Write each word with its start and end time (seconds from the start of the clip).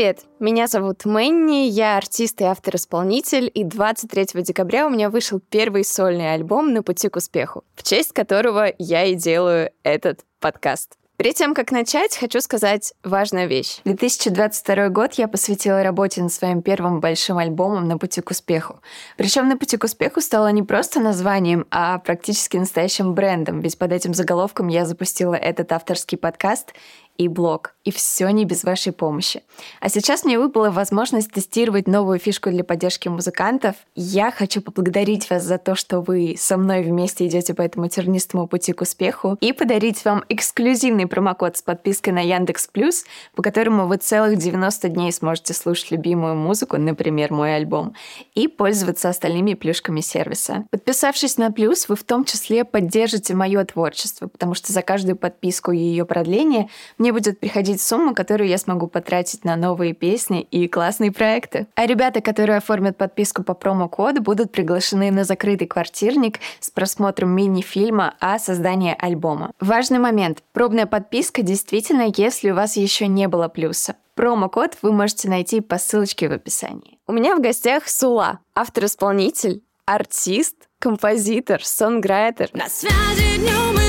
Привет, 0.00 0.24
меня 0.38 0.66
зовут 0.66 1.04
Мэнни, 1.04 1.68
я 1.68 1.98
артист 1.98 2.40
и 2.40 2.44
автор-исполнитель, 2.44 3.50
и 3.52 3.64
23 3.64 4.42
декабря 4.42 4.86
у 4.86 4.88
меня 4.88 5.10
вышел 5.10 5.40
первый 5.40 5.84
сольный 5.84 6.32
альбом 6.32 6.72
«На 6.72 6.82
пути 6.82 7.10
к 7.10 7.16
успеху», 7.16 7.64
в 7.74 7.82
честь 7.82 8.14
которого 8.14 8.72
я 8.78 9.04
и 9.04 9.14
делаю 9.14 9.72
этот 9.82 10.20
подкаст. 10.40 10.96
Перед 11.18 11.34
тем, 11.34 11.54
как 11.54 11.70
начать, 11.70 12.16
хочу 12.16 12.40
сказать 12.40 12.94
важную 13.04 13.46
вещь. 13.46 13.80
2022 13.84 14.88
год 14.88 15.12
я 15.16 15.28
посвятила 15.28 15.82
работе 15.82 16.22
над 16.22 16.32
своим 16.32 16.62
первым 16.62 17.00
большим 17.00 17.36
альбомом 17.36 17.86
«На 17.86 17.98
пути 17.98 18.22
к 18.22 18.30
успеху». 18.30 18.80
Причем 19.18 19.50
«На 19.50 19.58
пути 19.58 19.76
к 19.76 19.84
успеху» 19.84 20.22
стало 20.22 20.48
не 20.50 20.62
просто 20.62 20.98
названием, 20.98 21.66
а 21.70 21.98
практически 21.98 22.56
настоящим 22.56 23.12
брендом, 23.12 23.60
ведь 23.60 23.76
под 23.76 23.92
этим 23.92 24.14
заголовком 24.14 24.68
я 24.68 24.86
запустила 24.86 25.34
этот 25.34 25.70
авторский 25.72 26.16
подкаст 26.16 26.72
и 27.18 27.28
блог. 27.28 27.74
И 27.84 27.90
все 27.90 28.28
не 28.28 28.44
без 28.44 28.64
вашей 28.64 28.92
помощи. 28.92 29.42
А 29.80 29.88
сейчас 29.88 30.24
мне 30.24 30.38
выпала 30.38 30.70
возможность 30.70 31.30
тестировать 31.32 31.86
новую 31.86 32.18
фишку 32.18 32.50
для 32.50 32.62
поддержки 32.62 33.08
музыкантов. 33.08 33.74
Я 33.94 34.30
хочу 34.30 34.60
поблагодарить 34.60 35.28
вас 35.30 35.44
за 35.44 35.58
то, 35.58 35.74
что 35.74 36.00
вы 36.00 36.36
со 36.38 36.56
мной 36.56 36.82
вместе 36.82 37.26
идете 37.26 37.54
по 37.54 37.62
этому 37.62 37.88
тернистому 37.88 38.46
пути 38.46 38.72
к 38.72 38.82
успеху 38.82 39.38
и 39.40 39.52
подарить 39.52 40.04
вам 40.04 40.24
эксклюзивный 40.28 41.06
промокод 41.06 41.56
с 41.56 41.62
подпиской 41.62 42.12
на 42.12 42.20
Яндекс 42.20 42.66
Плюс, 42.68 43.04
по 43.34 43.42
которому 43.42 43.86
вы 43.86 43.96
целых 43.96 44.38
90 44.38 44.88
дней 44.88 45.12
сможете 45.12 45.54
слушать 45.54 45.90
любимую 45.90 46.36
музыку, 46.36 46.76
например, 46.76 47.32
мой 47.32 47.56
альбом, 47.56 47.94
и 48.34 48.46
пользоваться 48.48 49.08
остальными 49.08 49.54
плюшками 49.54 50.00
сервиса. 50.00 50.64
Подписавшись 50.70 51.38
на 51.38 51.50
Плюс, 51.50 51.88
вы 51.88 51.96
в 51.96 52.04
том 52.04 52.24
числе 52.24 52.64
поддержите 52.64 53.34
мое 53.34 53.64
творчество, 53.64 54.28
потому 54.28 54.54
что 54.54 54.72
за 54.72 54.82
каждую 54.82 55.16
подписку 55.16 55.72
и 55.72 55.78
ее 55.78 56.04
продление 56.04 56.68
мне 56.98 57.09
мне 57.10 57.18
будет 57.18 57.40
приходить 57.40 57.82
сумма, 57.82 58.14
которую 58.14 58.48
я 58.48 58.56
смогу 58.56 58.86
потратить 58.86 59.44
на 59.44 59.56
новые 59.56 59.94
песни 59.94 60.42
и 60.42 60.68
классные 60.68 61.10
проекты. 61.10 61.66
А 61.74 61.86
ребята, 61.86 62.20
которые 62.20 62.58
оформят 62.58 62.96
подписку 62.96 63.42
по 63.42 63.54
промокоду, 63.54 64.22
будут 64.22 64.52
приглашены 64.52 65.10
на 65.10 65.24
закрытый 65.24 65.66
квартирник 65.66 66.38
с 66.60 66.70
просмотром 66.70 67.30
мини-фильма 67.30 68.14
о 68.20 68.38
создании 68.38 68.94
альбома. 68.96 69.50
Важный 69.58 69.98
момент. 69.98 70.44
Пробная 70.52 70.86
подписка 70.86 71.42
действительно, 71.42 72.12
если 72.16 72.52
у 72.52 72.54
вас 72.54 72.76
еще 72.76 73.08
не 73.08 73.26
было 73.26 73.48
плюса. 73.48 73.96
Промокод 74.14 74.76
вы 74.82 74.92
можете 74.92 75.28
найти 75.28 75.60
по 75.60 75.78
ссылочке 75.78 76.28
в 76.28 76.32
описании. 76.32 76.98
У 77.08 77.12
меня 77.12 77.34
в 77.34 77.40
гостях 77.40 77.88
Сула, 77.88 78.38
автор-исполнитель, 78.54 79.62
артист, 79.84 80.54
композитор, 80.78 81.64
сонграйтер. 81.64 82.50
На 82.52 82.68
связи 82.68 83.38
днем 83.38 83.79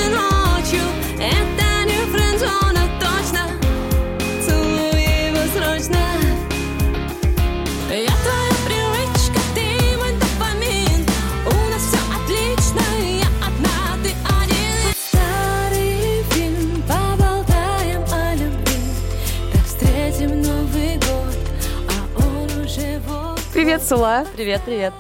Привет, 23.72 23.88
Сула. 23.88 24.26
Привет, 24.36 24.62
привет. 24.66 24.94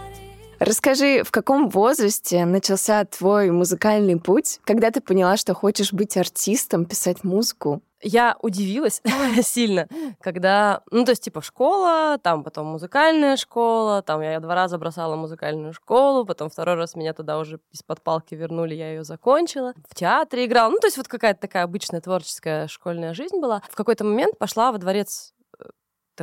Расскажи, 0.58 1.23
в 1.23 1.31
каком 1.31 1.67
возрасте 1.67 2.45
начался 2.45 3.03
твой 3.03 3.52
музыкальный 3.52 4.17
путь, 4.17 4.61
когда 4.64 4.92
ты 4.92 5.02
поняла, 5.02 5.36
что 5.36 5.54
хочешь 5.54 5.92
быть 5.92 6.15
артистом, 6.15 6.86
писать 6.86 7.26
музыку? 7.26 7.82
Я 8.02 8.37
удивилась 8.42 9.02
сильно, 9.42 9.89
когда, 10.21 10.83
ну, 10.89 11.04
то 11.04 11.09
есть, 11.09 11.21
типа, 11.21 11.42
школа, 11.42 12.17
там 12.23 12.45
потом 12.45 12.67
музыкальная 12.67 13.36
школа, 13.36 14.04
там 14.04 14.21
я 14.21 14.39
два 14.39 14.55
раза 14.55 14.77
бросала 14.77 15.17
музыкальную 15.17 15.73
школу, 15.73 16.26
потом 16.26 16.49
второй 16.49 16.76
раз 16.76 16.95
меня 16.95 17.14
туда 17.14 17.39
уже 17.39 17.59
из-под 17.73 18.02
палки 18.02 18.36
вернули, 18.36 18.73
я 18.73 18.92
ее 18.92 19.03
закончила. 19.03 19.73
В 19.89 19.95
театре 19.95 20.45
играла, 20.45 20.71
ну, 20.71 20.80
то 20.80 20.88
есть, 20.88 20.95
вот 20.95 21.09
какая-то 21.09 21.42
такая 21.42 21.65
обычная 21.65 21.99
творческая 21.99 22.70
школьная 22.70 23.14
жизнь 23.14 23.42
была. 23.42 23.64
В 23.70 23.76
какой-то 23.76 24.05
момент 24.05 24.38
пошла 24.38 24.71
во 24.71 24.77
дворец 24.77 25.33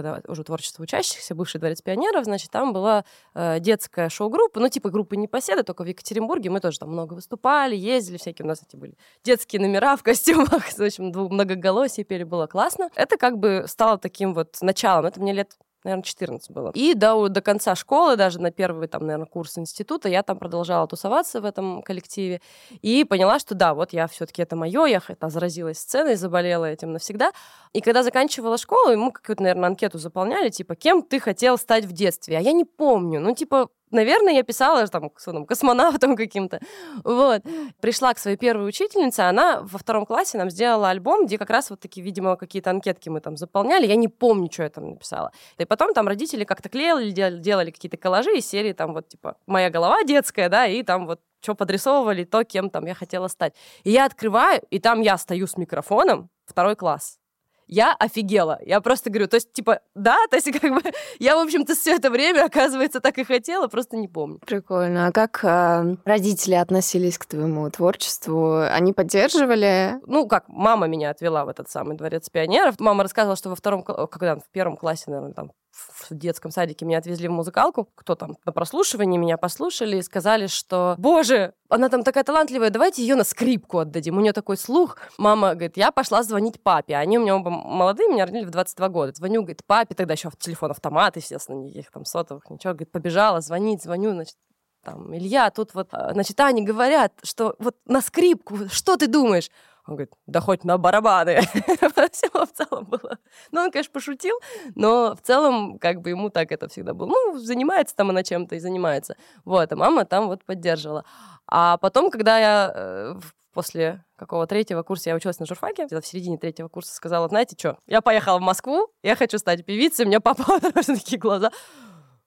тогда 0.02 0.20
уже 0.28 0.44
творчество 0.44 0.82
учащихся, 0.82 1.34
бывший 1.34 1.58
дворец 1.58 1.82
пионеров, 1.82 2.24
значит, 2.24 2.50
там 2.50 2.72
была 2.72 3.04
э, 3.34 3.60
детская 3.60 4.08
шоу-группа, 4.08 4.60
ну, 4.60 4.68
типа 4.68 4.90
группы 4.90 5.16
Непоседа, 5.16 5.62
только 5.62 5.84
в 5.84 5.86
Екатеринбурге. 5.86 6.50
Мы 6.50 6.60
тоже 6.60 6.78
там 6.78 6.90
много 6.90 7.14
выступали, 7.14 7.76
ездили, 7.76 8.16
всякие 8.16 8.44
у 8.44 8.48
нас 8.48 8.62
эти 8.62 8.76
были 8.76 8.96
детские 9.24 9.60
номера 9.60 9.96
в 9.96 10.02
костюмах, 10.02 10.68
в 10.76 10.80
общем, 10.80 11.06
многоголосие 11.06 12.04
пели, 12.04 12.24
было 12.24 12.46
классно. 12.46 12.90
Это 12.94 13.16
как 13.16 13.38
бы 13.38 13.64
стало 13.66 13.98
таким 13.98 14.34
вот 14.34 14.56
началом. 14.60 15.06
Это 15.06 15.20
мне 15.20 15.32
лет 15.32 15.56
наверное, 15.88 16.04
14 16.04 16.50
было. 16.50 16.70
И 16.74 16.94
до, 16.94 17.28
до 17.28 17.40
конца 17.40 17.74
школы, 17.74 18.16
даже 18.16 18.40
на 18.40 18.50
первый, 18.50 18.88
там, 18.88 19.02
наверное, 19.06 19.26
курс 19.26 19.58
института, 19.58 20.08
я 20.08 20.22
там 20.22 20.38
продолжала 20.38 20.86
тусоваться 20.86 21.40
в 21.40 21.44
этом 21.44 21.82
коллективе. 21.82 22.40
И 22.82 23.04
поняла, 23.04 23.38
что 23.38 23.54
да, 23.54 23.74
вот 23.74 23.92
я 23.92 24.06
все 24.06 24.26
таки 24.26 24.42
это 24.42 24.56
мое, 24.56 24.84
я 24.86 25.00
это 25.08 25.28
заразилась 25.30 25.78
сценой, 25.78 26.16
заболела 26.16 26.66
этим 26.66 26.92
навсегда. 26.92 27.32
И 27.72 27.80
когда 27.80 28.02
заканчивала 28.02 28.58
школу, 28.58 28.96
мы 28.96 29.12
какую-то, 29.12 29.42
наверное, 29.42 29.68
анкету 29.68 29.98
заполняли, 29.98 30.50
типа, 30.50 30.74
кем 30.74 31.02
ты 31.02 31.20
хотел 31.20 31.58
стать 31.58 31.84
в 31.84 31.92
детстве? 31.92 32.38
А 32.38 32.40
я 32.40 32.52
не 32.52 32.64
помню. 32.64 33.20
Ну, 33.20 33.34
типа, 33.34 33.68
наверное, 33.90 34.34
я 34.34 34.42
писала 34.42 34.86
там, 34.86 35.10
там 35.24 35.46
космонавтом 35.46 36.16
каким-то. 36.16 36.60
Вот. 37.04 37.42
Пришла 37.80 38.14
к 38.14 38.18
своей 38.18 38.36
первой 38.36 38.68
учительнице, 38.68 39.20
она 39.20 39.60
во 39.62 39.78
втором 39.78 40.06
классе 40.06 40.38
нам 40.38 40.50
сделала 40.50 40.90
альбом, 40.90 41.26
где 41.26 41.38
как 41.38 41.50
раз 41.50 41.70
вот 41.70 41.80
такие, 41.80 42.04
видимо, 42.04 42.36
какие-то 42.36 42.70
анкетки 42.70 43.08
мы 43.08 43.20
там 43.20 43.36
заполняли. 43.36 43.86
Я 43.86 43.96
не 43.96 44.08
помню, 44.08 44.50
что 44.52 44.62
я 44.62 44.70
там 44.70 44.90
написала. 44.90 45.32
И 45.58 45.64
потом 45.64 45.94
там 45.94 46.08
родители 46.08 46.44
как-то 46.44 46.68
клеили, 46.68 47.10
делали 47.10 47.70
какие-то 47.70 47.96
коллажи 47.96 48.36
из 48.36 48.46
серии 48.46 48.72
там 48.72 48.94
вот 48.94 49.08
типа 49.08 49.36
«Моя 49.46 49.70
голова 49.70 50.02
детская», 50.04 50.48
да, 50.48 50.66
и 50.66 50.82
там 50.82 51.06
вот 51.06 51.20
что 51.40 51.54
подрисовывали, 51.54 52.24
то, 52.24 52.42
кем 52.42 52.68
там 52.68 52.86
я 52.86 52.94
хотела 52.94 53.28
стать. 53.28 53.54
И 53.84 53.90
я 53.90 54.06
открываю, 54.06 54.60
и 54.70 54.80
там 54.80 55.00
я 55.00 55.16
стою 55.16 55.46
с 55.46 55.56
микрофоном, 55.56 56.30
второй 56.46 56.74
класс 56.74 57.18
я 57.68 57.94
офигела. 57.94 58.58
Я 58.64 58.80
просто 58.80 59.10
говорю, 59.10 59.28
то 59.28 59.36
есть, 59.36 59.52
типа, 59.52 59.80
да, 59.94 60.16
то 60.30 60.36
есть, 60.36 60.50
как 60.58 60.72
бы, 60.74 60.82
я, 61.18 61.36
в 61.36 61.40
общем-то, 61.40 61.74
все 61.74 61.94
это 61.94 62.10
время, 62.10 62.44
оказывается, 62.44 63.00
так 63.00 63.18
и 63.18 63.24
хотела, 63.24 63.68
просто 63.68 63.96
не 63.96 64.08
помню. 64.08 64.40
Прикольно. 64.44 65.06
А 65.06 65.12
как 65.12 65.44
э, 65.44 65.96
родители 66.04 66.54
относились 66.54 67.18
к 67.18 67.26
твоему 67.26 67.70
творчеству? 67.70 68.62
Они 68.62 68.92
поддерживали? 68.92 70.00
Ну, 70.06 70.26
как, 70.26 70.48
мама 70.48 70.86
меня 70.88 71.10
отвела 71.10 71.44
в 71.44 71.48
этот 71.48 71.70
самый 71.70 71.96
дворец 71.96 72.28
пионеров. 72.30 72.80
Мама 72.80 73.02
рассказывала, 73.04 73.36
что 73.36 73.50
во 73.50 73.56
втором, 73.56 73.82
когда 73.84 74.36
в 74.36 74.48
первом 74.50 74.76
классе, 74.76 75.04
наверное, 75.08 75.34
там, 75.34 75.52
в 75.78 76.14
детском 76.14 76.50
садике 76.50 76.84
меня 76.84 76.98
отвезли 76.98 77.28
в 77.28 77.32
музыкалку, 77.32 77.88
кто 77.94 78.14
там 78.14 78.36
на 78.44 78.52
прослушивании 78.52 79.18
меня 79.18 79.36
послушали 79.36 79.98
и 79.98 80.02
сказали, 80.02 80.46
что, 80.46 80.94
боже, 80.98 81.54
она 81.68 81.88
там 81.88 82.02
такая 82.02 82.24
талантливая, 82.24 82.70
давайте 82.70 83.02
ее 83.02 83.14
на 83.14 83.24
скрипку 83.24 83.78
отдадим. 83.78 84.16
У 84.16 84.20
нее 84.20 84.32
такой 84.32 84.56
слух. 84.56 84.98
Мама 85.18 85.54
говорит, 85.54 85.76
я 85.76 85.90
пошла 85.90 86.22
звонить 86.22 86.62
папе. 86.62 86.96
Они 86.96 87.18
у 87.18 87.22
меня 87.22 87.36
оба 87.36 87.50
молодые, 87.50 88.08
меня 88.08 88.26
родили 88.26 88.44
в 88.44 88.50
22 88.50 88.88
года. 88.88 89.12
Звоню, 89.14 89.42
говорит, 89.42 89.64
папе, 89.66 89.94
тогда 89.94 90.14
еще 90.14 90.30
телефон 90.38 90.70
автомат, 90.70 91.16
естественно, 91.16 91.56
никаких 91.56 91.90
там 91.90 92.04
сотовых, 92.04 92.48
ничего. 92.50 92.72
Говорит, 92.72 92.90
побежала 92.90 93.40
звонить, 93.40 93.82
звоню, 93.82 94.12
значит, 94.12 94.36
там, 94.84 95.14
Илья, 95.14 95.50
тут 95.50 95.74
вот, 95.74 95.88
а, 95.92 96.12
значит, 96.12 96.38
они 96.40 96.62
говорят, 96.62 97.12
что 97.22 97.56
вот 97.58 97.76
на 97.86 98.00
скрипку, 98.00 98.68
что 98.70 98.96
ты 98.96 99.06
думаешь? 99.06 99.50
Он 99.88 99.94
говорит, 99.94 100.12
да 100.26 100.40
хоть 100.40 100.64
на 100.64 100.76
барабаны. 100.76 101.40
Все 102.12 102.28
в 102.28 102.52
целом 102.52 102.84
было. 102.84 103.18
Ну, 103.50 103.62
он, 103.62 103.70
конечно, 103.70 103.90
пошутил, 103.90 104.38
но 104.74 105.16
в 105.16 105.22
целом, 105.22 105.78
как 105.78 106.02
бы 106.02 106.10
ему 106.10 106.28
так 106.28 106.52
это 106.52 106.68
всегда 106.68 106.92
было. 106.92 107.06
Ну, 107.06 107.38
занимается 107.38 107.96
там 107.96 108.10
она 108.10 108.22
чем-то 108.22 108.54
и 108.54 108.58
занимается. 108.58 109.16
Вот, 109.46 109.72
а 109.72 109.76
мама 109.76 110.04
там 110.04 110.26
вот 110.26 110.44
поддерживала. 110.44 111.06
А 111.46 111.78
потом, 111.78 112.10
когда 112.10 112.38
я 112.38 112.72
э, 112.74 113.14
после 113.54 114.04
какого 114.16 114.46
третьего 114.46 114.82
курса 114.82 115.08
я 115.08 115.16
училась 115.16 115.38
на 115.38 115.46
журфаке, 115.46 115.86
в 115.86 116.06
середине 116.06 116.36
третьего 116.36 116.68
курса 116.68 116.94
сказала, 116.94 117.26
знаете 117.28 117.56
что, 117.58 117.78
я 117.86 118.02
поехала 118.02 118.36
в 118.36 118.42
Москву, 118.42 118.90
я 119.02 119.16
хочу 119.16 119.38
стать 119.38 119.64
певицей, 119.64 120.04
меня 120.04 120.20
папа 120.20 120.44
такие 120.60 121.18
глаза. 121.18 121.50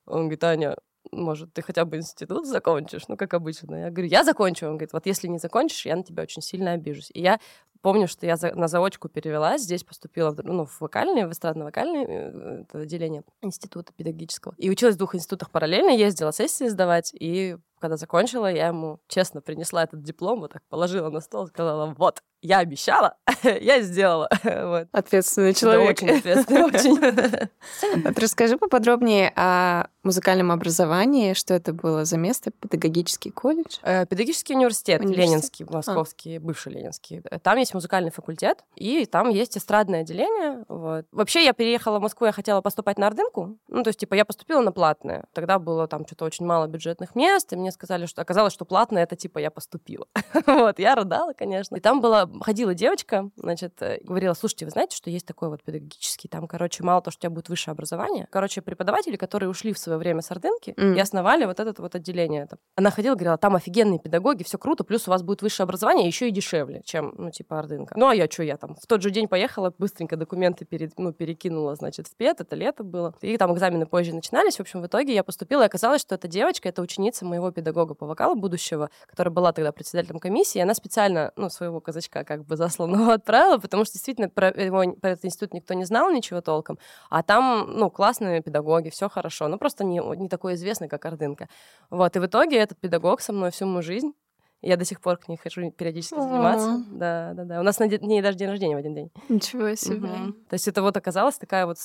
Он 0.07 0.21
говорит, 0.21 0.44
Аня, 0.44 0.77
может, 1.12 1.53
ты 1.53 1.62
хотя 1.62 1.86
бы 1.86 1.98
институт 1.98 2.48
закончишь, 2.48 3.07
ну, 3.07 3.18
как 3.18 3.33
обычно. 3.33 3.75
Я 3.75 3.89
говорю, 3.89 4.07
я 4.07 4.24
закончу. 4.24 4.65
Он 4.68 4.74
говорит, 4.74 4.94
вот 4.94 5.06
если 5.06 5.27
не 5.27 5.39
закончишь, 5.39 5.86
я 5.86 5.95
на 5.95 6.03
тебя 6.03 6.24
очень 6.24 6.42
сильно 6.42 6.71
обижусь. 6.74 7.09
И 7.13 7.21
я 7.21 7.39
помню, 7.81 8.07
что 8.07 8.25
я 8.25 8.38
за, 8.38 8.53
на 8.53 8.68
заочку 8.68 9.09
перевелась, 9.09 9.63
здесь 9.63 9.83
поступила 9.83 10.36
ну, 10.44 10.65
в 10.65 10.80
вокальное, 10.80 11.27
в 11.27 11.31
эстрадно-вокальное 11.31 12.06
э, 12.06 12.63
отделение 12.74 13.24
института 13.42 13.92
педагогического. 13.94 14.53
И 14.57 14.69
училась 14.69 14.95
в 14.95 15.00
двух 15.00 15.15
институтах 15.15 15.50
параллельно, 15.51 15.89
ездила 15.89 16.31
сессии 16.31 16.68
сдавать, 16.68 17.12
и 17.13 17.57
Когда 17.81 17.98
закончила, 17.98 18.51
я 18.51 18.68
ему 18.68 19.00
честно 19.07 19.42
принесла 19.42 19.83
этот 19.83 20.04
диплом, 20.04 20.42
вот 20.42 20.54
так 20.54 20.62
положила 20.69 21.10
на 21.10 21.19
стол, 21.19 21.48
сказала, 21.48 21.95
вот, 21.98 22.22
я 22.44 22.60
обещала, 22.60 23.16
я 23.44 23.81
сделала. 23.81 24.30
Вот. 24.44 24.88
Ответственный 24.92 25.54
человек. 25.54 25.89
очень 25.92 26.10
ответственно, 26.18 26.66
очень. 26.66 27.00
Вот 28.04 28.19
Расскажи 28.19 28.57
поподробнее 28.57 29.31
о 29.36 29.88
музыкальном 30.04 30.51
образовании, 30.51 31.33
что 31.33 31.54
это 31.54 31.74
было 31.74 32.06
за 32.06 32.18
место, 32.18 32.51
педагогический 32.51 33.30
колледж? 33.31 33.78
Э, 33.83 34.06
Педагогический 34.06 34.56
университет, 34.56 35.01
Университет. 35.01 35.25
Ленинский, 35.30 35.66
московский, 35.69 36.39
бывший 36.39 36.74
Ленинский. 36.74 37.22
Э, 37.30 37.39
Там 37.39 37.57
есть 37.57 37.74
музыкальный 37.74 38.12
факультет, 38.12 38.63
и 38.75 39.06
там 39.06 39.30
есть 39.30 39.57
эстрадное 39.57 40.01
отделение. 40.01 40.66
Вот. 40.68 41.06
Вообще, 41.12 41.44
я 41.44 41.54
переехала 41.54 42.00
в 42.00 42.01
Москву, 42.01 42.25
я 42.28 42.31
хотела 42.31 42.62
поступать 42.62 42.98
на 42.98 43.07
Ордынку. 43.07 43.57
Ну, 43.68 43.83
то 43.83 43.89
есть, 43.89 44.00
типа, 44.00 44.16
я 44.16 44.25
поступила 44.25 44.62
на 44.62 44.72
платное. 44.72 45.25
Тогда 45.33 45.60
было 45.60 45.88
там 45.88 46.06
что-то 46.06 46.25
очень 46.25 46.45
мало 46.45 46.68
бюджетных 46.68 47.16
мест, 47.16 47.54
и 47.54 47.56
мне 47.56 47.70
сказали, 47.71 48.06
что 48.06 48.21
оказалось, 48.21 48.53
что 48.53 48.65
платное— 48.65 49.03
это, 49.03 49.15
типа, 49.15 49.39
я 49.39 49.51
поступила. 49.51 50.07
Вот, 50.45 50.79
я 50.79 50.95
рыдала, 50.95 51.33
конечно. 51.33 51.75
И 51.75 51.79
там 51.79 52.01
была, 52.01 52.29
ходила 52.41 52.73
девочка, 52.73 53.29
значит, 53.35 53.81
э, 53.81 54.00
говорила, 54.03 54.33
слушайте, 54.33 54.65
вы 54.65 54.71
знаете, 54.71 54.95
что 54.95 55.09
есть 55.09 55.25
такой 55.25 55.50
вот 55.50 55.63
педагогический, 55.63 56.27
там, 56.27 56.47
короче, 56.47 56.83
мало 56.83 57.01
то, 57.01 57.12
что 57.12 57.19
у 57.19 57.21
тебя 57.21 57.29
будет 57.31 57.50
высшее 57.50 57.73
образование. 57.73 58.27
Короче, 58.31 58.62
преподаватели, 58.62 59.15
которые 59.15 59.50
ушли 59.50 59.73
в 59.73 59.77
свое 59.79 59.97
время 59.97 60.21
с 60.21 60.31
Ордынки 60.31 60.73
Мгм. 60.77 60.94
и 60.95 61.00
основали 61.00 61.45
вот 61.45 61.59
это 61.59 61.81
вот 61.81 61.95
отделение. 61.95 62.45
там. 62.47 62.59
Она 62.75 62.91
ходила, 62.91 63.15
говорила, 63.15 63.38
там 63.38 63.56
офигенные 63.56 64.00
педагоги, 64.00 64.44
все 64.44 64.57
круто, 64.57 64.83
плюс 64.83 65.07
у 65.07 65.12
вас 65.12 65.21
будет 65.23 65.41
высшее 65.41 65.65
образование, 65.65 66.07
еще 66.07 66.27
и 66.27 66.31
дешевле, 66.31 66.81
чем, 66.85 67.13
ну, 67.18 67.31
типа, 67.31 67.59
Ордынка. 67.59 67.94
Ну, 67.97 68.07
а 68.07 68.15
я 68.15 68.27
что, 68.29 68.44
я 68.44 68.57
там 68.57 68.75
в 68.75 68.85
тот 68.88 69.01
же 69.01 69.12
день 69.12 69.27
поехала, 69.27 69.73
быстренько 69.77 70.15
документы 70.18 70.65
перед, 70.65 70.97
ну, 70.97 71.13
перекинула, 71.13 71.75
значит, 71.75 72.07
в 72.07 72.15
ПЕД, 72.15 72.41
это 72.41 72.56
лето 72.56 72.83
было. 72.83 73.13
И 73.21 73.38
там 73.38 73.53
экзамены 73.53 73.85
позже 73.85 74.13
начинались. 74.13 74.57
В 74.57 74.62
общем, 74.62 74.81
в 74.81 74.88
итоге 74.88 75.13
я 75.13 75.23
поступила, 75.23 75.63
и 75.63 75.65
оказалось, 75.65 76.01
что 76.01 76.15
эта 76.15 76.27
девочка, 76.27 76.69
это 76.69 76.81
ученица 76.81 77.25
моего 77.25 77.51
педагога 77.51 77.60
по 77.63 78.05
вокалу 78.05 78.35
будущего, 78.35 78.89
которая 79.07 79.33
была 79.33 79.51
тогда 79.53 79.71
председателем 79.71 80.19
комиссии, 80.19 80.59
и 80.59 80.61
она 80.61 80.73
специально, 80.73 81.31
ну, 81.35 81.49
своего 81.49 81.79
казачка 81.79 82.23
как 82.23 82.45
бы 82.45 82.55
засланного 82.55 83.13
отправила, 83.13 83.57
потому 83.57 83.85
что 83.85 83.93
действительно 83.93 84.29
про, 84.29 84.49
его, 84.49 84.93
про 84.93 85.11
этот 85.11 85.25
институт 85.25 85.53
никто 85.53 85.73
не 85.73 85.85
знал 85.85 86.11
ничего 86.11 86.41
толком, 86.41 86.77
а 87.09 87.23
там, 87.23 87.73
ну, 87.77 87.89
классные 87.89 88.41
педагоги, 88.41 88.89
все 88.89 89.09
хорошо, 89.09 89.47
но 89.47 89.57
просто 89.57 89.83
не, 89.83 89.99
не 90.17 90.29
такой 90.29 90.55
известный, 90.55 90.87
как 90.87 91.05
Ордынка. 91.05 91.47
Вот, 91.89 92.15
и 92.15 92.19
в 92.19 92.25
итоге 92.25 92.57
этот 92.57 92.79
педагог 92.79 93.21
со 93.21 93.33
мной 93.33 93.51
всю 93.51 93.65
мою 93.65 93.81
жизнь, 93.81 94.13
я 94.61 94.77
до 94.77 94.85
сих 94.85 95.01
пор 95.01 95.17
к 95.17 95.27
ней 95.27 95.37
хожу 95.37 95.71
периодически 95.71 96.15
О. 96.15 96.21
заниматься. 96.21 96.83
Да, 96.91 97.33
да, 97.33 97.45
да. 97.45 97.59
У 97.59 97.63
нас 97.63 97.79
на 97.79 97.85
ней 97.85 98.21
даже 98.21 98.37
день 98.37 98.49
рождения 98.49 98.75
в 98.75 98.79
один 98.79 98.93
день. 98.93 99.11
Ничего 99.27 99.73
себе. 99.75 100.07
Мгм. 100.07 100.33
То 100.49 100.53
есть 100.53 100.67
это 100.67 100.83
вот 100.83 100.95
оказалось 100.95 101.37
такая 101.37 101.65
вот 101.65 101.79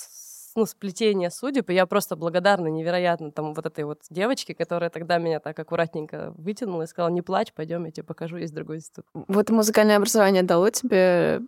ну, 0.57 0.67
сплетение 0.67 1.31
судеб, 1.31 1.71
и 1.71 1.75
я 1.75 1.87
просто 1.87 2.17
благодарна 2.17 2.69
невероятно 2.69 3.31
там 3.31 3.55
вот 3.55 3.67
этой 3.67 3.85
вот 3.85 4.01
девочке, 4.11 4.55
которая 4.55 4.91
тогда 4.91 5.19
меня 5.19 5.41
так 5.41 5.59
аккуратненько 5.59 6.33
вытянула 6.37 6.83
и 6.83 6.87
сказала, 6.87 7.11
не 7.11 7.23
плачь, 7.23 7.53
пойдем, 7.53 7.85
я 7.85 7.91
тебе 7.91 8.05
покажу, 8.05 8.37
есть 8.37 8.55
другой 8.55 8.77
институт. 8.77 9.05
Вот 9.15 9.51
музыкальное 9.51 9.97
образование 9.97 10.43
дало 10.43 10.71
тебе 10.71 11.43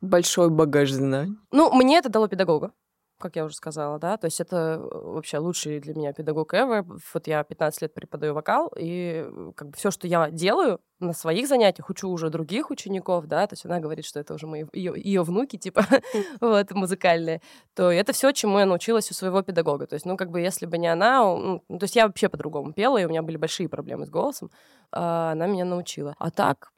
большой 0.00 0.50
багаж 0.50 0.90
знаний. 0.90 1.36
Ну, 1.50 1.72
мне 1.72 1.98
это 1.98 2.08
дало 2.08 2.28
педагога, 2.28 2.72
как 3.18 3.36
я 3.36 3.44
уже 3.44 3.54
сказала, 3.54 3.98
да, 3.98 4.16
то 4.16 4.26
есть 4.26 4.40
это 4.40 4.80
э, 4.80 4.98
вообще 4.98 5.38
лучший 5.38 5.80
для 5.80 5.94
меня 5.94 6.12
педагог 6.12 6.54
ever. 6.54 6.84
Вот 7.14 7.26
я 7.26 7.44
15 7.44 7.82
лет 7.82 7.94
преподаю 7.94 8.34
вокал, 8.34 8.72
и 8.76 9.24
э, 9.26 9.52
как 9.54 9.70
бы 9.70 9.76
все, 9.76 9.90
что 9.90 10.06
я 10.06 10.30
делаю 10.30 10.80
на 11.00 11.12
своих 11.12 11.48
занятиях, 11.48 11.90
учу 11.90 12.08
уже 12.08 12.30
других 12.30 12.70
учеников, 12.70 13.26
да, 13.26 13.46
то 13.46 13.54
есть 13.54 13.64
она 13.64 13.80
говорит, 13.80 14.04
что 14.04 14.20
это 14.20 14.34
уже 14.34 14.46
мои 14.46 14.64
ее, 14.72 14.94
ее 14.96 15.22
внуки, 15.22 15.56
типа, 15.56 15.84
вот, 16.40 16.70
музыкальные, 16.72 17.40
то 17.74 17.90
это 17.90 18.12
все, 18.12 18.32
чему 18.32 18.58
я 18.58 18.66
научилась 18.66 19.10
у 19.10 19.14
своего 19.14 19.42
педагога. 19.42 19.86
То 19.86 19.94
есть, 19.94 20.06
ну, 20.06 20.16
как 20.16 20.30
бы, 20.30 20.40
если 20.40 20.66
бы 20.66 20.78
не 20.78 20.88
она, 20.88 21.22
ну, 21.22 21.62
то 21.68 21.84
есть 21.84 21.96
я 21.96 22.06
вообще 22.06 22.28
по-другому 22.28 22.72
пела, 22.72 22.98
и 22.98 23.04
у 23.04 23.08
меня 23.08 23.22
были 23.22 23.36
большие 23.36 23.68
проблемы 23.68 24.06
с 24.06 24.10
голосом, 24.10 24.50
а 24.92 25.32
она 25.32 25.46
меня 25.46 25.64
научила. 25.64 26.14
А 26.18 26.30
так, 26.30 26.70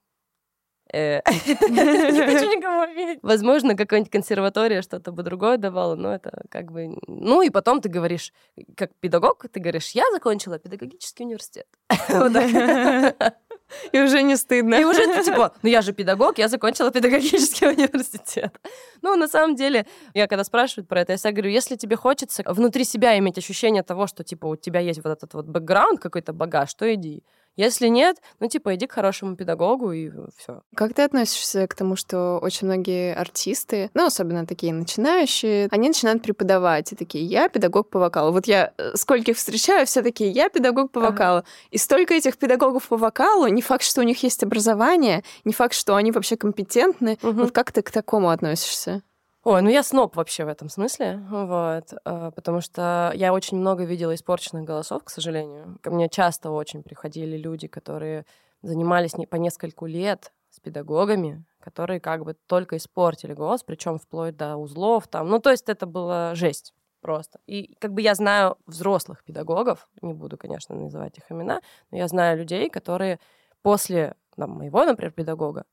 хочу 0.92 2.50
никому 2.50 2.82
обидеть. 2.82 3.18
Возможно, 3.22 3.76
какая-нибудь 3.76 4.10
консерватория 4.10 4.82
что-то 4.82 5.12
бы 5.12 5.22
другое 5.22 5.56
давала, 5.56 5.94
но 5.94 6.14
это 6.14 6.42
как 6.48 6.72
бы... 6.72 6.96
Ну, 7.06 7.42
и 7.42 7.50
потом 7.50 7.80
ты 7.80 7.88
говоришь, 7.88 8.32
как 8.76 8.90
педагог, 9.00 9.44
ты 9.52 9.60
говоришь, 9.60 9.90
я 9.90 10.04
закончила 10.12 10.58
педагогический 10.58 11.24
университет. 11.24 11.66
И 13.92 14.00
уже 14.00 14.22
не 14.22 14.36
стыдно. 14.36 14.74
И 14.74 14.84
уже 14.84 15.06
ты 15.06 15.24
типа, 15.24 15.52
ну 15.62 15.68
я 15.68 15.82
же 15.82 15.92
педагог, 15.92 16.38
я 16.38 16.48
закончила 16.48 16.90
педагогический 16.90 17.66
университет. 17.68 18.52
Ну, 19.02 19.16
на 19.16 19.28
самом 19.28 19.56
деле, 19.56 19.86
я 20.14 20.26
когда 20.26 20.44
спрашивают 20.44 20.88
про 20.88 21.00
это, 21.00 21.12
я 21.12 21.18
всегда 21.18 21.32
говорю, 21.32 21.50
если 21.50 21.76
тебе 21.76 21.96
хочется 21.96 22.42
внутри 22.46 22.84
себя 22.84 23.18
иметь 23.18 23.38
ощущение 23.38 23.82
того, 23.82 24.06
что, 24.06 24.24
типа, 24.24 24.46
у 24.46 24.56
тебя 24.56 24.80
есть 24.80 25.02
вот 25.04 25.12
этот 25.12 25.34
вот 25.34 25.46
бэкграунд, 25.46 26.00
какой-то 26.00 26.32
багаж, 26.32 26.74
то 26.74 26.92
иди. 26.92 27.22
Если 27.56 27.88
нет, 27.88 28.16
ну, 28.38 28.48
типа, 28.48 28.74
иди 28.74 28.86
к 28.86 28.92
хорошему 28.92 29.36
педагогу, 29.36 29.92
и 29.92 30.10
все. 30.38 30.62
Как 30.74 30.94
ты 30.94 31.02
относишься 31.02 31.66
к 31.66 31.74
тому, 31.74 31.96
что 31.96 32.38
очень 32.40 32.66
многие 32.66 33.14
артисты, 33.14 33.90
ну, 33.92 34.06
особенно 34.06 34.46
такие 34.46 34.72
начинающие, 34.72 35.68
они 35.70 35.88
начинают 35.88 36.22
преподавать 36.22 36.92
и 36.92 36.96
такие, 36.96 37.24
я 37.24 37.48
педагог 37.48 37.90
по 37.90 37.98
вокалу. 37.98 38.32
Вот 38.32 38.46
я 38.46 38.72
э, 38.78 38.92
скольких 38.94 39.36
встречаю, 39.36 39.86
все 39.86 40.02
такие, 40.02 40.30
я 40.30 40.48
педагог 40.48 40.90
по 40.92 41.00
Ага. 41.00 41.10
вокалу. 41.10 41.42
И 41.70 41.78
столько 41.78 42.14
этих 42.14 42.38
педагогов 42.38 42.88
по 42.88 42.96
вокалу, 42.96 43.46
не 43.48 43.62
факт, 43.62 43.82
что 43.82 44.00
у 44.00 44.04
них 44.04 44.22
есть 44.22 44.42
образование, 44.42 45.22
не 45.44 45.52
факт, 45.52 45.74
что 45.74 45.96
они 45.96 46.12
вообще 46.12 46.36
компетентны. 46.36 47.18
Мгм. 47.22 47.42
Вот 47.42 47.52
как 47.52 47.72
ты 47.72 47.82
к 47.82 47.90
такому 47.90 48.30
относишься? 48.30 49.02
Ой, 49.42 49.62
ну 49.62 49.70
я 49.70 49.82
сноб 49.82 50.16
вообще 50.16 50.44
в 50.44 50.48
этом 50.48 50.68
смысле, 50.68 51.22
вот, 51.30 51.94
э, 52.04 52.30
потому 52.34 52.60
что 52.60 53.10
я 53.14 53.32
очень 53.32 53.56
много 53.56 53.84
видела 53.84 54.14
испорченных 54.14 54.64
голосов, 54.64 55.02
к 55.02 55.08
сожалению. 55.08 55.78
Ко 55.82 55.90
мне 55.90 56.10
часто 56.10 56.50
очень 56.50 56.82
приходили 56.82 57.38
люди, 57.38 57.66
которые 57.66 58.26
занимались 58.60 59.16
не- 59.16 59.26
по 59.26 59.36
нескольку 59.36 59.86
лет 59.86 60.32
с 60.50 60.60
педагогами, 60.60 61.42
которые 61.58 62.00
как 62.00 62.24
бы 62.24 62.34
только 62.46 62.76
испортили 62.76 63.32
голос, 63.32 63.62
причем 63.62 63.98
вплоть 63.98 64.36
до 64.36 64.56
узлов 64.56 65.08
там. 65.08 65.28
Ну, 65.30 65.38
то 65.38 65.50
есть 65.50 65.70
это 65.70 65.86
была 65.86 66.34
жесть 66.34 66.74
просто. 67.00 67.40
И 67.46 67.74
как 67.80 67.94
бы 67.94 68.02
я 68.02 68.14
знаю 68.14 68.58
взрослых 68.66 69.24
педагогов, 69.24 69.88
не 70.02 70.12
буду, 70.12 70.36
конечно, 70.36 70.74
называть 70.74 71.16
их 71.16 71.24
имена, 71.32 71.62
но 71.90 71.96
я 71.96 72.08
знаю 72.08 72.36
людей, 72.38 72.68
которые 72.68 73.18
после 73.62 74.16
там, 74.36 74.50
моего, 74.50 74.84
например, 74.84 75.12
педагога 75.12 75.64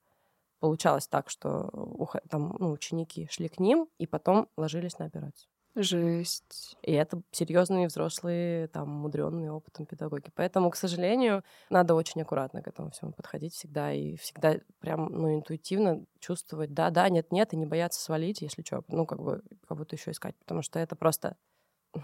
получалось 0.60 1.08
так, 1.08 1.30
что 1.30 1.70
там, 2.30 2.56
ну, 2.60 2.72
ученики 2.72 3.28
шли 3.30 3.48
к 3.48 3.60
ним 3.60 3.88
и 3.98 4.08
потом 4.08 4.50
ложились 4.58 4.98
на 5.00 5.06
операцию. 5.06 5.50
Жесть. 5.80 6.76
И 6.82 6.92
это 6.92 7.22
серьезные 7.32 7.86
взрослые, 7.86 8.68
там, 8.70 8.90
мудренные 8.90 9.52
опытом 9.52 9.86
педагоги. 9.86 10.32
Поэтому, 10.34 10.72
к 10.72 10.76
сожалению, 10.76 11.44
надо 11.70 11.94
очень 11.94 12.20
аккуратно 12.24 12.64
к 12.64 12.68
этому 12.68 12.90
всему 12.90 13.12
подходить 13.12 13.54
всегда 13.54 13.94
и 13.94 14.16
всегда 14.16 14.56
прям, 14.80 15.06
ну, 15.12 15.36
интуитивно 15.36 16.04
чувствовать, 16.20 16.74
да, 16.74 16.90
да, 16.90 17.08
нет, 17.10 17.32
нет, 17.32 17.54
и 17.54 17.58
не 17.58 17.68
бояться 17.68 18.02
свалить, 18.02 18.42
если 18.42 18.64
что, 18.64 18.84
ну, 18.88 19.06
как 19.06 19.22
бы, 19.22 19.44
кого-то 19.68 19.96
еще 19.96 20.10
искать, 20.10 20.36
потому 20.38 20.64
что 20.64 20.80
это 20.80 20.96
просто 20.96 21.38
ну, 21.94 22.02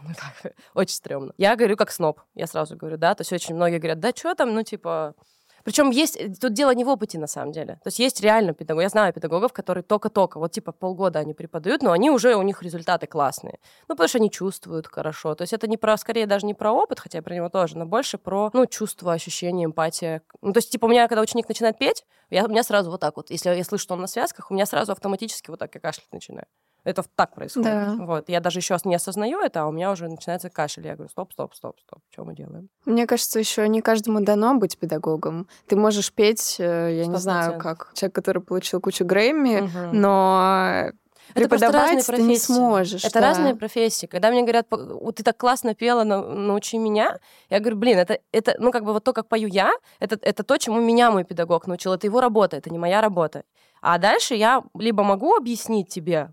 очень 0.76 0.96
стрёмно. 0.96 1.34
Я 1.38 1.56
говорю 1.56 1.76
как 1.76 1.90
сноб, 1.92 2.22
я 2.36 2.46
сразу 2.46 2.78
говорю, 2.78 2.98
да, 2.98 3.16
то 3.16 3.22
есть 3.22 3.34
очень 3.34 3.56
многие 3.56 3.80
говорят, 3.80 4.00
да, 4.00 4.12
что 4.12 4.36
там, 4.36 4.54
ну, 4.54 4.62
типа... 4.62 5.16
Причем 5.64 5.90
есть, 5.90 6.18
э, 6.18 6.30
тут 6.30 6.54
дело 6.54 6.74
не 6.74 6.84
в 6.84 6.90
опыте, 6.90 7.18
на 7.18 7.28
самом 7.28 7.52
деле. 7.52 7.76
То 7.84 7.88
есть 7.88 8.00
есть 8.00 8.22
реально 8.22 8.54
педагоги, 8.54 8.84
я 8.84 8.90
знаю 8.90 9.14
педагогов, 9.14 9.54
которые 9.54 9.84
только-только, 9.84 10.40
вот 10.40 10.52
типа 10.52 10.72
полгода 10.72 11.20
они 11.20 11.34
преподают, 11.34 11.82
но 11.82 11.92
они 11.92 12.10
уже, 12.10 12.36
у 12.36 12.42
них 12.42 12.62
результаты 12.62 13.08
классные. 13.08 13.60
Ну, 13.88 13.96
потому 13.96 14.08
что 14.08 14.18
они 14.18 14.30
чувствуют 14.30 14.88
хорошо. 14.88 15.36
То 15.36 15.44
есть 15.44 15.54
это 15.54 15.68
не 15.68 15.78
про, 15.78 15.98
скорее 15.98 16.28
даже 16.28 16.46
не 16.46 16.54
про 16.54 16.72
опыт, 16.72 17.00
хотя 17.00 17.22
про 17.22 17.34
него 17.34 17.50
тоже, 17.50 17.78
но 17.78 17.86
больше 17.86 18.18
про, 18.18 18.50
ну, 18.54 18.66
чувство, 18.66 19.14
ощущение, 19.14 19.66
эмпатия. 19.66 20.22
Ну, 20.42 20.54
то 20.54 20.58
есть, 20.58 20.72
типа, 20.72 20.86
у 20.86 20.90
меня, 20.90 21.08
когда 21.08 21.22
ученик 21.22 21.48
начинает 21.48 21.78
петь, 21.78 22.06
я, 22.30 22.46
у 22.46 22.48
меня 22.48 22.64
сразу 22.64 22.92
вот 22.92 23.00
так 23.00 23.16
вот, 23.18 23.30
если 23.30 23.50
я 23.50 23.64
слышу, 23.64 23.84
что 23.84 23.94
он 23.94 24.02
на 24.02 24.08
связках, 24.08 24.52
у 24.52 24.54
меня 24.54 24.66
сразу 24.66 24.92
автоматически 24.92 25.50
вот 25.50 25.60
так 25.60 25.74
я 25.76 25.82
кашлять 25.82 26.12
начинаю. 26.12 26.46
Это 26.84 27.04
так 27.16 27.34
происходит. 27.36 27.72
Да. 27.72 27.96
Вот. 28.00 28.30
Я 28.30 28.40
даже 28.42 28.60
еще 28.60 28.78
не 28.84 28.96
осознаю 28.96 29.40
это, 29.40 29.62
а 29.62 29.68
у 29.68 29.72
меня 29.72 29.92
уже 29.92 30.08
начинается 30.10 30.50
кашель. 30.50 30.86
Я 30.86 30.96
говорю, 30.96 31.10
стоп, 31.10 31.32
стоп, 31.32 31.56
стоп, 31.56 31.80
стоп, 31.80 32.00
что 32.12 32.26
мы 32.26 32.36
делаем? 32.36 32.68
Мне 32.86 33.08
кажется, 33.08 33.40
еще 33.40 33.68
не 33.70 33.82
каждому 33.82 34.20
дано 34.22 34.56
быть 34.56 34.78
педагогом. 34.78 35.48
Ты 35.68 35.76
можешь 35.78 36.12
петь, 36.12 36.58
э, 36.60 36.96
я 36.98 37.06
не 37.06 37.12
Сто 37.14 37.18
знаю, 37.20 37.60
как 37.60 37.92
человек, 37.94 38.16
который 38.16 38.42
получил 38.42 38.82
кучу 38.82 39.06
Грэмми, 39.06 39.62
Мгм. 39.62 40.02
но 40.02 40.92
Это 41.36 41.48
преподавать 41.50 42.06
ты 42.06 42.22
не 42.22 42.38
сможешь. 42.38 43.06
Это 43.06 43.22
да. 43.22 43.28
разные 43.30 43.56
профессии. 43.56 44.06
Когда 44.08 44.30
мне 44.30 44.42
говорят, 44.42 44.68
«П- 44.68 44.76
вот 44.78 45.16
ты 45.16 45.24
так 45.24 45.38
классно 45.38 45.74
пела, 45.74 46.04
на- 46.04 46.22
научи 46.22 46.78
меня, 46.78 47.18
я 47.50 47.60
говорю, 47.60 47.78
блин, 47.78 47.98
это, 47.98 48.20
это, 48.34 48.56
ну, 48.60 48.72
как 48.72 48.84
бы 48.84 48.92
вот 48.94 49.04
то, 49.06 49.14
как 49.14 49.28
пою 49.30 49.48
я, 49.48 49.72
это, 50.00 50.18
это 50.22 50.44
то, 50.44 50.58
чему 50.58 50.82
меня 50.82 51.12
мой 51.12 51.24
педагог 51.24 51.66
научил. 51.66 51.94
Это 51.94 52.08
его 52.08 52.20
работа, 52.20 52.58
это 52.58 52.70
не 52.70 52.78
моя 52.78 53.00
работа. 53.02 53.44
А 53.86 53.98
дальше 53.98 54.36
я 54.36 54.64
либо 54.80 55.04
могу 55.04 55.36
объяснить 55.36 55.90
тебе 55.90 56.32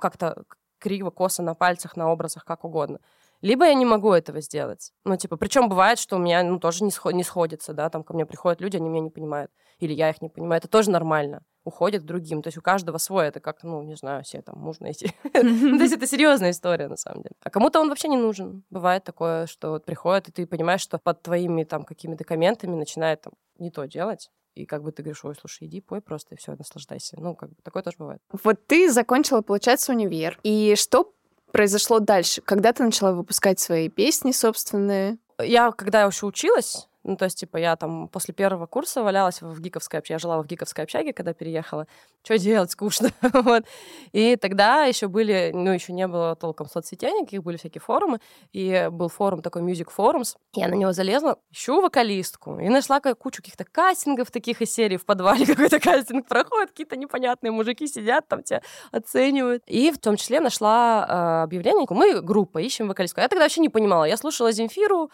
как-то 0.00 0.44
криво, 0.78 1.10
косо, 1.10 1.42
на 1.42 1.54
пальцах, 1.54 1.96
на 1.96 2.12
образах, 2.12 2.44
как 2.44 2.64
угодно, 2.64 3.00
Либо 3.40 3.64
я 3.64 3.74
не 3.74 3.84
могу 3.84 4.12
этого 4.12 4.40
сделать. 4.40 4.92
Ну, 5.04 5.16
типа, 5.16 5.36
причем 5.36 5.68
бывает, 5.68 5.98
что 5.98 6.14
у 6.14 6.20
меня, 6.20 6.44
ну, 6.44 6.60
тоже 6.60 6.84
не, 6.84 6.92
сход- 6.92 7.12
не 7.12 7.24
сходится, 7.24 7.72
да, 7.72 7.90
там 7.90 8.04
ко 8.04 8.14
мне 8.14 8.24
приходят 8.24 8.60
люди, 8.60 8.76
они 8.76 8.88
меня 8.88 9.02
не 9.02 9.10
понимают. 9.10 9.50
Или 9.80 9.92
я 9.94 10.10
их 10.10 10.22
не 10.22 10.28
понимаю. 10.28 10.58
Это 10.58 10.68
тоже 10.68 10.92
нормально. 10.92 11.42
Уходят 11.64 12.04
к 12.04 12.06
другим. 12.06 12.40
То 12.40 12.48
есть 12.48 12.58
у 12.58 12.62
каждого 12.62 12.98
свой. 12.98 13.26
Это 13.26 13.40
как, 13.40 13.64
ну, 13.64 13.82
не 13.82 13.96
знаю, 13.96 14.22
себе 14.22 14.42
там 14.42 14.60
муж 14.60 14.78
найти. 14.78 15.12
Ну, 15.42 15.76
То 15.76 15.82
есть 15.82 15.94
это 15.94 16.06
серьезная 16.06 16.50
история, 16.52 16.86
на 16.86 16.96
самом 16.96 17.22
деле. 17.22 17.34
А 17.42 17.50
кому-то 17.50 17.80
он 17.80 17.88
вообще 17.88 18.06
не 18.06 18.16
нужен. 18.16 18.62
Бывает 18.70 19.02
такое, 19.02 19.46
что 19.48 19.70
вот 19.70 19.84
приходит, 19.84 20.28
и 20.28 20.32
ты 20.32 20.46
понимаешь, 20.46 20.80
что 20.82 20.98
под 20.98 21.20
твоими 21.22 21.64
там 21.64 21.82
какими-то 21.82 22.22
комментами 22.22 22.76
начинает 22.76 23.22
там 23.22 23.32
не 23.58 23.72
то 23.72 23.86
делать. 23.86 24.30
И 24.54 24.66
как 24.66 24.82
бы 24.82 24.92
ты 24.92 25.02
говоришь, 25.02 25.24
ой, 25.24 25.34
слушай, 25.34 25.66
иди, 25.66 25.80
пой 25.80 26.00
просто, 26.00 26.34
и 26.34 26.38
все, 26.38 26.54
наслаждайся. 26.54 27.16
Ну, 27.18 27.34
как 27.34 27.50
бы 27.50 27.56
такое 27.62 27.82
тоже 27.82 27.96
бывает. 27.98 28.20
Вот 28.42 28.66
ты 28.66 28.90
закончила, 28.90 29.40
получается, 29.40 29.92
универ. 29.92 30.38
И 30.42 30.74
что 30.76 31.14
произошло 31.52 32.00
дальше? 32.00 32.42
Когда 32.42 32.72
ты 32.72 32.82
начала 32.82 33.12
выпускать 33.12 33.60
свои 33.60 33.88
песни 33.88 34.32
собственные? 34.32 35.18
Я, 35.38 35.72
когда 35.72 36.02
еще 36.02 36.26
училась, 36.26 36.88
ну, 37.04 37.16
то 37.16 37.24
есть, 37.24 37.38
типа, 37.38 37.56
я 37.56 37.74
там 37.76 38.08
после 38.08 38.32
первого 38.32 38.66
курса 38.66 39.02
валялась 39.02 39.42
в 39.42 39.60
гиковской 39.60 39.98
общаге. 39.98 40.14
Я 40.14 40.18
жила 40.18 40.40
в 40.40 40.46
гиковской 40.46 40.84
общаге, 40.84 41.12
когда 41.12 41.32
переехала. 41.34 41.86
Что 42.22 42.38
делать? 42.38 42.70
Скучно. 42.70 43.10
вот. 43.32 43.64
И 44.12 44.36
тогда 44.36 44.84
еще 44.84 45.08
были, 45.08 45.50
ну, 45.52 45.72
еще 45.72 45.92
не 45.92 46.06
было 46.06 46.36
толком 46.36 46.68
соцсетей 46.68 47.12
никаких, 47.12 47.42
были 47.42 47.56
всякие 47.56 47.80
форумы. 47.80 48.20
И 48.52 48.88
был 48.92 49.08
форум 49.08 49.42
такой 49.42 49.62
Music 49.62 49.88
Forums. 49.96 50.36
Я 50.54 50.68
на 50.68 50.74
него 50.74 50.92
залезла, 50.92 51.38
ищу 51.50 51.80
вокалистку. 51.80 52.60
И 52.60 52.68
нашла 52.68 53.00
кучу 53.00 53.42
каких-то 53.42 53.64
кастингов 53.64 54.30
таких 54.30 54.62
из 54.62 54.72
серии 54.72 54.96
в 54.96 55.04
подвале. 55.04 55.44
Какой-то 55.52 55.80
кастинг 55.80 56.28
проходит, 56.28 56.70
какие-то 56.70 56.96
непонятные 56.96 57.50
мужики 57.50 57.86
сидят 57.86 58.28
там 58.28 58.42
тебя 58.42 58.62
оценивают. 58.92 59.64
И 59.66 59.90
в 59.90 59.98
том 59.98 60.16
числе 60.16 60.40
нашла 60.40 61.06
э, 61.08 61.42
объявление. 61.42 61.84
Мы 61.90 62.20
группа, 62.20 62.58
ищем 62.58 62.86
вокалистку. 62.86 63.20
Я 63.20 63.28
тогда 63.28 63.44
вообще 63.44 63.60
не 63.60 63.68
понимала. 63.68 64.04
Я 64.04 64.16
слушала 64.16 64.52
Земфиру, 64.52 65.10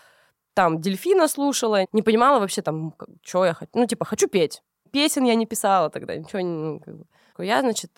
там 0.59 0.81
дельфина 0.81 1.29
слушала, 1.29 1.87
не 1.93 2.03
понимала 2.03 2.41
вообще 2.41 2.63
там, 2.63 2.93
что 3.23 3.45
я 3.45 3.55
хочу. 3.55 3.71
Ну, 3.75 3.87
типа, 3.87 4.05
хочу 4.05 4.27
петь. 4.27 4.61
Песен 4.91 5.25
я 5.25 5.37
не 5.37 5.47
писала 5.47 5.89
тогда, 5.89 6.17
ничего 6.17 6.41
не... 6.41 6.81
ну. 6.85 7.07
Я, 7.39 7.61
значит, 7.61 7.93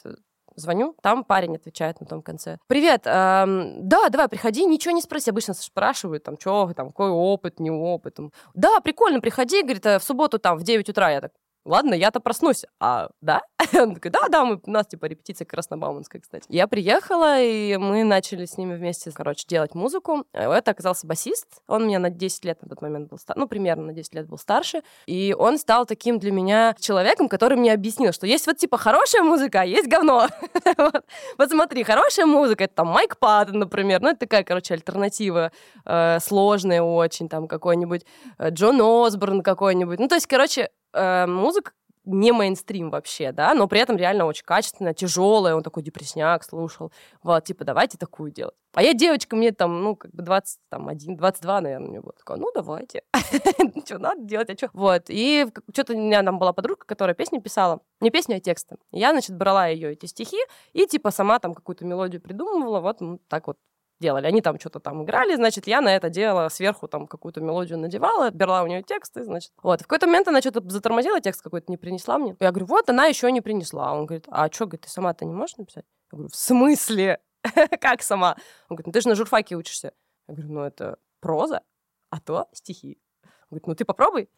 звоню, 0.56 0.94
там 1.00 1.24
парень 1.24 1.56
отвечает 1.56 2.00
на 2.00 2.06
том 2.06 2.20
конце. 2.20 2.58
Привет, 2.66 3.06
эм, 3.06 3.88
да, 3.88 4.10
давай, 4.10 4.28
приходи, 4.28 4.66
ничего 4.66 4.94
не 4.94 5.00
спроси. 5.00 5.30
Обычно 5.30 5.54
спрашивают, 5.54 6.22
там, 6.22 6.36
что, 6.38 6.70
там, 6.76 6.88
какой 6.88 7.08
опыт, 7.08 7.60
не 7.60 7.70
опыт. 7.70 8.16
Там. 8.16 8.30
Да, 8.52 8.80
прикольно, 8.80 9.20
приходи, 9.22 9.62
говорит, 9.62 9.86
«э, 9.86 9.98
в 9.98 10.02
субботу 10.02 10.38
там 10.38 10.58
в 10.58 10.62
9 10.62 10.90
утра. 10.90 11.10
Я 11.10 11.22
так, 11.22 11.32
ладно, 11.64 11.94
я-то 11.94 12.20
проснусь. 12.20 12.64
А, 12.78 13.08
да? 13.20 13.42
Он 13.74 13.94
такой, 13.94 14.10
да, 14.10 14.28
да, 14.28 14.44
мы, 14.44 14.60
у 14.64 14.70
нас, 14.70 14.86
типа, 14.86 15.06
репетиция 15.06 15.44
Краснобауманская, 15.44 16.20
кстати. 16.20 16.46
Я 16.48 16.66
приехала, 16.66 17.40
и 17.40 17.76
мы 17.76 18.04
начали 18.04 18.44
с 18.44 18.56
ними 18.56 18.74
вместе, 18.74 19.10
короче, 19.12 19.44
делать 19.46 19.74
музыку. 19.74 20.24
Э, 20.32 20.50
Это 20.50 20.70
оказался 20.72 21.06
басист. 21.06 21.46
Он 21.66 21.86
меня 21.86 21.98
на 21.98 22.10
10 22.10 22.44
лет 22.44 22.62
на 22.62 22.68
тот 22.68 22.82
момент 22.82 23.08
был 23.08 23.18
старше, 23.18 23.40
ну, 23.40 23.48
примерно 23.48 23.86
на 23.86 23.92
10 23.92 24.14
лет 24.14 24.28
был 24.28 24.38
старше. 24.38 24.82
И 25.06 25.34
он 25.38 25.58
стал 25.58 25.86
таким 25.86 26.18
для 26.18 26.32
меня 26.32 26.74
человеком, 26.80 27.28
который 27.28 27.56
мне 27.56 27.72
объяснил, 27.72 28.12
что 28.12 28.26
есть 28.26 28.46
вот, 28.46 28.56
типа, 28.56 28.78
хорошая 28.78 29.22
музыка, 29.22 29.62
а 29.62 29.64
есть 29.64 29.88
говно. 29.88 30.28
Вот. 30.76 31.04
Вот 31.38 31.50
смотри, 31.50 31.84
хорошая 31.84 32.26
музыка, 32.26 32.64
это 32.64 32.74
там 32.76 32.88
Майк 32.88 33.18
Паттон, 33.18 33.58
например, 33.58 34.00
ну, 34.00 34.10
это 34.10 34.20
такая, 34.20 34.44
короче, 34.44 34.74
альтернатива 34.74 35.52
э, 35.84 36.18
сложная 36.20 36.82
очень, 36.82 37.28
там, 37.28 37.48
какой-нибудь 37.48 38.04
э, 38.38 38.50
Джон 38.50 38.80
Осборн 38.80 39.42
какой-нибудь. 39.42 39.98
Ну, 39.98 40.08
то 40.08 40.14
есть, 40.14 40.26
короче, 40.26 40.70
э, 40.92 41.26
музыка 41.26 41.72
не 42.04 42.32
мейнстрим 42.32 42.90
вообще, 42.90 43.32
да, 43.32 43.54
но 43.54 43.68
при 43.68 43.80
этом 43.80 43.96
реально 43.96 44.24
очень 44.24 44.44
качественная, 44.44 44.94
тяжелая, 44.94 45.54
он 45.54 45.62
такой 45.62 45.82
депресняк 45.82 46.42
слушал, 46.44 46.92
вот, 47.22 47.44
типа, 47.44 47.64
давайте 47.64 47.98
такую 47.98 48.30
делать. 48.32 48.54
А 48.72 48.82
я 48.82 48.94
девочка, 48.94 49.36
мне 49.36 49.52
там, 49.52 49.82
ну, 49.82 49.96
как 49.96 50.12
бы 50.12 50.22
21, 50.22 51.16
22, 51.16 51.60
наверное, 51.60 51.88
мне 51.88 52.00
было 52.00 52.12
такое, 52.14 52.38
ну, 52.38 52.50
давайте, 52.54 53.02
что 53.84 53.98
надо 53.98 54.22
делать, 54.22 54.50
а 54.50 54.56
что? 54.56 54.70
Вот, 54.72 55.04
и 55.08 55.46
что-то 55.72 55.92
у 55.92 55.96
меня 55.96 56.22
там 56.22 56.38
была 56.38 56.52
подруга, 56.52 56.84
которая 56.86 57.14
песни 57.14 57.38
писала, 57.38 57.80
не 58.00 58.10
песни, 58.10 58.34
а 58.34 58.40
тексты. 58.40 58.76
Я, 58.92 59.10
значит, 59.10 59.36
брала 59.36 59.66
ее 59.66 59.92
эти 59.92 60.06
стихи 60.06 60.38
и, 60.72 60.86
типа, 60.86 61.10
сама 61.10 61.38
там 61.38 61.54
какую-то 61.54 61.84
мелодию 61.84 62.22
придумывала, 62.22 62.80
вот 62.80 63.00
ну, 63.00 63.20
так 63.28 63.46
вот 63.46 63.58
делали. 64.00 64.26
Они 64.26 64.40
там 64.40 64.58
что-то 64.58 64.80
там 64.80 65.04
играли, 65.04 65.36
значит, 65.36 65.66
я 65.66 65.80
на 65.80 65.94
это 65.94 66.08
делала 66.08 66.48
сверху 66.48 66.88
там 66.88 67.06
какую-то 67.06 67.40
мелодию 67.40 67.78
надевала, 67.78 68.30
брала 68.30 68.62
у 68.62 68.66
нее 68.66 68.82
тексты, 68.82 69.24
значит. 69.24 69.52
Вот. 69.62 69.80
В 69.80 69.84
какой-то 69.84 70.06
момент 70.06 70.28
она 70.28 70.40
что-то 70.40 70.68
затормозила, 70.68 71.20
текст 71.20 71.42
какой-то 71.42 71.70
не 71.70 71.76
принесла 71.76 72.18
мне. 72.18 72.36
Я 72.40 72.50
говорю, 72.50 72.66
вот, 72.66 72.88
она 72.90 73.06
еще 73.06 73.30
не 73.30 73.40
принесла. 73.40 73.92
Он 73.92 74.06
говорит, 74.06 74.24
а 74.28 74.50
что, 74.50 74.66
говорит, 74.66 74.82
ты 74.82 74.90
сама-то 74.90 75.24
не 75.24 75.34
можешь 75.34 75.56
написать? 75.56 75.84
Я 76.12 76.16
говорю, 76.16 76.30
в 76.30 76.36
смысле? 76.36 77.20
Как 77.80 78.02
сама? 78.02 78.36
Он 78.68 78.76
говорит, 78.76 78.86
ну 78.86 78.92
ты 78.92 79.00
же 79.00 79.08
на 79.08 79.14
журфаке 79.14 79.56
учишься. 79.56 79.92
Я 80.28 80.34
говорю, 80.34 80.52
ну 80.52 80.60
это 80.62 80.98
проза, 81.20 81.62
а 82.10 82.20
то 82.20 82.48
стихи. 82.52 82.98
Он 83.24 83.30
говорит, 83.50 83.66
ну 83.66 83.74
ты 83.74 83.84
попробуй. 83.84 84.28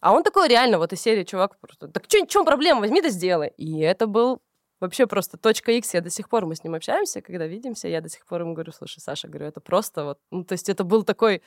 А 0.00 0.12
он 0.12 0.24
такой 0.24 0.48
реально 0.48 0.78
вот 0.78 0.92
из 0.92 1.00
серии 1.00 1.22
чувак 1.22 1.58
просто, 1.60 1.88
так 1.88 2.06
в 2.06 2.08
чем 2.08 2.44
проблема, 2.44 2.80
возьми 2.80 3.00
да 3.00 3.08
сделай. 3.08 3.52
И 3.56 3.80
это 3.80 4.06
был 4.06 4.42
вообще 4.82 5.06
просто 5.06 5.38
точка 5.38 5.72
X. 5.72 5.94
Я 5.94 6.00
до 6.00 6.10
сих 6.10 6.28
пор, 6.28 6.44
мы 6.44 6.54
с 6.54 6.64
ним 6.64 6.74
общаемся, 6.74 7.22
когда 7.22 7.46
видимся, 7.46 7.88
я 7.88 8.00
до 8.00 8.08
сих 8.08 8.26
пор 8.26 8.42
ему 8.42 8.52
говорю, 8.52 8.72
слушай, 8.72 8.98
Саша, 8.98 9.28
говорю, 9.28 9.46
это 9.46 9.60
просто 9.60 10.04
вот, 10.04 10.18
ну, 10.30 10.44
то 10.44 10.52
есть 10.52 10.68
это 10.68 10.84
был 10.84 11.04
такой, 11.04 11.42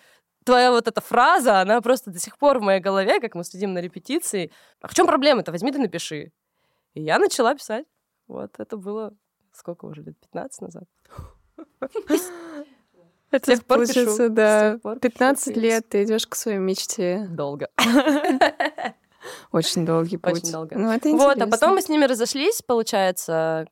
твоя 0.46 0.72
вот 0.72 0.88
эта 0.88 1.02
фраза, 1.02 1.60
она 1.60 1.82
просто 1.82 2.12
до 2.12 2.20
сих 2.20 2.38
пор 2.38 2.60
в 2.60 2.62
моей 2.62 2.80
голове, 2.80 3.20
как 3.20 3.36
мы 3.36 3.44
сидим 3.44 3.74
на 3.74 3.80
репетиции. 3.80 4.52
А 4.82 4.88
в 4.88 4.94
чем 4.94 5.06
проблема-то? 5.06 5.52
Возьми 5.52 5.72
да 5.72 5.80
напиши. 5.80 6.32
И 6.94 7.02
я 7.02 7.20
начала 7.20 7.54
писать. 7.54 7.86
Вот, 8.28 8.52
это 8.58 8.78
было 8.78 9.14
сколько 9.52 9.86
уже 9.86 10.02
лет? 10.02 10.18
15 10.32 10.62
назад. 10.62 10.84
Это 13.32 13.56
тех 13.56 13.66
пор 13.66 13.86
пишу. 13.86 14.30
Да, 14.30 14.74
тех 14.74 14.82
пор 14.82 15.00
пишу 15.00 15.12
15 15.14 15.46
песни. 15.46 15.60
лет 15.60 15.90
ты 15.90 16.04
идешь 16.04 16.26
к 16.26 16.36
своей 16.36 16.60
мечте. 16.60 17.28
Долго. 17.30 17.70
Очень 19.52 19.86
долгий 19.86 20.18
путь. 20.18 20.34
Очень 20.44 20.52
долго. 20.52 20.78
Ну, 20.78 20.92
это 20.92 21.10
Вот, 21.10 21.22
а 21.22 21.34
интересно. 21.34 21.48
потом 21.52 21.76
мы 21.76 21.82
с 21.82 21.90
ними 21.90 22.06
разошлись, 22.06 22.62
получается, 22.62 23.66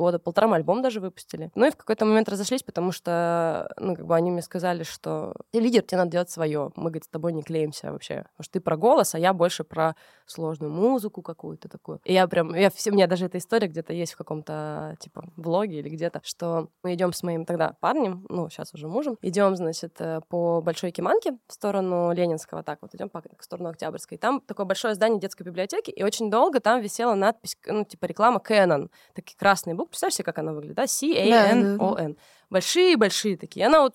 года 0.00 0.18
полтора 0.18 0.50
альбом 0.54 0.80
даже 0.80 1.00
выпустили. 1.00 1.50
Ну 1.54 1.66
и 1.66 1.70
в 1.70 1.76
какой-то 1.76 2.06
момент 2.06 2.28
разошлись, 2.28 2.62
потому 2.62 2.90
что, 2.90 3.70
ну, 3.78 3.94
как 3.94 4.06
бы 4.06 4.16
они 4.16 4.30
мне 4.30 4.40
сказали, 4.42 4.82
что 4.82 5.34
лидер, 5.52 5.82
тебе 5.82 5.98
надо 5.98 6.10
делать 6.10 6.30
свое. 6.30 6.72
Мы, 6.74 6.84
говорит, 6.84 7.04
с 7.04 7.08
тобой 7.08 7.32
не 7.34 7.42
клеимся 7.42 7.92
вообще. 7.92 8.24
Потому 8.32 8.44
что 8.44 8.52
ты 8.54 8.60
про 8.60 8.76
голос, 8.76 9.14
а 9.14 9.18
я 9.18 9.34
больше 9.34 9.62
про 9.62 9.94
сложную 10.26 10.72
музыку 10.72 11.20
какую-то 11.22 11.68
такую. 11.68 12.00
И 12.04 12.14
я 12.14 12.26
прям, 12.28 12.54
я, 12.54 12.70
у 12.70 12.90
меня 12.92 13.06
даже 13.06 13.26
эта 13.26 13.38
история 13.38 13.68
где-то 13.68 13.92
есть 13.92 14.14
в 14.14 14.16
каком-то, 14.16 14.96
типа, 15.00 15.24
влоге 15.36 15.80
или 15.80 15.90
где-то, 15.90 16.20
что 16.22 16.68
мы 16.82 16.94
идем 16.94 17.12
с 17.12 17.22
моим 17.22 17.44
тогда 17.44 17.76
парнем, 17.80 18.24
ну, 18.28 18.48
сейчас 18.48 18.72
уже 18.72 18.88
мужем, 18.88 19.18
идем, 19.20 19.56
значит, 19.56 20.00
э, 20.00 20.20
по 20.28 20.62
Большой 20.62 20.92
Киманке 20.92 21.38
в 21.46 21.52
сторону 21.52 22.12
Ленинского, 22.12 22.62
так 22.62 22.78
вот, 22.80 22.94
идем 22.94 23.10
по 23.10 23.20
в 23.20 23.44
сторону 23.44 23.68
Октябрьской. 23.68 24.16
Там 24.16 24.40
такое 24.40 24.64
большое 24.64 24.94
здание 24.94 25.20
детской 25.20 25.42
библиотеки, 25.42 25.90
и 25.90 26.02
очень 26.02 26.30
долго 26.30 26.60
там 26.60 26.80
висела 26.80 27.14
надпись, 27.14 27.56
ну, 27.66 27.84
типа, 27.84 28.06
реклама 28.06 28.40
Canon. 28.40 28.90
Такие 29.14 29.36
красные 29.36 29.74
буквы. 29.74 29.89
Представляешь 29.90 30.16
себе, 30.16 30.24
как 30.24 30.38
она 30.38 30.52
выглядит, 30.52 30.76
да? 30.76 30.86
C-A-N-O-N. 30.86 32.16
Большие-большие 32.48 33.36
такие. 33.36 33.66
Она 33.66 33.82
вот 33.82 33.94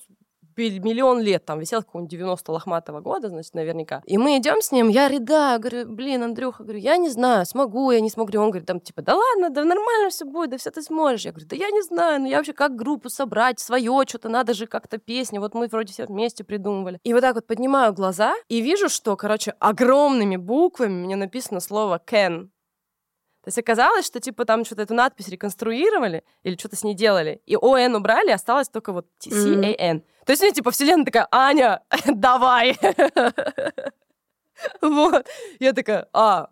миллион 0.58 1.22
лет 1.22 1.46
там 1.46 1.60
висел, 1.60 1.84
какого-нибудь 1.84 2.12
90 2.12 2.52
лохматого 2.52 3.02
года, 3.02 3.30
значит, 3.30 3.54
наверняка. 3.54 4.02
И 4.06 4.18
мы 4.18 4.38
идем 4.38 4.62
с 4.62 4.72
ним, 4.72 4.88
я 4.88 5.08
рыдаю, 5.08 5.60
говорю, 5.60 5.88
блин, 5.90 6.24
Андрюха, 6.24 6.64
говорю, 6.64 6.80
я 6.80 6.98
не 6.98 7.10
знаю, 7.10 7.46
смогу 7.46 7.92
я, 7.92 8.00
не 8.00 8.10
смогу. 8.10 8.26
Он 8.40 8.50
говорит, 8.50 8.68
там, 8.68 8.80
типа, 8.80 9.02
да 9.02 9.16
ладно, 9.16 9.50
да 9.50 9.64
нормально 9.64 10.10
все 10.10 10.26
будет, 10.26 10.52
да 10.52 10.58
все 10.58 10.72
ты 10.72 10.82
сможешь. 10.82 11.26
Я 11.26 11.32
говорю, 11.32 11.48
да 11.48 11.56
я 11.56 11.70
не 11.70 11.82
знаю, 11.82 12.22
ну 12.22 12.28
я 12.28 12.38
вообще 12.38 12.54
как 12.54 12.76
группу 12.76 13.10
собрать, 13.10 13.60
свое 13.60 14.04
что-то, 14.08 14.30
надо 14.30 14.54
же 14.54 14.68
как-то 14.68 14.98
песни, 14.98 15.38
вот 15.38 15.54
мы 15.54 15.68
вроде 15.68 15.94
все 15.94 16.06
вместе 16.06 16.44
придумывали. 16.44 17.00
И 17.04 17.14
вот 17.14 17.22
так 17.22 17.36
вот 17.36 17.48
поднимаю 17.48 17.94
глаза 17.94 18.34
и 18.48 18.62
вижу, 18.62 18.90
что, 18.90 19.16
короче, 19.16 19.54
огромными 19.60 20.38
буквами 20.38 21.06
мне 21.06 21.16
написано 21.16 21.60
слово 21.60 22.02
«can», 22.06 22.50
то 23.46 23.50
есть 23.50 23.60
оказалось, 23.60 24.08
что 24.08 24.20
типа 24.20 24.44
там 24.44 24.66
что-то 24.66 24.82
эту 24.82 24.96
надпись 24.96 25.28
реконструировали 25.28 26.24
или 26.42 26.56
что-то 26.58 26.76
с 26.76 26.84
ней 26.84 26.96
делали, 26.96 27.44
и 27.46 27.56
ОН 27.56 27.94
убрали, 27.96 28.32
осталось 28.32 28.70
только 28.70 28.92
вот 28.92 29.06
C-A-N. 29.20 30.02
То 30.26 30.32
есть, 30.32 30.42
ну, 30.42 30.52
типа, 30.52 30.72
вселенная 30.72 31.06
такая, 31.06 31.28
Аня, 31.32 31.84
давай. 32.08 32.76
Вот. 34.82 35.26
Я 35.60 35.74
такая, 35.74 36.08
а, 36.14 36.48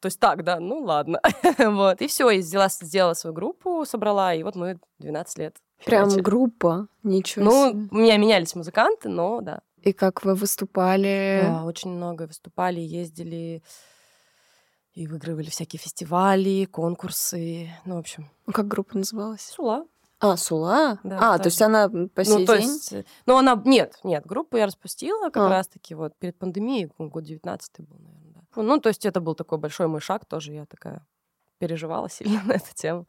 то 0.00 0.06
есть 0.06 0.20
так, 0.20 0.44
да, 0.44 0.60
ну 0.60 0.80
ладно. 0.80 1.20
Вот. 1.58 2.00
И 2.00 2.06
все, 2.06 2.30
и 2.30 2.40
сделала, 2.40 2.68
сделала 2.70 3.14
свою 3.14 3.34
группу, 3.34 3.84
собрала, 3.84 4.34
и 4.34 4.42
вот 4.42 4.54
мы 4.54 4.78
12 5.00 5.38
лет. 5.38 5.56
Прям 5.84 6.04
фигачили. 6.06 6.22
группа. 6.22 6.88
Ничего 7.02 7.44
Ну, 7.44 7.70
себе. 7.70 7.88
у 7.90 7.96
меня 7.96 8.16
менялись 8.16 8.54
музыканты, 8.54 9.08
но 9.08 9.40
да. 9.40 9.60
И 9.82 9.92
как 9.92 10.24
вы 10.24 10.34
выступали? 10.34 11.40
Да, 11.44 11.64
очень 11.64 11.90
много 11.90 12.26
выступали, 12.26 12.80
ездили 12.80 13.62
и 14.98 15.06
выигрывали 15.06 15.48
всякие 15.48 15.78
фестивали, 15.78 16.64
конкурсы. 16.64 17.70
Ну, 17.84 17.94
в 17.94 17.98
общем, 17.98 18.28
Ну, 18.46 18.52
Как 18.52 18.66
группа 18.66 18.98
называлась? 18.98 19.42
Сула. 19.42 19.86
А, 20.18 20.36
Сула? 20.36 20.98
Да, 21.04 21.18
а, 21.18 21.36
да. 21.36 21.38
то 21.38 21.46
есть 21.46 21.62
она 21.62 21.88
по 21.88 22.24
сей 22.24 22.38
ну, 22.38 22.46
то 22.46 22.58
день? 22.58 22.68
есть, 22.68 22.92
э, 22.92 23.04
ну, 23.24 23.36
она, 23.36 23.62
нет, 23.64 24.00
нет, 24.02 24.26
группу 24.26 24.56
я 24.56 24.66
распустила 24.66 25.30
как 25.30 25.44
А. 25.44 25.48
раз-таки 25.48 25.94
вот 25.94 26.16
перед 26.18 26.36
пандемией, 26.36 26.90
ну, 26.98 27.08
год 27.08 27.22
19 27.22 27.86
был, 27.88 27.98
наверное, 28.00 28.32
да. 28.56 28.62
Ну, 28.62 28.80
то 28.80 28.88
есть 28.88 29.06
это 29.06 29.20
был 29.20 29.36
такой 29.36 29.58
большой 29.58 29.86
мой 29.86 30.00
шаг 30.00 30.24
тоже, 30.24 30.52
я 30.52 30.66
такая 30.66 31.06
переживала 31.58 32.08
сильно 32.08 32.42
на 32.46 32.52
эту 32.52 32.74
тему. 32.74 33.06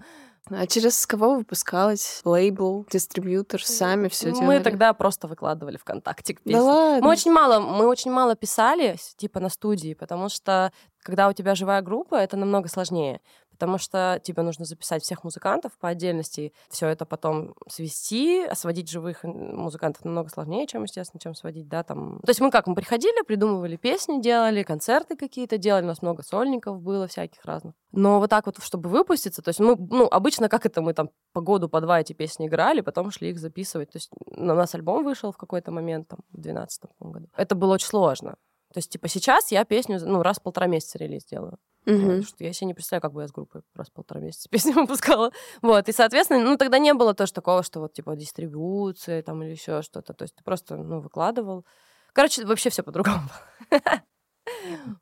А 0.52 0.66
через 0.66 1.06
кого 1.06 1.36
выпускалась? 1.36 2.22
Лейбл, 2.26 2.86
дистрибьютор, 2.90 3.64
сами 3.64 4.08
все 4.08 4.32
делали? 4.32 4.46
Мы 4.46 4.60
тогда 4.62 4.94
просто 4.94 5.28
выкладывали 5.28 5.78
ВКонтакте 5.78 6.34
песни. 6.34 6.54
Да 6.54 6.64
ладно? 6.64 7.06
Мы 7.06 7.12
очень 7.12 7.32
мало, 7.32 7.60
мы 7.60 7.88
очень 7.88 8.12
мало 8.12 8.36
писали, 8.36 8.98
типа, 9.18 9.40
на 9.40 9.50
студии, 9.50 9.94
потому 9.94 10.30
что 10.30 10.72
когда 11.04 11.28
у 11.28 11.34
тебя 11.34 11.56
живая 11.56 11.82
группа, 11.82 12.16
это 12.16 12.36
намного 12.36 12.68
сложнее. 12.68 13.22
Потому 13.60 13.78
что 13.78 14.22
тебе 14.24 14.42
нужно 14.42 14.64
записать 14.64 15.04
всех 15.04 15.26
музыкантов 15.26 15.74
по 15.80 15.90
отдельности, 15.90 16.54
все 16.70 16.88
это 16.88 17.06
потом 17.06 17.56
свести, 17.68 18.46
а 18.46 18.56
сводить 18.56 18.90
живых 18.90 19.26
м, 19.26 19.58
музыкантов 19.58 20.06
намного 20.06 20.30
сложнее, 20.30 20.66
чем, 20.66 20.84
естественно, 20.84 21.20
чем 21.20 21.36
сводить, 21.36 21.68
да, 21.68 21.84
там. 21.84 22.22
То 22.22 22.30
есть 22.30 22.40
мы 22.40 22.52
как, 22.52 22.68
мы 22.68 22.76
приходили, 22.76 23.22
придумывали 23.26 23.76
песни, 23.76 24.22
делали, 24.22 24.64
концерты 24.64 25.18
какие-то 25.18 25.58
делали, 25.58 25.84
у 25.84 25.88
нас 25.88 26.02
много 26.02 26.24
сольников 26.24 26.82
было 26.82 27.08
всяких 27.08 27.44
разных. 27.44 27.74
Но 27.92 28.20
вот 28.20 28.30
так 28.30 28.46
вот, 28.46 28.64
чтобы 28.64 28.90
выпуститься, 28.90 29.42
то 29.42 29.50
есть 29.50 29.60
мы, 29.60 29.76
ну, 29.76 30.08
обычно 30.10 30.48
как 30.48 30.66
это, 30.66 30.82
мы 30.82 30.94
там 30.94 31.10
по 31.34 31.42
году, 31.42 31.68
по 31.68 31.82
два 31.82 32.00
эти 32.00 32.14
песни 32.14 32.48
играли, 32.48 32.80
потом 32.80 33.12
шли 33.12 33.32
их 33.32 33.40
записывать. 33.40 33.92
То 33.92 33.98
есть 33.98 34.10
у 34.26 34.42
нас 34.42 34.74
альбом 34.74 35.04
вышел 35.04 35.34
в 35.34 35.38
какой-то 35.38 35.72
момент, 35.72 36.08
там, 36.08 36.20
в 36.30 36.40
2012 36.40 36.84
году. 37.02 37.28
Это 37.36 37.56
было 37.56 37.74
очень 37.74 37.88
сложно. 37.88 38.36
То 38.74 38.78
есть, 38.78 38.92
типа, 38.92 39.08
сейчас 39.08 39.52
я 39.52 39.66
песню, 39.66 40.00
ну, 40.02 40.22
раз 40.22 40.38
в 40.38 40.44
полтора 40.44 40.68
месяца 40.68 40.98
релиз 40.98 41.26
делаю. 41.26 41.58
Вот, 41.86 42.28
что 42.28 42.44
я 42.44 42.54
себе 42.54 42.68
не 42.68 42.74
представляю, 42.76 43.02
как 43.02 43.14
бы 43.14 43.22
я 43.22 43.28
с 43.28 43.32
группой 43.32 43.62
раз 43.74 43.88
в 43.88 43.94
полтора 43.94 44.22
месяца 44.22 44.48
песню 44.52 44.74
выпускала. 44.74 45.32
Вот, 45.62 45.90
и, 45.90 45.92
соответственно, 45.92 46.44
ну, 46.44 46.58
тогда 46.58 46.78
не 46.78 46.94
было 46.94 47.14
тоже 47.14 47.34
такого, 47.34 47.64
что 47.64 47.80
вот, 47.80 47.94
типа, 47.94 48.16
дистрибуция 48.16 49.24
там 49.24 49.42
или 49.44 49.52
еще 49.52 49.82
что-то. 49.82 50.14
То 50.14 50.24
есть 50.24 50.36
ты 50.36 50.44
просто, 50.44 50.78
ну, 50.78 51.00
выкладывал. 51.00 51.66
Короче, 52.14 52.46
вообще 52.46 52.70
все 52.70 52.84
по-другому. 52.84 53.30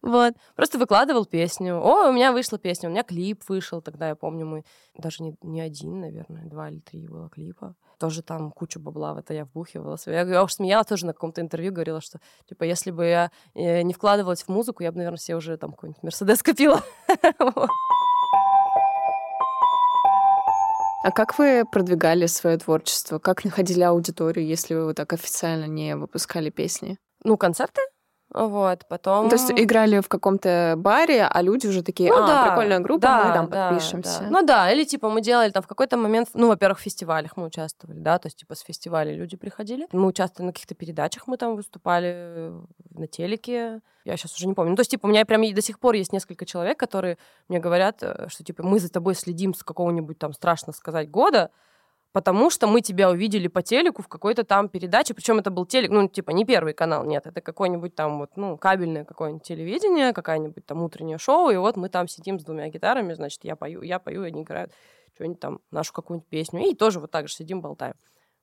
Вот. 0.02 0.34
Просто 0.56 0.78
выкладывал 0.78 1.26
песню. 1.26 1.78
О, 1.78 2.10
у 2.10 2.12
меня 2.12 2.34
вышла 2.34 2.60
песня, 2.60 2.90
у 2.90 2.92
меня 2.92 3.04
клип 3.04 3.44
вышел. 3.48 3.82
Тогда 3.82 4.10
я 4.10 4.16
помню, 4.16 4.46
мы 4.46 4.64
даже 4.94 5.24
не, 5.24 5.36
не 5.42 5.62
один, 5.62 6.02
наверное, 6.02 6.46
два 6.46 6.70
или 6.70 6.80
три 6.80 7.08
было 7.08 7.30
клипа. 7.30 7.76
Тоже 8.00 8.22
там 8.22 8.52
кучу 8.52 8.80
бабла 8.80 9.14
в 9.14 9.18
это 9.18 9.34
я 9.34 9.46
вбухивала. 9.46 9.98
Я, 10.06 10.22
я 10.22 10.44
уж 10.44 10.54
смеялась 10.54 10.88
тоже 10.88 11.06
на 11.06 11.14
каком-то 11.14 11.42
интервью, 11.42 11.72
говорила, 11.72 12.00
что, 12.00 12.20
типа, 12.48 12.64
если 12.64 12.92
бы 12.92 13.06
я 13.06 13.32
э, 13.56 13.82
не 13.82 13.94
вкладывалась 13.94 14.44
в 14.44 14.50
музыку, 14.50 14.84
я 14.84 14.92
бы, 14.92 14.98
наверное, 14.98 15.18
себе 15.18 15.38
уже 15.38 15.58
там 15.58 15.72
какой-нибудь 15.72 16.04
Мерседес 16.04 16.44
купила. 16.44 16.82
Вот. 17.40 17.70
А 21.04 21.12
как 21.12 21.40
вы 21.40 21.64
продвигали 21.64 22.26
свое 22.26 22.58
творчество? 22.58 23.18
Как 23.18 23.46
находили 23.46 23.82
аудиторию, 23.82 24.46
если 24.46 24.76
вы 24.76 24.86
вот 24.86 24.98
так 24.98 25.14
официально 25.14 25.66
не 25.66 25.96
выпускали 25.96 26.50
песни? 26.50 26.98
Ну, 27.24 27.38
концерты. 27.38 27.82
Вот, 28.34 28.86
потом... 28.90 29.24
Ну, 29.26 29.30
То 29.30 29.36
есть 29.36 29.52
играли 29.52 30.00
в 30.02 30.10
каком-то 30.10 30.76
баре, 30.78 31.24
а 31.24 31.42
люди 31.42 31.68
уже 31.68 31.82
такие, 31.82 32.10
Ну 32.12 32.24
а, 32.24 32.28
да, 32.28 32.48
прикольная 32.48 32.80
группа, 32.80 33.02
да, 33.02 33.24
мы 33.24 33.34
там 33.34 33.50
да, 33.50 33.70
подпишемся. 33.70 34.20
да. 34.22 34.28
Ну 34.30 34.46
да, 34.46 34.72
или 34.72 34.84
типа 34.84 35.10
мы 35.10 35.22
делали 35.22 35.50
там 35.50 35.64
в 35.64 35.68
какой-то 35.68 35.98
момент, 35.98 36.30
ну, 36.34 36.48
во-первых, 36.48 36.80
в 36.80 36.82
фестивалях 36.82 37.38
мы 37.38 37.46
участвовали, 37.46 38.00
да, 38.00 38.20
то 38.20 38.28
есть 38.28 38.38
типа 38.38 38.56
с 38.56 38.62
фестивалей 38.62 39.16
люди 39.16 39.38
приходили. 39.38 39.88
Мы 39.92 40.08
участвовали 40.08 40.48
на 40.48 40.54
каких-то 40.54 40.76
передачах, 40.76 41.28
мы 41.28 41.38
там 41.38 41.56
выступали 41.56 42.52
на 42.90 43.08
телеке. 43.08 43.82
Я 44.04 44.18
сейчас 44.18 44.36
уже 44.36 44.48
не 44.48 44.54
помню. 44.54 44.72
Ну, 44.72 44.76
то 44.76 44.82
есть, 44.82 44.92
типа, 44.92 45.06
у 45.06 45.10
меня 45.10 45.26
прям 45.26 45.42
до 45.54 45.62
сих 45.62 45.80
пор 45.80 45.96
есть 45.96 46.14
несколько 46.14 46.46
человек, 46.46 46.80
которые 46.80 47.18
мне 47.50 47.60
говорят, 47.60 47.98
э, 48.02 48.28
что, 48.30 48.44
типа, 48.44 48.64
мы 48.64 48.80
за 48.80 48.90
тобой 48.90 49.16
следим 49.16 49.54
с 49.54 49.64
какого-нибудь 49.64 50.18
там, 50.18 50.34
страшно 50.34 50.72
сказать, 50.72 51.10
года, 51.12 51.52
потому 52.18 52.50
что 52.50 52.66
мы 52.66 52.82
тебя 52.82 53.12
увидели 53.12 53.48
по 53.48 53.62
телеку 53.62 54.02
в 54.02 54.08
какой-то 54.08 54.44
там 54.44 54.70
передаче, 54.70 55.14
причем 55.14 55.38
это 55.38 55.52
был 55.52 55.68
телек, 55.68 55.92
ну, 55.92 56.08
типа, 56.10 56.32
не 56.32 56.46
первый 56.46 56.74
канал, 56.74 57.06
нет, 57.06 57.28
это 57.28 57.42
какой-нибудь 57.42 57.94
там 57.94 58.18
вот, 58.18 58.32
ну, 58.36 58.58
кабельное 58.58 59.06
какое-нибудь 59.06 59.44
телевидение, 59.44 60.14
какая-нибудь 60.14 60.66
там 60.66 60.82
утреннее 60.82 61.20
шоу, 61.20 61.52
и 61.52 61.58
вот 61.58 61.78
мы 61.78 61.90
там 61.90 62.08
сидим 62.08 62.40
с 62.40 62.44
двумя 62.44 62.70
гитарами, 62.70 63.14
значит, 63.14 63.44
я 63.44 63.56
пою, 63.56 63.84
я 63.84 64.00
пою, 64.00 64.24
они 64.24 64.42
играют 64.42 64.72
что-нибудь 65.14 65.40
там, 65.40 65.60
нашу 65.70 65.94
какую-нибудь 65.94 66.28
песню, 66.28 66.62
и 66.66 66.74
тоже 66.74 67.00
вот 67.00 67.12
так 67.12 67.28
же 67.28 67.36
сидим, 67.36 67.62
болтаем. 67.62 67.94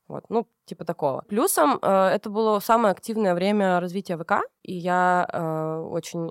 Вот, 0.07 0.25
ну, 0.29 0.47
типа 0.67 0.85
такого. 0.85 1.23
Плюсом 1.29 1.79
э, 1.81 1.89
это 1.89 2.29
было 2.29 2.59
самое 2.61 2.93
активное 2.93 3.35
время 3.35 3.81
развития 3.81 4.19
ВК, 4.19 4.47
и 4.63 4.75
я 4.75 5.27
э, 5.33 5.89
очень 5.91 6.31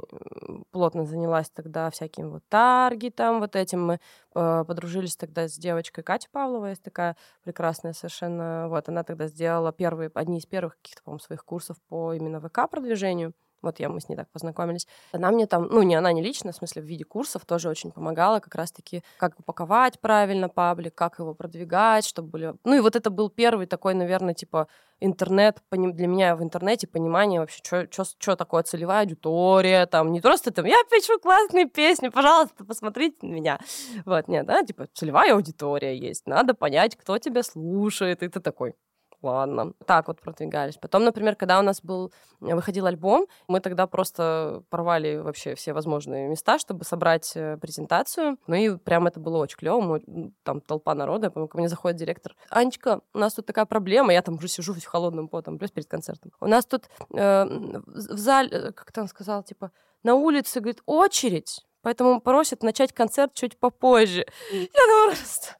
плотно 0.70 1.06
занялась 1.06 1.50
тогда 1.50 1.90
всяким 1.90 2.30
вот 2.30 2.44
таргетом, 2.50 3.40
вот 3.40 3.56
этим. 3.56 3.86
Мы 3.86 4.00
э, 4.36 4.64
подружились 4.68 5.16
тогда 5.16 5.48
с 5.48 5.54
девочкой 5.54 6.04
Катей 6.04 6.30
Павловой, 6.32 6.70
есть 6.70 6.84
такая 6.84 7.18
прекрасная 7.44 7.94
совершенно. 7.94 8.68
Вот, 8.70 8.90
она 8.90 9.04
тогда 9.04 9.28
сделала 9.28 9.72
первые, 9.72 10.12
одни 10.14 10.38
из 10.38 10.46
первых 10.46 10.78
каких-то, 10.78 11.02
по-моему, 11.04 11.20
своих 11.20 11.44
курсов 11.44 11.78
по 11.90 12.14
именно 12.14 12.40
ВК-продвижению. 12.40 13.34
Вот 13.64 13.80
я, 13.80 13.90
мы 13.90 14.00
с 14.02 14.10
ней 14.10 14.16
так 14.16 14.30
познакомились. 14.32 14.88
Она 15.12 15.32
мне 15.32 15.48
там, 15.48 15.68
ну, 15.72 15.82
не 15.82 15.96
она 15.96 16.12
не 16.12 16.22
лично, 16.22 16.52
в 16.52 16.56
смысле, 16.56 16.82
в 16.82 16.86
виде 16.86 17.06
курсов 17.06 17.46
тоже 17.46 17.70
очень 17.70 17.92
помогала 17.92 18.40
как 18.40 18.54
раз-таки, 18.56 19.04
как 19.18 19.40
упаковать 19.40 20.00
правильно 20.00 20.50
паблик, 20.50 20.94
как 20.94 21.20
его 21.20 21.34
продвигать, 21.34 22.06
чтобы 22.06 22.28
были... 22.30 22.54
Ну, 22.64 22.76
и 22.76 22.80
вот 22.82 22.96
это 22.96 23.10
был 23.10 23.30
первый 23.30 23.66
такой, 23.66 23.94
наверное, 23.94 24.34
типа 24.34 24.68
интернет, 25.00 25.62
для 25.72 26.08
меня 26.08 26.36
в 26.36 26.44
интернете 26.44 26.88
понимание 26.88 27.40
вообще, 27.40 27.88
что 27.92 28.36
такое 28.36 28.64
целевая 28.64 29.02
аудитория, 29.02 29.86
там, 29.86 30.12
не 30.12 30.22
просто 30.22 30.52
там, 30.52 30.66
я 30.66 30.78
пишу 30.90 31.20
классные 31.20 31.68
песни, 31.68 32.10
пожалуйста, 32.10 32.64
посмотрите 32.64 33.18
на 33.22 33.34
меня. 33.34 33.60
Вот, 34.06 34.28
нет, 34.28 34.46
да, 34.46 34.64
типа, 34.64 34.88
целевая 34.94 35.34
аудитория 35.34 35.98
есть, 35.98 36.28
надо 36.28 36.54
понять, 36.54 36.96
кто 36.96 37.18
тебя 37.18 37.44
слушает, 37.44 38.24
и 38.24 38.28
ты 38.28 38.40
такой, 38.40 38.76
Ладно. 39.24 39.72
Так 39.86 40.10
вот 40.10 40.20
продвигались. 40.20 40.76
Потом, 40.76 41.06
например, 41.06 41.38
когда 41.38 41.58
у 41.60 41.62
нас 41.62 41.82
был 41.82 42.12
выходил 42.42 42.86
альбом, 42.88 43.26
мы 43.48 43.62
тогда 43.62 43.88
просто 43.88 44.64
порвали 44.70 45.16
вообще 45.16 45.56
все 45.56 45.72
возможные 45.72 46.28
места, 46.28 46.60
чтобы 46.60 46.84
собрать 46.84 47.32
э, 47.36 47.58
презентацию. 47.58 48.38
Ну 48.48 48.56
и 48.56 48.76
прям 48.76 49.08
это 49.08 49.22
было 49.22 49.38
очень 49.38 49.58
клево. 49.58 49.80
Мы, 49.80 50.04
м, 50.06 50.36
там 50.44 50.60
толпа 50.60 50.94
народа. 50.94 51.32
Помню, 51.32 51.48
ко 51.48 51.58
мне 51.58 51.70
заходит 51.70 51.98
директор. 51.98 52.36
Анечка, 52.50 53.00
у 53.14 53.18
нас 53.18 53.34
тут 53.34 53.46
такая 53.46 53.66
проблема. 53.66 54.12
Я 54.12 54.22
там 54.22 54.36
уже 54.36 54.50
сижу 54.50 54.74
в 54.74 54.86
холодном 54.86 55.30
потом, 55.30 55.58
плюс 55.58 55.72
перед 55.72 55.88
концертом. 55.88 56.34
У 56.42 56.48
нас 56.48 56.66
тут 56.66 56.90
э, 57.14 57.46
в 57.46 58.18
зале, 58.18 58.50
э, 58.50 58.72
как 58.74 58.92
там 58.92 59.08
сказал, 59.08 59.42
типа, 59.44 59.72
на 60.04 60.16
улице, 60.16 60.60
говорит, 60.60 60.82
очередь. 60.86 61.66
Поэтому 61.82 62.20
просят 62.20 62.62
начать 62.62 62.92
концерт 62.92 63.34
чуть 63.34 63.58
попозже. 63.58 64.26
Я 64.52 65.08
просто... 65.08 65.56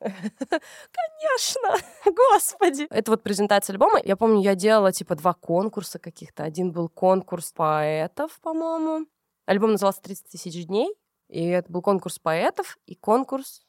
Конечно, 0.00 1.76
господи. 2.06 2.86
Это 2.90 3.10
вот 3.10 3.22
презентация 3.22 3.74
альбома. 3.74 4.00
Я 4.02 4.16
помню, 4.16 4.40
я 4.40 4.54
делала 4.54 4.92
типа 4.92 5.14
два 5.14 5.34
конкурса 5.34 5.98
каких-то. 5.98 6.44
Один 6.44 6.72
был 6.72 6.88
конкурс 6.88 7.52
поэтов, 7.52 8.40
по-моему. 8.40 9.06
Альбом 9.46 9.72
назывался 9.72 10.00
«30 10.02 10.24
тысяч 10.30 10.66
дней». 10.66 10.94
И 11.28 11.44
это 11.46 11.70
был 11.70 11.82
конкурс 11.82 12.18
поэтов 12.18 12.78
и 12.86 12.94
конкурс 12.94 13.62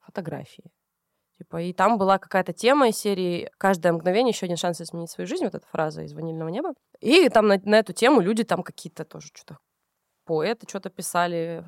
фотографии. 0.00 0.70
Типа, 1.38 1.62
и 1.62 1.72
там 1.72 1.98
была 1.98 2.18
какая-то 2.18 2.52
тема 2.52 2.88
из 2.88 2.96
серии 2.96 3.50
«Каждое 3.58 3.92
мгновение 3.92 4.32
еще 4.32 4.46
один 4.46 4.56
шанс 4.56 4.80
изменить 4.80 5.10
свою 5.10 5.28
жизнь», 5.28 5.44
вот 5.44 5.54
эта 5.54 5.66
фраза 5.68 6.02
из 6.02 6.12
«Ванильного 6.12 6.48
неба». 6.48 6.74
И 7.00 7.28
там 7.28 7.46
на, 7.46 7.60
на 7.64 7.78
эту 7.78 7.92
тему 7.92 8.20
люди 8.20 8.42
там 8.42 8.62
какие-то 8.62 9.04
тоже 9.04 9.28
что-то 9.32 9.58
поэты 10.28 10.66
что-то 10.68 10.90
писали, 10.90 11.64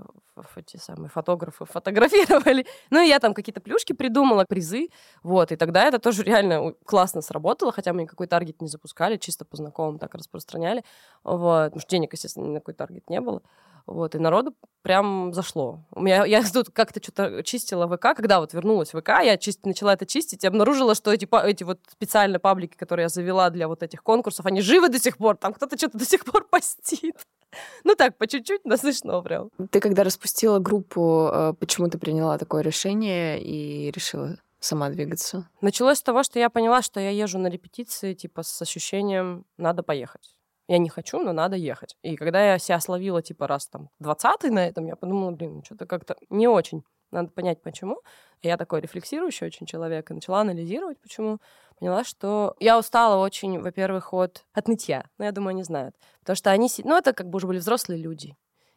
эти 0.56 0.76
самые 0.76 1.08
фотографы 1.08 1.64
фотографировали. 1.64 2.66
Ну, 2.90 3.00
и 3.00 3.08
я 3.08 3.18
там 3.18 3.34
какие-то 3.34 3.60
плюшки 3.60 3.92
придумала, 3.92 4.44
призы. 4.48 4.88
Вот, 5.22 5.52
и 5.52 5.56
тогда 5.56 5.84
это 5.84 5.98
тоже 5.98 6.22
реально 6.22 6.74
классно 6.84 7.22
сработало, 7.22 7.72
хотя 7.72 7.92
мы 7.92 8.02
никакой 8.02 8.26
таргет 8.26 8.60
не 8.60 8.68
запускали, 8.68 9.16
чисто 9.16 9.44
по 9.44 9.56
знакомым 9.56 9.98
так 9.98 10.14
распространяли. 10.14 10.84
Вот, 11.24 11.66
потому 11.66 11.80
что 11.80 11.90
денег, 11.90 12.12
естественно, 12.12 12.46
ни 12.46 12.50
на 12.50 12.60
какой 12.60 12.74
таргет 12.74 13.08
не 13.08 13.20
было. 13.20 13.42
Вот, 13.86 14.14
и 14.14 14.18
народу 14.18 14.54
прям 14.82 15.32
зашло. 15.32 15.84
У 15.92 16.00
меня, 16.00 16.24
я 16.24 16.42
тут 16.52 16.70
как-то 16.70 17.02
что-то 17.02 17.42
чистила 17.42 17.88
ВК, 17.88 18.14
когда 18.16 18.40
вот 18.40 18.52
вернулась 18.52 18.92
в 18.92 19.00
ВК, 19.00 19.08
я 19.22 19.36
чист, 19.36 19.64
начала 19.64 19.94
это 19.94 20.06
чистить 20.06 20.44
и 20.44 20.46
обнаружила, 20.46 20.94
что 20.94 21.12
эти, 21.12 21.28
эти 21.46 21.64
вот 21.64 21.80
специальные 21.88 22.40
паблики, 22.40 22.76
которые 22.76 23.04
я 23.04 23.08
завела 23.08 23.50
для 23.50 23.68
вот 23.68 23.82
этих 23.82 24.02
конкурсов, 24.02 24.46
они 24.46 24.60
живы 24.60 24.88
до 24.88 24.98
сих 24.98 25.16
пор, 25.16 25.36
там 25.36 25.52
кто-то 25.52 25.76
что-то 25.76 25.98
до 25.98 26.04
сих 26.04 26.24
пор 26.24 26.44
постит. 26.50 27.16
Ну 27.84 27.94
так, 27.94 28.16
по 28.16 28.26
чуть-чуть, 28.26 28.64
но 28.64 28.76
слышно 28.76 29.20
прям. 29.22 29.50
Ты 29.70 29.80
когда 29.80 30.04
распустила 30.04 30.58
группу, 30.58 31.30
э, 31.32 31.54
почему 31.58 31.88
ты 31.88 31.98
приняла 31.98 32.38
такое 32.38 32.62
решение 32.62 33.42
и 33.42 33.90
решила 33.90 34.36
сама 34.60 34.90
двигаться? 34.90 35.48
Началось 35.60 35.98
с 35.98 36.02
того, 36.02 36.22
что 36.22 36.38
я 36.38 36.50
поняла, 36.50 36.82
что 36.82 37.00
я 37.00 37.10
езжу 37.10 37.38
на 37.38 37.48
репетиции, 37.48 38.14
типа, 38.14 38.42
с 38.42 38.62
ощущением 38.62 39.44
«надо 39.56 39.82
поехать». 39.82 40.36
Я 40.68 40.78
не 40.78 40.88
хочу, 40.88 41.18
но 41.18 41.32
надо 41.32 41.56
ехать. 41.56 41.96
И 42.02 42.14
когда 42.14 42.52
я 42.52 42.58
себя 42.58 42.78
словила, 42.78 43.22
типа, 43.22 43.48
раз 43.48 43.66
там 43.66 43.88
20 43.98 44.52
на 44.52 44.64
этом, 44.64 44.86
я 44.86 44.94
подумала, 44.94 45.32
блин, 45.32 45.64
что-то 45.64 45.86
как-то 45.86 46.16
не 46.28 46.46
очень. 46.46 46.84
Надо 47.10 47.30
понять, 47.30 47.62
почему. 47.62 48.00
Я 48.42 48.56
такой 48.56 48.80
рефлексирующий 48.80 49.46
очень 49.46 49.66
человек, 49.66 50.10
и 50.10 50.14
начала 50.14 50.40
анализировать, 50.40 50.98
почему. 51.00 51.38
Поняла, 51.78 52.04
что 52.04 52.54
я 52.60 52.78
устала 52.78 53.22
очень, 53.24 53.58
во-первых, 53.58 54.12
от, 54.12 54.44
от 54.52 54.68
нытья. 54.68 55.04
Ну, 55.18 55.24
я 55.24 55.32
думаю, 55.32 55.50
они 55.50 55.62
знают. 55.62 55.96
Потому 56.20 56.36
что 56.36 56.50
они... 56.50 56.68
Ну, 56.84 56.96
это 56.96 57.12
как 57.12 57.28
бы 57.28 57.36
уже 57.36 57.46
были 57.46 57.58
взрослые 57.58 58.00
люди. 58.02 58.36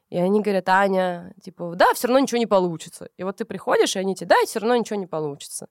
И 0.10 0.18
они 0.18 0.42
говорят, 0.42 0.70
Аня, 0.70 1.34
типа, 1.42 1.74
да, 1.76 1.94
все 1.96 2.08
равно 2.08 2.20
ничего 2.20 2.38
не 2.38 2.46
получится. 2.46 3.10
И 3.18 3.24
вот 3.24 3.38
ты 3.38 3.46
приходишь, 3.46 3.96
и 3.96 4.00
они 4.00 4.16
тебе, 4.16 4.28
да, 4.28 4.36
и 4.42 4.46
все 4.46 4.60
равно 4.60 4.76
ничего 4.76 4.98
не 4.98 5.08
получится. 5.08 5.68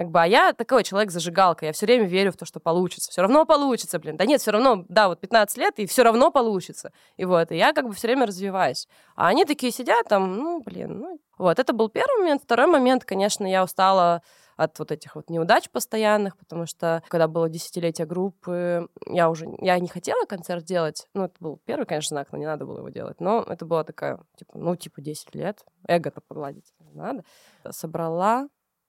Как 0.00 0.08
бы, 0.08 0.22
а 0.22 0.26
я 0.26 0.54
такой 0.54 0.82
человек-зажигалка, 0.82 1.66
я 1.66 1.72
все 1.72 1.84
время 1.84 2.06
верю 2.06 2.32
в 2.32 2.36
то, 2.38 2.46
что 2.46 2.58
получится. 2.58 3.10
Все 3.10 3.20
равно 3.20 3.44
получится, 3.44 3.98
блин. 3.98 4.16
Да 4.16 4.24
нет, 4.24 4.40
все 4.40 4.50
равно, 4.50 4.86
да, 4.88 5.08
вот 5.08 5.20
15 5.20 5.58
лет, 5.58 5.74
и 5.76 5.84
все 5.84 6.02
равно 6.02 6.30
получится. 6.30 6.90
И 7.18 7.26
вот, 7.26 7.52
и 7.52 7.58
я 7.58 7.74
как 7.74 7.86
бы 7.86 7.92
все 7.92 8.06
время 8.06 8.24
развиваюсь. 8.24 8.88
А 9.14 9.28
они 9.28 9.44
такие 9.44 9.70
сидят 9.70 10.08
там, 10.08 10.38
ну, 10.38 10.62
блин, 10.62 11.00
ну. 11.00 11.20
Вот, 11.36 11.58
это 11.58 11.74
был 11.74 11.90
первый 11.90 12.20
момент. 12.20 12.42
Второй 12.42 12.66
момент, 12.66 13.04
конечно, 13.04 13.44
я 13.44 13.62
устала 13.62 14.22
от 14.56 14.78
вот 14.78 14.90
этих 14.90 15.16
вот 15.16 15.28
неудач 15.28 15.68
постоянных, 15.68 16.38
потому 16.38 16.64
что 16.64 17.02
когда 17.08 17.28
было 17.28 17.50
десятилетие 17.50 18.06
группы, 18.06 18.88
я 19.04 19.28
уже, 19.28 19.48
я 19.58 19.78
не 19.78 19.88
хотела 19.88 20.24
концерт 20.24 20.64
делать, 20.64 21.08
ну, 21.12 21.24
это 21.24 21.34
был 21.40 21.60
первый, 21.66 21.84
конечно, 21.84 22.14
знак, 22.14 22.28
но 22.32 22.38
не 22.38 22.46
надо 22.46 22.64
было 22.64 22.78
его 22.78 22.88
делать, 22.88 23.20
но 23.20 23.42
это 23.42 23.66
была 23.66 23.84
такая, 23.84 24.18
типа, 24.38 24.56
ну, 24.56 24.76
типа 24.76 25.02
10 25.02 25.34
лет, 25.34 25.62
эго-то 25.86 26.22
погладить 26.22 26.72
надо. 26.94 27.22
Собрала 27.68 28.48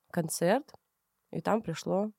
концерт, 0.09 0.71
и 1.31 1.41
там 1.41 1.61
пришло, 1.61 2.11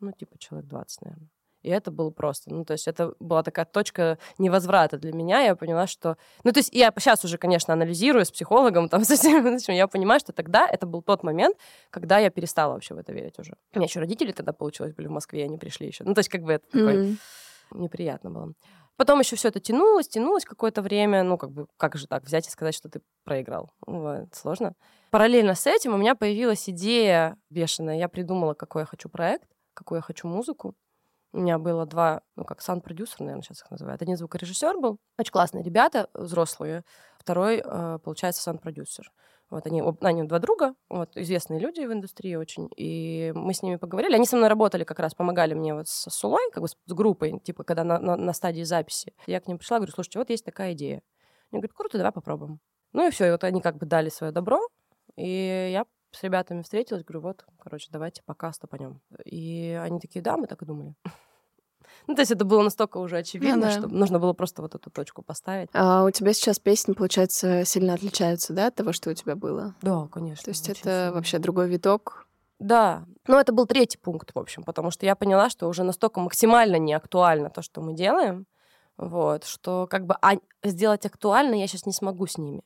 ну, 0.00 0.12
типа, 0.12 0.38
человек 0.38 0.68
20, 0.68 1.02
наверное. 1.02 1.28
И 1.62 1.70
это 1.70 1.90
было 1.90 2.10
просто, 2.10 2.54
ну, 2.54 2.64
то 2.64 2.72
есть 2.72 2.86
это 2.86 3.14
была 3.18 3.42
такая 3.42 3.64
точка 3.64 4.18
невозврата 4.38 4.96
для 4.96 5.12
меня. 5.12 5.40
Я 5.40 5.56
поняла, 5.56 5.88
что... 5.88 6.16
Ну, 6.44 6.52
то 6.52 6.60
есть 6.60 6.72
я 6.72 6.92
сейчас 6.96 7.24
уже, 7.24 7.36
конечно, 7.36 7.74
анализирую 7.74 8.24
с 8.24 8.30
психологом, 8.30 8.88
там, 8.88 9.04
со 9.04 9.16
всеми, 9.16 9.56
этим, 9.56 9.74
я 9.74 9.88
понимаю, 9.88 10.20
что 10.20 10.32
тогда 10.32 10.68
это 10.68 10.86
был 10.86 11.02
тот 11.02 11.24
момент, 11.24 11.56
когда 11.90 12.18
я 12.18 12.30
перестала 12.30 12.74
вообще 12.74 12.94
в 12.94 12.98
это 12.98 13.12
верить 13.12 13.38
уже. 13.38 13.56
У 13.74 13.78
меня 13.78 13.86
еще 13.86 13.98
родители 13.98 14.30
тогда, 14.32 14.52
получилось, 14.52 14.94
были 14.94 15.08
в 15.08 15.12
Москве, 15.12 15.44
они 15.44 15.58
пришли 15.58 15.88
еще. 15.88 16.04
Ну, 16.04 16.14
то 16.14 16.20
есть 16.20 16.28
как 16.28 16.42
бы 16.42 16.52
это 16.52 16.66
такой... 16.66 16.96
Мгм. 16.96 17.18
Неприятно 17.74 18.30
было. 18.30 18.54
Потом 18.98 19.20
еще 19.20 19.36
все 19.36 19.48
это 19.48 19.60
тянулось, 19.60 20.08
тянулось 20.08 20.44
какое-то 20.44 20.82
время. 20.82 21.22
Ну, 21.22 21.38
как 21.38 21.52
бы, 21.52 21.68
как 21.76 21.94
же 21.94 22.08
так 22.08 22.24
взять 22.24 22.48
и 22.48 22.50
сказать, 22.50 22.74
что 22.74 22.88
ты 22.88 23.00
проиграл? 23.24 23.70
Вот, 23.86 24.34
сложно. 24.34 24.74
Параллельно 25.12 25.54
с 25.54 25.68
этим 25.68 25.94
у 25.94 25.96
меня 25.96 26.16
появилась 26.16 26.68
идея 26.68 27.36
бешеная. 27.48 27.96
Я 27.96 28.08
придумала, 28.08 28.54
какой 28.54 28.82
я 28.82 28.86
хочу 28.86 29.08
проект, 29.08 29.48
какую 29.72 29.98
я 29.98 30.02
хочу 30.02 30.26
музыку. 30.26 30.74
У 31.32 31.38
меня 31.38 31.58
было 31.58 31.86
два, 31.86 32.22
ну, 32.34 32.44
как 32.44 32.60
сан-продюсер, 32.60 33.20
наверное, 33.20 33.42
сейчас 33.42 33.60
их 33.62 33.70
называют. 33.70 34.02
Один 34.02 34.16
звукорежиссер 34.16 34.78
был. 34.78 34.98
Очень 35.16 35.32
классные 35.32 35.62
ребята, 35.62 36.08
взрослые. 36.12 36.82
Второй, 37.20 37.62
э, 37.64 37.98
получается, 38.02 38.42
сан-продюсер. 38.42 39.12
Вот 39.50 39.66
они, 39.66 39.82
они 40.02 40.22
два 40.24 40.38
друга, 40.40 40.74
вот, 40.90 41.16
известные 41.16 41.58
люди 41.58 41.80
в 41.80 41.92
индустрии 41.92 42.34
очень, 42.34 42.68
и 42.76 43.32
мы 43.34 43.54
с 43.54 43.62
ними 43.62 43.76
поговорили. 43.76 44.14
Они 44.14 44.26
со 44.26 44.36
мной 44.36 44.48
работали 44.50 44.84
как 44.84 44.98
раз, 44.98 45.14
помогали 45.14 45.54
мне 45.54 45.74
вот 45.74 45.88
с 45.88 46.10
Сулой, 46.10 46.50
как 46.52 46.62
бы 46.62 46.68
с 46.68 46.76
группой, 46.86 47.40
типа, 47.40 47.64
когда 47.64 47.82
на, 47.82 47.98
на- 47.98 48.16
на 48.16 48.32
стадии 48.34 48.62
записи. 48.62 49.14
Я 49.26 49.40
к 49.40 49.48
ним 49.48 49.56
пришла, 49.56 49.78
говорю, 49.78 49.92
слушайте, 49.92 50.18
вот 50.18 50.28
есть 50.28 50.44
такая 50.44 50.72
идея. 50.74 51.02
Они 51.50 51.60
говорят, 51.60 51.72
круто, 51.74 51.96
давай 51.96 52.12
попробуем. 52.12 52.60
Ну 52.92 53.06
и 53.06 53.10
все, 53.10 53.26
и 53.26 53.30
вот 53.30 53.42
они 53.44 53.62
как 53.62 53.78
бы 53.78 53.86
дали 53.86 54.10
свое 54.10 54.32
добро, 54.32 54.60
и 55.16 55.70
я 55.72 55.86
с 56.10 56.22
ребятами 56.22 56.62
встретилась, 56.62 57.04
говорю, 57.04 57.22
вот, 57.22 57.46
короче, 57.58 57.88
давайте 57.90 58.22
пока 58.24 58.52
стопанем. 58.52 59.00
И 59.24 59.78
они 59.80 59.98
такие, 59.98 60.20
да, 60.22 60.36
мы 60.36 60.46
так 60.46 60.62
и 60.62 60.66
думали. 60.66 60.94
Ну, 62.06 62.14
то 62.14 62.22
есть 62.22 62.32
это 62.32 62.44
было 62.44 62.62
настолько 62.62 62.98
уже 62.98 63.18
очевидно, 63.18 63.62
да. 63.62 63.70
что 63.70 63.88
нужно 63.88 64.18
было 64.18 64.32
просто 64.32 64.62
вот 64.62 64.74
эту 64.74 64.90
точку 64.90 65.22
поставить. 65.22 65.68
А 65.74 66.04
у 66.04 66.10
тебя 66.10 66.32
сейчас 66.32 66.58
песни, 66.58 66.92
получается, 66.92 67.64
сильно 67.64 67.94
отличаются, 67.94 68.52
да, 68.52 68.68
от 68.68 68.74
того, 68.74 68.92
что 68.92 69.10
у 69.10 69.14
тебя 69.14 69.36
было? 69.36 69.74
Да, 69.82 70.08
конечно. 70.10 70.44
То 70.44 70.50
есть 70.50 70.68
это 70.68 70.80
сильно. 70.80 71.12
вообще 71.12 71.38
другой 71.38 71.68
виток. 71.68 72.26
Да. 72.58 73.04
Но 73.26 73.38
это 73.38 73.52
был 73.52 73.66
третий 73.66 73.98
пункт, 73.98 74.34
в 74.34 74.38
общем, 74.38 74.64
потому 74.64 74.90
что 74.90 75.06
я 75.06 75.14
поняла, 75.14 75.50
что 75.50 75.68
уже 75.68 75.84
настолько 75.84 76.20
максимально 76.20 76.76
не 76.76 76.94
актуально 76.94 77.50
то, 77.50 77.62
что 77.62 77.80
мы 77.80 77.94
делаем, 77.94 78.46
вот, 78.96 79.44
что 79.44 79.86
как 79.88 80.06
бы 80.06 80.16
а 80.20 80.38
сделать 80.64 81.06
актуально 81.06 81.54
я 81.54 81.66
сейчас 81.66 81.86
не 81.86 81.92
смогу 81.92 82.26
с 82.26 82.36
ними. 82.36 82.62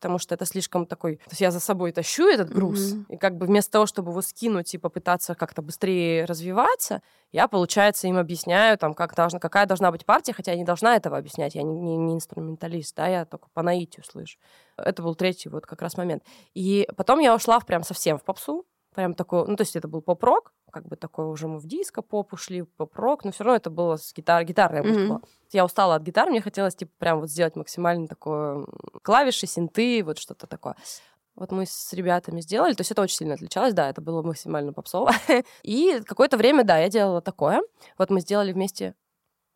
Потому 0.00 0.18
что 0.18 0.34
это 0.34 0.46
слишком 0.46 0.86
такой... 0.86 1.16
То 1.16 1.30
есть 1.32 1.42
я 1.42 1.50
за 1.50 1.60
собой 1.60 1.92
тащу 1.92 2.26
этот 2.26 2.48
груз, 2.50 2.92
Мгм. 2.92 3.06
и 3.10 3.16
как 3.18 3.36
бы 3.36 3.44
вместо 3.44 3.70
того, 3.72 3.84
чтобы 3.84 4.12
его 4.12 4.22
скинуть 4.22 4.72
и 4.72 4.78
попытаться 4.78 5.34
как-то 5.34 5.60
быстрее 5.60 6.24
развиваться, 6.24 7.02
я, 7.32 7.46
получается, 7.48 8.08
им 8.08 8.16
объясняю, 8.16 8.78
там, 8.78 8.94
как 8.94 9.14
должна, 9.14 9.38
какая 9.38 9.66
должна 9.66 9.90
быть 9.92 10.06
партия, 10.06 10.32
хотя 10.32 10.52
я 10.52 10.56
не 10.58 10.64
должна 10.64 10.96
этого 10.96 11.18
объяснять, 11.18 11.54
я 11.54 11.62
не, 11.62 11.78
не- 11.78 11.98
не 11.98 12.14
инструменталист, 12.14 12.96
да, 12.96 13.08
я 13.08 13.24
только 13.26 13.48
по 13.52 13.62
наитию 13.62 14.02
слышу. 14.04 14.38
Это 14.78 15.02
был 15.02 15.14
третий 15.14 15.50
вот 15.50 15.66
как 15.66 15.82
раз 15.82 15.98
момент. 15.98 16.22
И 16.54 16.88
потом 16.96 17.18
я 17.18 17.34
ушла 17.34 17.58
в 17.58 17.66
прям 17.66 17.82
совсем 17.84 18.16
в 18.18 18.24
попсу, 18.24 18.64
прям 18.94 19.14
такой, 19.14 19.46
ну, 19.46 19.54
то 19.54 19.62
есть 19.64 19.76
это 19.76 19.86
был 19.86 20.00
поп-рок, 20.00 20.52
как 20.70 20.86
бы 20.86 20.96
такой 20.96 21.26
уже 21.26 21.46
мы 21.48 21.58
в 21.58 21.66
диско-поп 21.66 22.32
ушли, 22.32 22.62
поп-рок, 22.62 23.24
но 23.24 23.32
все 23.32 23.44
равно 23.44 23.56
это 23.56 23.70
было 23.70 23.96
с 23.96 24.12
гитар, 24.14 24.44
гитарная 24.44 24.82
музыка 24.82 25.06
была. 25.08 25.20
Я 25.52 25.64
устала 25.64 25.96
от 25.96 26.02
гитар, 26.02 26.30
мне 26.30 26.40
хотелось, 26.40 26.74
типа, 26.76 26.92
прям 26.98 27.20
вот 27.20 27.30
сделать 27.30 27.56
максимально 27.56 28.08
такое 28.08 28.66
клавиши, 29.02 29.46
синты, 29.46 30.02
вот 30.04 30.18
что-то 30.18 30.46
такое. 30.46 30.76
Вот 31.36 31.52
мы 31.52 31.64
с 31.66 31.92
ребятами 31.92 32.40
сделали, 32.40 32.74
то 32.74 32.80
есть 32.80 32.90
это 32.90 33.02
очень 33.02 33.16
сильно 33.16 33.34
отличалось, 33.34 33.72
да, 33.72 33.88
это 33.88 34.00
было 34.00 34.22
максимально 34.22 34.72
попсово. 34.72 35.12
И 35.62 36.00
какое-то 36.04 36.36
время, 36.36 36.64
да, 36.64 36.78
я 36.78 36.88
делала 36.88 37.20
такое. 37.20 37.62
Вот 37.98 38.10
мы 38.10 38.20
сделали 38.20 38.52
вместе 38.52 38.94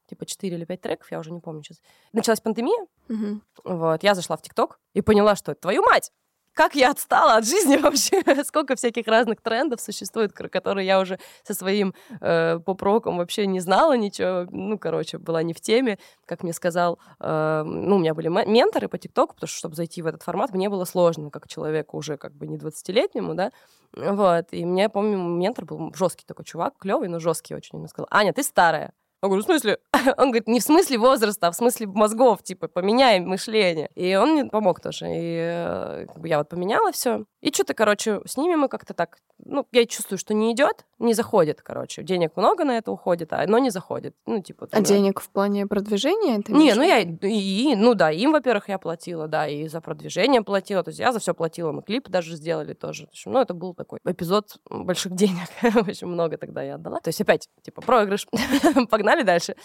типа 0.09 0.27
4 0.27 0.55
или 0.57 0.65
5 0.65 0.81
треков, 0.81 1.11
я 1.11 1.19
уже 1.19 1.31
не 1.33 1.41
помню 1.41 1.63
сейчас. 1.63 1.81
Началась 2.13 2.41
пандемия, 2.41 2.87
Мгм. 3.09 3.43
вот, 3.65 4.03
я 4.03 4.15
зашла 4.15 4.37
в 4.37 4.43
ТикТок 4.43 4.79
и 4.93 5.01
поняла, 5.03 5.35
что 5.35 5.55
твою 5.55 5.83
мать, 5.83 6.13
как 6.55 6.75
я 6.75 6.91
отстала 6.91 7.35
от 7.35 7.47
жизни 7.47 7.77
вообще, 7.83 8.23
сколько 8.45 8.77
всяких 8.77 9.07
разных 9.07 9.41
трендов 9.41 9.81
существует, 9.81 10.33
которые 10.33 10.87
я 10.87 11.01
уже 11.01 11.19
со 11.43 11.55
своим 11.55 11.95
э, 12.21 12.59
поп-роком 12.65 13.19
вообще 13.19 13.47
не 13.47 13.61
знала 13.61 13.97
ничего, 13.97 14.47
ну, 14.51 14.79
короче, 14.79 15.19
была 15.19 15.43
не 15.43 15.53
в 15.53 15.61
теме, 15.61 15.99
как 16.27 16.43
мне 16.43 16.53
сказал, 16.53 16.99
э, 17.21 17.63
ну, 17.67 17.97
у 17.97 17.99
меня 17.99 18.15
были 18.15 18.29
ме- 18.29 18.47
менторы 18.47 18.89
по 18.89 18.99
ТикТоку, 18.99 19.35
потому 19.35 19.49
что, 19.49 19.59
чтобы 19.59 19.75
зайти 19.75 20.01
в 20.01 20.07
этот 20.07 20.23
формат, 20.23 20.53
мне 20.53 20.69
было 20.69 20.85
сложно, 20.85 21.31
как 21.31 21.49
человеку 21.49 21.99
уже 21.99 22.17
как 22.17 22.33
бы 22.35 22.47
не 22.47 22.57
20-летнему, 22.57 23.35
да, 23.35 23.51
вот, 23.93 24.47
и 24.51 24.65
мне, 24.65 24.89
помню, 24.89 25.19
ментор 25.19 25.65
был 25.65 25.93
жесткий 25.95 26.25
такой 26.27 26.45
чувак, 26.45 26.75
клевый, 26.79 27.09
но 27.09 27.19
жесткий 27.19 27.55
очень, 27.55 27.79
он 27.79 27.89
сказал, 27.89 28.09
Аня, 28.11 28.33
ты 28.33 28.43
старая, 28.43 28.93
я 29.25 29.29
говорю, 29.29 29.43
в 29.43 29.47
смысле? 29.47 29.79
Он 30.17 30.29
говорит, 30.31 30.49
не 30.49 30.61
в 30.61 30.63
смысле 30.63 30.99
возраста, 30.99 31.49
а 31.49 31.51
в 31.51 31.57
смысле 31.57 31.87
мозгов, 31.87 32.43
типа, 32.43 32.69
поменяй 32.69 33.21
мышление. 33.21 33.91
И 33.95 34.15
он 34.17 34.33
мне 34.33 34.45
помог 34.47 34.81
тоже. 34.81 35.07
И 35.07 35.37
э, 35.39 36.07
как 36.07 36.21
бы 36.21 36.29
я 36.29 36.39
вот 36.39 36.49
поменяла 36.49 36.93
все. 36.93 37.25
И 37.41 37.53
что-то, 37.53 37.75
короче, 37.75 38.21
с 38.25 38.37
ними 38.37 38.55
мы 38.55 38.69
как-то 38.69 38.95
так... 38.95 39.19
Ну, 39.45 39.67
я 39.73 39.85
чувствую, 39.85 40.19
что 40.19 40.33
не 40.33 40.53
идет, 40.53 40.87
не 40.99 41.13
заходит, 41.13 41.61
короче. 41.61 42.03
Денег 42.03 42.37
много 42.37 42.65
на 42.65 42.79
это 42.79 42.91
уходит, 42.91 43.33
а 43.35 43.43
оно 43.43 43.59
не 43.59 43.71
заходит. 43.71 44.15
Ну, 44.27 44.41
типа... 44.43 44.65
А 44.65 44.77
там, 44.77 44.85
денег 44.85 45.21
в 45.21 45.29
плане 45.29 45.67
продвижения? 45.67 46.41
ты 46.41 46.53
не, 46.53 46.73
ну 46.75 46.83
я, 46.83 47.01
и- 47.01 47.75
ну 47.77 47.95
да, 47.95 48.11
им, 48.11 48.33
во-первых, 48.33 48.69
я 48.71 48.79
платила, 48.79 49.29
да, 49.29 49.47
и 49.47 49.69
за 49.69 49.83
продвижение 49.83 50.43
платила, 50.43 50.83
то 50.83 50.89
есть 50.89 51.01
я 51.01 51.13
за 51.13 51.19
все 51.19 51.35
платила, 51.35 51.73
мы 51.73 51.83
клип 51.83 52.09
даже 52.09 52.35
сделали 52.35 52.73
тоже. 52.73 53.07
В 53.07 53.11
общем, 53.11 53.33
ну, 53.33 53.41
это 53.41 53.53
был 53.53 53.75
такой 53.75 53.99
эпизод 54.07 54.57
больших 54.71 55.13
денег, 55.15 55.49
очень 55.87 56.07
много 56.07 56.39
тогда 56.39 56.63
я 56.63 56.77
отдала. 56.77 57.01
То 57.01 57.09
есть 57.09 57.21
опять, 57.21 57.49
типа, 57.63 57.83
проигрыш, 57.83 58.27
погнали 58.91 59.14
дальше. 59.23 59.57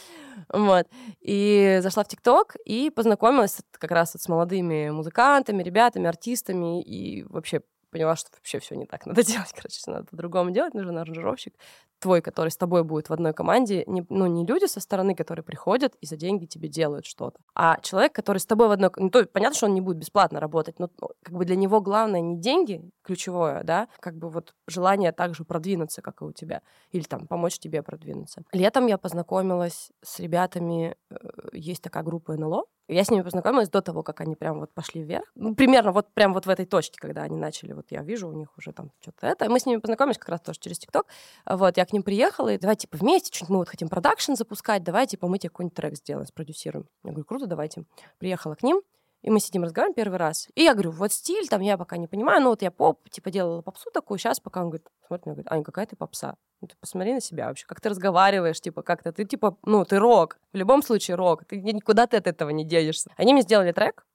Вот. 0.51 0.87
И 1.21 1.79
зашла 1.81 2.03
в 2.03 2.07
ТикТок 2.07 2.55
и 2.65 2.89
познакомилась 2.89 3.59
как 3.71 3.91
раз 3.91 4.13
вот 4.13 4.21
с 4.21 4.29
молодыми 4.29 4.89
музыкантами, 4.89 5.63
ребятами, 5.63 6.07
артистами, 6.07 6.81
и 6.81 7.23
вообще 7.23 7.61
поняла, 7.91 8.15
что 8.15 8.29
вообще 8.33 8.59
все 8.59 8.75
не 8.75 8.85
так 8.85 9.05
надо 9.05 9.23
делать, 9.25 9.51
короче, 9.53 9.79
всё 9.79 9.91
надо 9.91 10.05
по-другому 10.05 10.51
делать, 10.51 10.73
нужен 10.73 10.97
аранжировщик 10.97 11.53
твой, 11.99 12.21
который 12.21 12.49
с 12.49 12.57
тобой 12.57 12.83
будет 12.83 13.09
в 13.09 13.13
одной 13.13 13.33
команде, 13.33 13.83
не, 13.87 14.05
ну, 14.09 14.25
не 14.27 14.45
люди 14.45 14.65
со 14.65 14.79
стороны, 14.79 15.15
которые 15.15 15.43
приходят 15.43 15.95
и 16.01 16.05
за 16.05 16.17
деньги 16.17 16.45
тебе 16.45 16.69
делают 16.69 17.05
что-то, 17.05 17.39
а 17.55 17.79
человек, 17.81 18.13
который 18.13 18.39
с 18.39 18.45
тобой 18.45 18.67
в 18.67 18.71
одной... 18.71 18.89
Ну, 18.95 19.09
то, 19.09 19.25
понятно, 19.25 19.55
что 19.55 19.65
он 19.67 19.73
не 19.73 19.81
будет 19.81 19.97
бесплатно 19.97 20.39
работать, 20.39 20.79
но 20.79 20.89
ну, 20.99 21.09
как 21.23 21.35
бы 21.35 21.45
для 21.45 21.55
него 21.55 21.81
главное 21.81 22.21
не 22.21 22.39
деньги, 22.39 22.81
ключевое, 23.03 23.63
да, 23.63 23.87
как 23.99 24.15
бы 24.15 24.29
вот 24.29 24.53
желание 24.67 25.11
также 25.11 25.43
продвинуться, 25.43 26.01
как 26.01 26.21
и 26.21 26.25
у 26.25 26.31
тебя, 26.31 26.61
или 26.91 27.03
там 27.03 27.27
помочь 27.27 27.59
тебе 27.59 27.83
продвинуться. 27.83 28.43
Летом 28.51 28.87
я 28.87 28.97
познакомилась 28.97 29.91
с 30.03 30.19
ребятами, 30.19 30.95
э, 31.09 31.15
есть 31.53 31.81
такая 31.81 32.03
группа 32.03 32.33
НЛО, 32.33 32.65
я 32.91 33.03
с 33.03 33.11
ними 33.11 33.21
познакомилась 33.21 33.69
до 33.69 33.83
того, 33.83 34.01
как 34.01 34.19
они 34.19 34.35
прям 34.35 34.59
вот 34.59 34.73
пошли 34.73 35.03
вверх. 35.03 35.25
Ну, 35.35 35.53
примерно 35.53 35.91
вот 35.91 36.11
прям 36.11 36.33
вот 36.33 36.47
в 36.47 36.49
этой 36.49 36.65
точке, 36.65 36.97
когда 36.99 37.21
они 37.21 37.37
начали, 37.37 37.73
вот 37.73 37.85
я 37.91 38.01
вижу 38.01 38.27
у 38.27 38.33
них 38.33 38.49
уже 38.57 38.73
там 38.73 38.89
что-то 38.99 39.27
это. 39.27 39.47
Мы 39.47 39.59
с 39.59 39.67
ними 39.67 39.79
познакомились 39.79 40.17
как 40.17 40.29
раз 40.29 40.41
тоже 40.41 40.59
через 40.59 40.79
ТикТок. 40.79 41.05
Вот, 41.45 41.77
я 41.77 41.85
к 41.89 41.93
ним 41.93 42.03
приехала, 42.03 42.49
и 42.53 42.57
давай, 42.57 42.75
типа, 42.75 42.97
вместе, 42.97 43.33
что-нибудь 43.33 43.49
мы 43.49 43.57
вот 43.57 43.69
хотим 43.69 43.89
продакшн 43.89 44.33
запускать, 44.33 44.83
давай, 44.83 45.07
типа, 45.07 45.27
мы 45.27 45.39
тебе 45.39 45.49
какой-нибудь 45.49 45.75
трек 45.75 45.95
сделаем, 45.95 46.25
спродюсируем. 46.27 46.87
Я 47.03 47.11
говорю, 47.11 47.25
круто, 47.25 47.47
давайте. 47.47 47.83
Приехала 48.17 48.55
к 48.55 48.63
ним, 48.63 48.81
и 49.21 49.29
мы 49.29 49.39
сидим, 49.39 49.63
разговариваем 49.63 49.95
первый 49.95 50.17
раз. 50.17 50.47
И 50.55 50.63
я 50.63 50.73
говорю, 50.73 50.91
вот 50.91 51.11
стиль, 51.11 51.47
там, 51.49 51.61
я 51.61 51.77
пока 51.77 51.97
не 51.97 52.07
понимаю, 52.07 52.41
ну, 52.41 52.49
вот 52.49 52.61
я 52.61 52.71
поп, 52.71 53.09
типа, 53.09 53.31
делала 53.31 53.61
попсу 53.61 53.89
такую, 53.91 54.17
сейчас 54.17 54.39
пока 54.39 54.61
он 54.61 54.69
говорит, 54.69 54.87
смотрит 55.05 55.25
на 55.25 55.29
меня, 55.31 55.35
говорит, 55.35 55.51
Аня, 55.51 55.63
какая 55.63 55.85
ты 55.85 55.95
попса? 55.95 56.35
Ну, 56.61 56.67
ты 56.67 56.75
посмотри 56.79 57.13
на 57.13 57.21
себя 57.21 57.47
вообще, 57.47 57.65
как 57.65 57.81
ты 57.81 57.89
разговариваешь, 57.89 58.61
типа, 58.61 58.81
как-то, 58.81 59.11
ты, 59.11 59.25
типа, 59.25 59.57
ну, 59.63 59.83
ты 59.83 59.97
рок, 59.97 60.39
в 60.53 60.57
любом 60.57 60.81
случае 60.83 61.15
рок, 61.15 61.45
ты 61.45 61.59
ни- 61.59 61.71
никуда 61.71 62.07
ты 62.07 62.17
от 62.17 62.27
этого 62.27 62.49
не 62.49 62.63
денешься. 62.65 63.11
Они 63.17 63.33
мне 63.33 63.41
сделали 63.41 63.71
трек, 63.71 64.05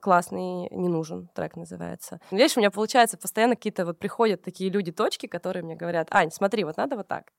классный, 0.00 0.68
не 0.70 0.88
нужен, 0.88 1.28
трек 1.34 1.56
называется. 1.56 2.20
Видишь, 2.30 2.56
у 2.56 2.60
меня 2.60 2.70
получается 2.70 3.16
постоянно 3.18 3.56
какие-то 3.56 3.84
вот 3.84 3.98
приходят 3.98 4.42
такие 4.42 4.70
люди-точки, 4.70 5.26
которые 5.26 5.62
мне 5.62 5.74
говорят, 5.74 6.08
Ань, 6.10 6.30
смотри, 6.30 6.64
вот 6.64 6.76
надо 6.76 6.96
вот 6.96 7.08
так. 7.08 7.32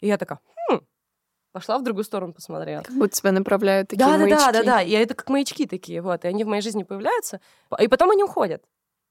И 0.00 0.06
я 0.06 0.18
такая, 0.18 0.40
хм, 0.68 0.80
пошла 1.52 1.78
в 1.78 1.82
другую 1.82 2.04
сторону 2.04 2.32
посмотрела. 2.32 2.82
Как 2.82 2.94
будто 2.96 3.16
тебя 3.16 3.32
направляют 3.32 3.88
такие 3.88 4.04
Да, 4.04 4.12
да, 4.12 4.18
да, 4.18 4.22
маячки. 4.24 4.52
да, 4.52 4.62
да. 4.62 4.82
И 4.82 4.90
это 4.92 5.14
как 5.14 5.28
маячки 5.28 5.66
такие, 5.66 6.02
вот. 6.02 6.24
И 6.24 6.28
они 6.28 6.44
в 6.44 6.48
моей 6.48 6.62
жизни 6.62 6.82
появляются, 6.82 7.40
и 7.78 7.88
потом 7.88 8.10
они 8.10 8.24
уходят 8.24 8.62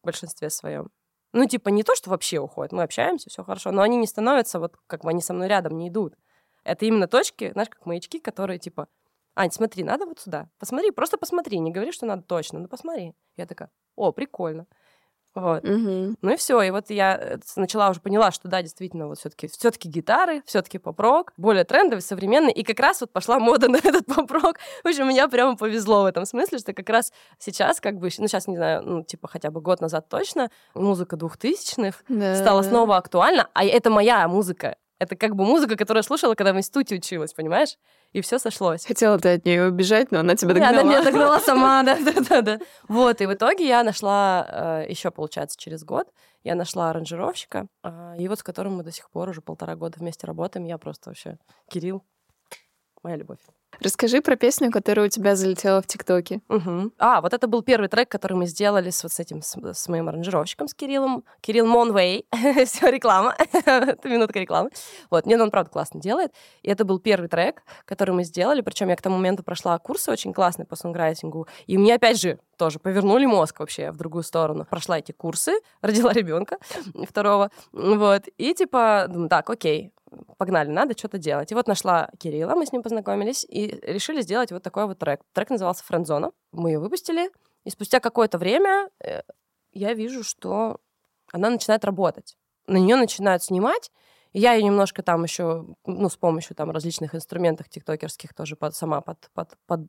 в 0.01 0.05
большинстве 0.05 0.49
своем. 0.49 0.89
Ну, 1.33 1.45
типа, 1.47 1.69
не 1.69 1.83
то, 1.83 1.95
что 1.95 2.09
вообще 2.11 2.39
уходят, 2.39 2.71
мы 2.71 2.83
общаемся, 2.83 3.29
все 3.29 3.43
хорошо, 3.43 3.71
но 3.71 3.81
они 3.81 3.97
не 3.97 4.07
становятся, 4.07 4.59
вот 4.59 4.75
как 4.87 5.03
бы 5.03 5.09
они 5.09 5.21
со 5.21 5.33
мной 5.33 5.47
рядом 5.49 5.77
не 5.77 5.89
идут. 5.89 6.15
Это 6.63 6.85
именно 6.85 7.07
точки, 7.07 7.51
знаешь, 7.51 7.69
как 7.69 7.85
маячки, 7.85 8.19
которые 8.19 8.57
типа, 8.57 8.87
Ань, 9.35 9.51
смотри, 9.51 9.83
надо 9.83 10.05
вот 10.05 10.19
сюда. 10.19 10.49
Посмотри, 10.59 10.91
просто 10.91 11.17
посмотри, 11.17 11.59
не 11.59 11.71
говори, 11.71 11.91
что 11.91 12.05
надо 12.05 12.23
точно, 12.23 12.59
но 12.59 12.67
посмотри. 12.67 13.13
Я 13.35 13.45
такая, 13.45 13.69
о, 13.95 14.11
прикольно. 14.11 14.65
Вот. 15.35 15.63
Мгм. 15.65 16.15
Ну 16.21 16.31
и 16.31 16.37
все. 16.37 16.61
И 16.61 16.71
вот 16.71 16.89
я 16.89 17.17
э, 17.17 17.37
начала 17.57 17.89
уже 17.89 17.99
поняла, 17.99 18.31
что 18.31 18.47
да, 18.47 18.61
действительно, 18.61 19.07
вот 19.07 19.19
все-таки 19.19 19.47
все-таки 19.47 19.89
гитары, 19.89 20.41
все-таки 20.45 20.77
поп-рок, 20.77 21.33
более 21.35 21.65
трендовый, 21.65 22.01
современный. 22.01 22.53
И 22.53 22.63
как 22.63 22.79
раз 22.79 23.01
вот 23.01 23.11
пошла 23.11 23.37
мода 23.37 23.67
на 23.69 23.75
этот 23.75 24.05
поп-рок. 24.05 24.59
В 24.83 24.87
общем, 24.87 25.09
меня 25.09 25.27
прямо 25.27 25.57
повезло 25.57 26.03
в 26.03 26.05
этом 26.05 26.25
смысле, 26.25 26.59
что 26.59 26.73
как 26.73 26.89
раз 26.89 27.11
сейчас, 27.37 27.81
как 27.81 27.97
бы, 27.97 28.09
ну 28.17 28.27
сейчас 28.27 28.47
не 28.47 28.55
знаю, 28.55 28.81
ну 28.83 29.03
типа 29.03 29.27
хотя 29.27 29.51
бы 29.51 29.59
год 29.59 29.81
назад 29.81 30.07
точно, 30.07 30.49
музыка 30.73 31.17
двухтысячных 31.17 32.05
Да, 32.07 32.37
стала 32.37 32.61
снова 32.61 32.95
актуальна, 32.95 33.49
а 33.53 33.65
это 33.65 33.89
моя 33.89 34.25
музыка. 34.29 34.77
Это 34.97 35.15
как 35.15 35.35
бы 35.35 35.43
музыка, 35.45 35.75
которую 35.75 35.99
я 35.99 36.03
слушала, 36.03 36.35
когда 36.35 36.53
в 36.53 36.57
институте 36.57 36.95
училась, 36.95 37.33
понимаешь? 37.33 37.77
И 38.13 38.21
все 38.21 38.39
сошлось. 38.39 38.85
Хотела 38.85 39.19
ты 39.19 39.33
от 39.33 39.45
нее 39.45 39.67
убежать, 39.67 40.11
но 40.11 40.19
она 40.19 40.35
тебя 40.35 40.53
догнала. 40.53 40.79
Она 40.79 40.83
меня 40.83 41.03
догнала 41.03 41.39
сама, 41.39 41.83
да, 41.83 41.97
да, 41.99 42.13
да, 42.29 42.41
да. 42.41 42.59
Вот, 42.87 43.19
и 43.19 43.25
в 43.25 43.33
итоге 43.33 43.67
я 43.67 43.83
нашла, 43.83 44.85
еще, 44.87 45.11
получается, 45.11 45.57
через 45.59 45.83
год, 45.83 46.07
я 46.43 46.55
нашла 46.55 46.91
аранжировщика, 46.91 47.67
а, 47.83 48.15
и 48.17 48.27
вот 48.27 48.39
с 48.39 48.43
которым 48.43 48.75
мы 48.77 48.83
до 48.83 48.91
сих 48.91 49.09
пор 49.09 49.29
уже 49.29 49.41
полтора 49.41 49.75
года 49.75 49.97
вместе 49.99 50.27
работаем. 50.27 50.65
Я 50.65 50.77
просто 50.77 51.09
вообще... 51.09 51.37
Кирилл, 51.69 52.03
моя 53.05 53.17
любовь. 53.17 53.39
Расскажи 53.79 54.21
про 54.21 54.35
песню, 54.35 54.71
которая 54.71 55.07
у 55.07 55.09
тебя 55.09 55.35
залетела 55.35 55.81
в 55.81 55.87
ТикТоке. 55.87 56.41
Мгм. 56.47 56.93
А, 56.97 57.21
вот 57.21 57.33
это 57.33 57.47
был 57.47 57.61
первый 57.61 57.87
трек, 57.87 58.09
который 58.09 58.33
мы 58.33 58.45
сделали 58.45 58.89
с 58.89 59.03
вот 59.03 59.11
с 59.11 59.19
этим, 59.19 59.41
с, 59.41 59.55
с 59.55 59.87
моим 59.89 60.07
аранжировщиком, 60.07 60.67
с 60.67 60.73
Кириллом. 60.73 61.23
Кирилл 61.41 61.67
Монвей. 61.67 62.25
Все, 62.65 62.89
реклама. 62.89 63.35
это 63.53 64.09
минутка 64.09 64.39
рекламы. 64.39 64.69
Вот, 65.09 65.25
мне 65.25 65.39
он, 65.41 65.51
правда, 65.51 65.69
классно 65.69 65.99
делает. 65.99 66.33
И 66.63 66.69
это 66.69 66.85
был 66.85 66.99
первый 66.99 67.27
трек, 67.27 67.63
который 67.85 68.15
мы 68.15 68.23
сделали. 68.23 68.61
Причем 68.61 68.89
я 68.89 68.95
к 68.95 69.01
тому 69.01 69.17
моменту 69.17 69.43
прошла 69.43 69.77
курсы 69.77 70.11
очень 70.11 70.33
классные 70.33 70.65
по 70.65 70.75
сонграйтингу. 70.75 71.47
И 71.67 71.77
мне, 71.77 71.95
опять 71.95 72.19
же, 72.19 72.39
тоже 72.57 72.79
повернули 72.79 73.25
мозг 73.25 73.59
вообще 73.59 73.91
в 73.91 73.97
другую 73.97 74.23
сторону. 74.23 74.65
Прошла 74.69 74.99
эти 74.99 75.11
курсы, 75.11 75.51
родила 75.81 76.13
ребенка 76.13 76.57
второго. 77.07 77.51
Вот. 77.73 78.23
И 78.37 78.53
типа, 78.53 79.05
думаю, 79.09 79.29
так, 79.29 79.49
окей, 79.49 79.91
погнали, 80.37 80.69
надо 80.69 80.97
что-то 80.97 81.17
делать. 81.17 81.51
И 81.51 81.55
вот 81.55 81.67
нашла 81.67 82.09
Кирилла, 82.19 82.55
мы 82.55 82.65
с 82.65 82.71
ним 82.71 82.83
познакомились, 82.83 83.45
и 83.47 83.67
решили 83.83 84.21
сделать 84.21 84.51
вот 84.51 84.63
такой 84.63 84.85
вот 84.85 84.99
трек. 84.99 85.21
Трек 85.33 85.49
назывался 85.49 85.83
«Френдзона». 85.83 86.31
Мы 86.51 86.71
ее 86.71 86.79
выпустили, 86.79 87.31
и 87.63 87.69
спустя 87.69 87.99
какое-то 87.99 88.37
время 88.37 88.89
э, 89.03 89.21
я 89.73 89.93
вижу, 89.93 90.23
что 90.23 90.79
она 91.31 91.49
начинает 91.49 91.85
работать. 91.85 92.37
На 92.67 92.77
нее 92.77 92.95
начинают 92.95 93.43
снимать, 93.43 93.91
и 94.33 94.39
я 94.39 94.53
ее 94.53 94.63
немножко 94.63 95.01
там 95.01 95.23
еще, 95.23 95.65
ну, 95.85 96.09
с 96.09 96.17
помощью 96.17 96.55
там 96.55 96.71
различных 96.71 97.15
инструментов 97.15 97.69
тиктокерских 97.69 98.33
тоже 98.33 98.55
под, 98.55 98.75
сама 98.75 99.01
под, 99.01 99.29
под, 99.33 99.53
под 99.65 99.81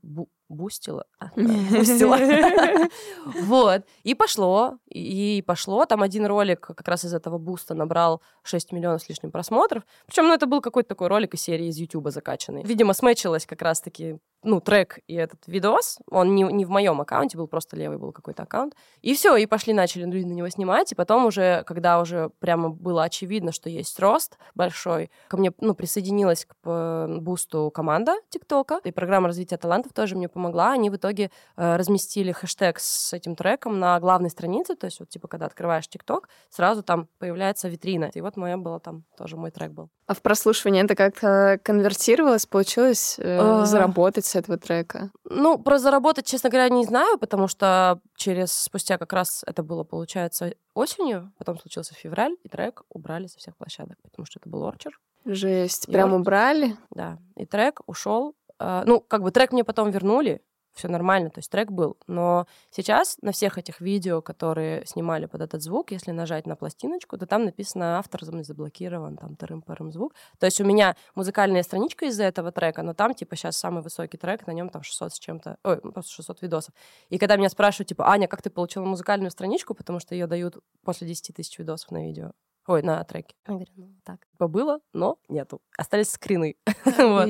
бустила. 0.49 1.07
А, 1.19 1.29
бустила. 1.37 2.17
Вот. 3.43 3.83
И 4.05 4.15
пошло. 4.15 4.79
И 4.89 5.43
пошло. 5.47 5.85
Там 5.87 6.03
один 6.03 6.27
ролик 6.27 6.61
как 6.61 6.89
раз 6.89 7.05
из 7.05 7.15
этого 7.15 7.39
буста 7.39 7.75
набрал 7.75 8.23
6 8.43 8.73
миллионов 8.73 9.03
с 9.03 9.09
лишним 9.09 9.31
просмотров. 9.31 9.85
Причем, 10.07 10.29
ну, 10.29 10.35
это 10.35 10.47
был 10.47 10.61
какой-то 10.61 10.91
такой 10.91 11.09
ролик 11.09 11.35
из 11.35 11.43
серии 11.43 11.67
из 11.67 11.77
Ютуба 11.77 12.11
закачанный. 12.11 12.63
Видимо, 12.63 12.93
смечилось 12.93 13.47
как 13.47 13.63
раз-таки, 13.63 14.19
ну, 14.43 14.61
трек 14.61 15.01
и 15.07 15.15
этот 15.15 15.41
видос. 15.47 15.99
Он 16.11 16.35
не, 16.35 16.43
не 16.43 16.65
в 16.65 16.71
моем 16.71 17.01
аккаунте 17.01 17.37
был, 17.37 17.49
просто 17.49 17.77
левый 17.77 17.99
был 17.99 18.13
какой-то 18.13 18.45
аккаунт. 18.45 18.75
И 19.03 19.15
все, 19.15 19.37
и 19.37 19.47
пошли, 19.47 19.73
начали 19.73 20.05
люди 20.05 20.25
на 20.25 20.33
него 20.33 20.49
снимать. 20.49 20.93
И 20.93 20.95
потом 20.95 21.27
уже, 21.27 21.65
когда 21.67 22.01
уже 22.01 22.31
прямо 22.39 22.71
было 22.71 23.05
очевидно, 23.05 23.53
что 23.53 23.69
есть 23.69 23.99
рост 23.99 24.39
большой, 24.55 25.11
ко 25.29 25.37
мне, 25.37 25.53
ну, 25.61 25.75
присоединилась 25.75 26.45
к 26.45 26.55
э, 26.65 27.19
бусту 27.21 27.71
команда 27.71 28.17
ТикТока. 28.29 28.81
И 28.85 28.93
программа 28.93 29.29
развития 29.29 29.57
талантов 29.57 29.93
тоже 29.93 30.17
мне 30.17 30.29
помогла. 30.37 30.73
Они 30.73 30.91
в 30.91 30.97
итоге 30.97 31.31
э, 31.57 31.77
разместили 31.77 32.31
хэштег 32.31 32.79
с 32.79 33.15
этим 33.15 33.35
треком 33.37 33.79
на 33.81 33.99
главной 34.01 34.29
странице, 34.29 34.77
то 34.77 34.85
есть 34.85 35.01
вот 35.01 35.09
типа 35.09 35.29
когда 35.29 35.47
открываешь 35.47 35.89
ТикТок, 35.89 36.29
сразу 36.51 36.83
там 36.83 37.09
появляется 37.19 37.69
витрина. 37.69 38.11
И 38.13 38.21
вот 38.21 38.37
моя 38.37 38.59
была 38.59 38.79
там, 38.79 39.05
тоже 39.17 39.37
мой 39.39 39.51
трек 39.51 39.73
был. 39.73 39.89
А 40.07 40.15
в 40.15 40.21
прослушивании 40.21 40.85
это 40.85 40.95
как-то 40.95 41.59
конвертировалось? 41.63 42.45
Получилось 42.47 43.17
э, 43.19 43.39
А. 43.41 43.65
заработать 43.65 44.27
с 44.27 44.37
этого 44.37 44.59
трека? 44.59 45.11
Ну, 45.25 45.59
про 45.59 45.79
заработать, 45.79 46.27
честно 46.27 46.51
говоря, 46.51 46.69
не 46.69 46.85
знаю, 46.85 47.19
потому 47.19 47.49
что 47.49 48.01
через 48.15 48.53
спустя 48.53 48.99
как 48.99 49.13
раз 49.15 49.43
это 49.47 49.63
было, 49.63 49.85
получается, 49.85 50.55
осенью, 50.75 51.33
потом 51.39 51.59
случился 51.59 51.95
февраль, 51.95 52.37
и 52.45 52.49
трек 52.49 52.83
убрали 52.91 53.27
со 53.27 53.39
всех 53.39 53.57
площадок, 53.57 53.97
потому 54.03 54.27
что 54.27 54.39
это 54.39 54.49
был 54.51 54.65
орчер, 54.65 55.01
Жесть. 55.29 55.87
Прям 55.89 56.13
убрали? 56.13 56.77
да. 56.91 57.19
И 57.35 57.47
трек 57.47 57.81
ушел. 57.87 58.37
Ну, 58.59 59.01
как 59.01 59.23
бы 59.23 59.31
трек 59.31 59.53
мне 59.53 59.65
потом 59.65 59.91
вернули, 59.91 60.43
все 60.77 60.89
нормально, 60.89 61.31
то 61.31 61.39
есть 61.39 61.51
трек 61.51 61.71
был. 61.73 61.97
Но 62.07 62.47
сейчас 62.71 63.17
на 63.23 63.33
всех 63.33 63.59
этих 63.59 63.81
видео, 63.81 64.21
которые 64.21 64.85
снимали 64.87 65.27
под 65.27 65.41
этот 65.41 65.63
звук, 65.63 65.91
если 65.91 66.11
нажать 66.11 66.47
на 66.47 66.55
пластиночку, 66.55 67.17
то 67.17 67.27
там 67.27 67.45
написано 67.45 67.99
автор 67.99 68.25
за- 68.25 68.43
заблокирован, 68.43 69.17
там 69.17 69.35
тырым-пырым 69.35 69.91
звук. 69.91 70.15
То 70.39 70.47
есть 70.47 70.61
у 70.61 70.65
меня 70.65 70.95
музыкальная 71.15 71.63
страничка 71.63 72.07
из-за 72.07 72.25
этого 72.25 72.53
трека, 72.53 72.83
но 72.83 72.93
там 72.93 73.15
типа 73.15 73.37
сейчас 73.37 73.57
самый 73.57 73.83
высокий 73.83 74.19
трек, 74.19 74.47
на 74.47 74.53
нем 74.53 74.69
там 74.69 74.83
600 74.83 75.15
с 75.15 75.19
чем-то, 75.19 75.57
ой, 75.65 75.81
ну, 75.83 75.93
просто 75.93 76.13
600 76.13 76.43
видосов. 76.43 76.75
И 77.09 77.19
когда 77.19 77.37
меня 77.37 77.49
спрашивают, 77.49 77.89
типа, 77.89 78.11
Аня, 78.11 78.29
как 78.29 78.43
ты 78.43 78.51
получила 78.51 78.85
музыкальную 78.85 79.31
страничку, 79.31 79.75
потому 79.75 79.99
что 79.99 80.15
ее 80.15 80.27
дают 80.27 80.59
после 80.85 81.09
10 81.09 81.35
тысяч 81.35 81.59
видосов 81.59 81.91
на 81.91 82.07
видео, 82.07 82.33
ой, 82.67 82.83
на 82.83 83.03
треке. 83.05 83.35
Я 83.47 83.55
говорю, 83.55 83.73
ну 83.77 83.89
так, 84.05 84.27
типа 84.31 84.49
было, 84.49 84.81
но 84.93 85.19
нету. 85.29 85.61
Остались 85.77 86.11
скрины. 86.11 86.57
Вот 86.85 87.29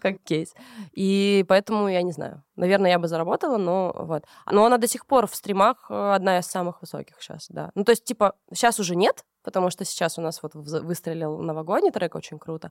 как 0.00 0.22
кейс. 0.22 0.54
И 0.92 1.44
поэтому 1.48 1.88
я 1.88 2.02
не 2.02 2.12
знаю. 2.12 2.42
Наверное, 2.56 2.90
я 2.90 2.98
бы 2.98 3.08
заработала, 3.08 3.56
но 3.56 3.94
вот. 3.94 4.24
Но 4.50 4.64
она 4.64 4.78
до 4.78 4.86
сих 4.86 5.06
пор 5.06 5.26
в 5.26 5.34
стримах 5.34 5.86
э, 5.90 6.14
одна 6.14 6.38
из 6.38 6.46
самых 6.46 6.80
высоких 6.80 7.20
сейчас, 7.20 7.46
да. 7.48 7.70
Ну, 7.74 7.84
то 7.84 7.92
есть, 7.92 8.04
типа, 8.04 8.34
сейчас 8.52 8.80
уже 8.80 8.96
нет, 8.96 9.24
потому 9.42 9.70
что 9.70 9.84
сейчас 9.84 10.18
у 10.18 10.22
нас 10.22 10.42
вот 10.42 10.54
выстрелил 10.54 11.38
новогодний 11.38 11.90
трек 11.90 12.14
очень 12.14 12.38
круто. 12.38 12.70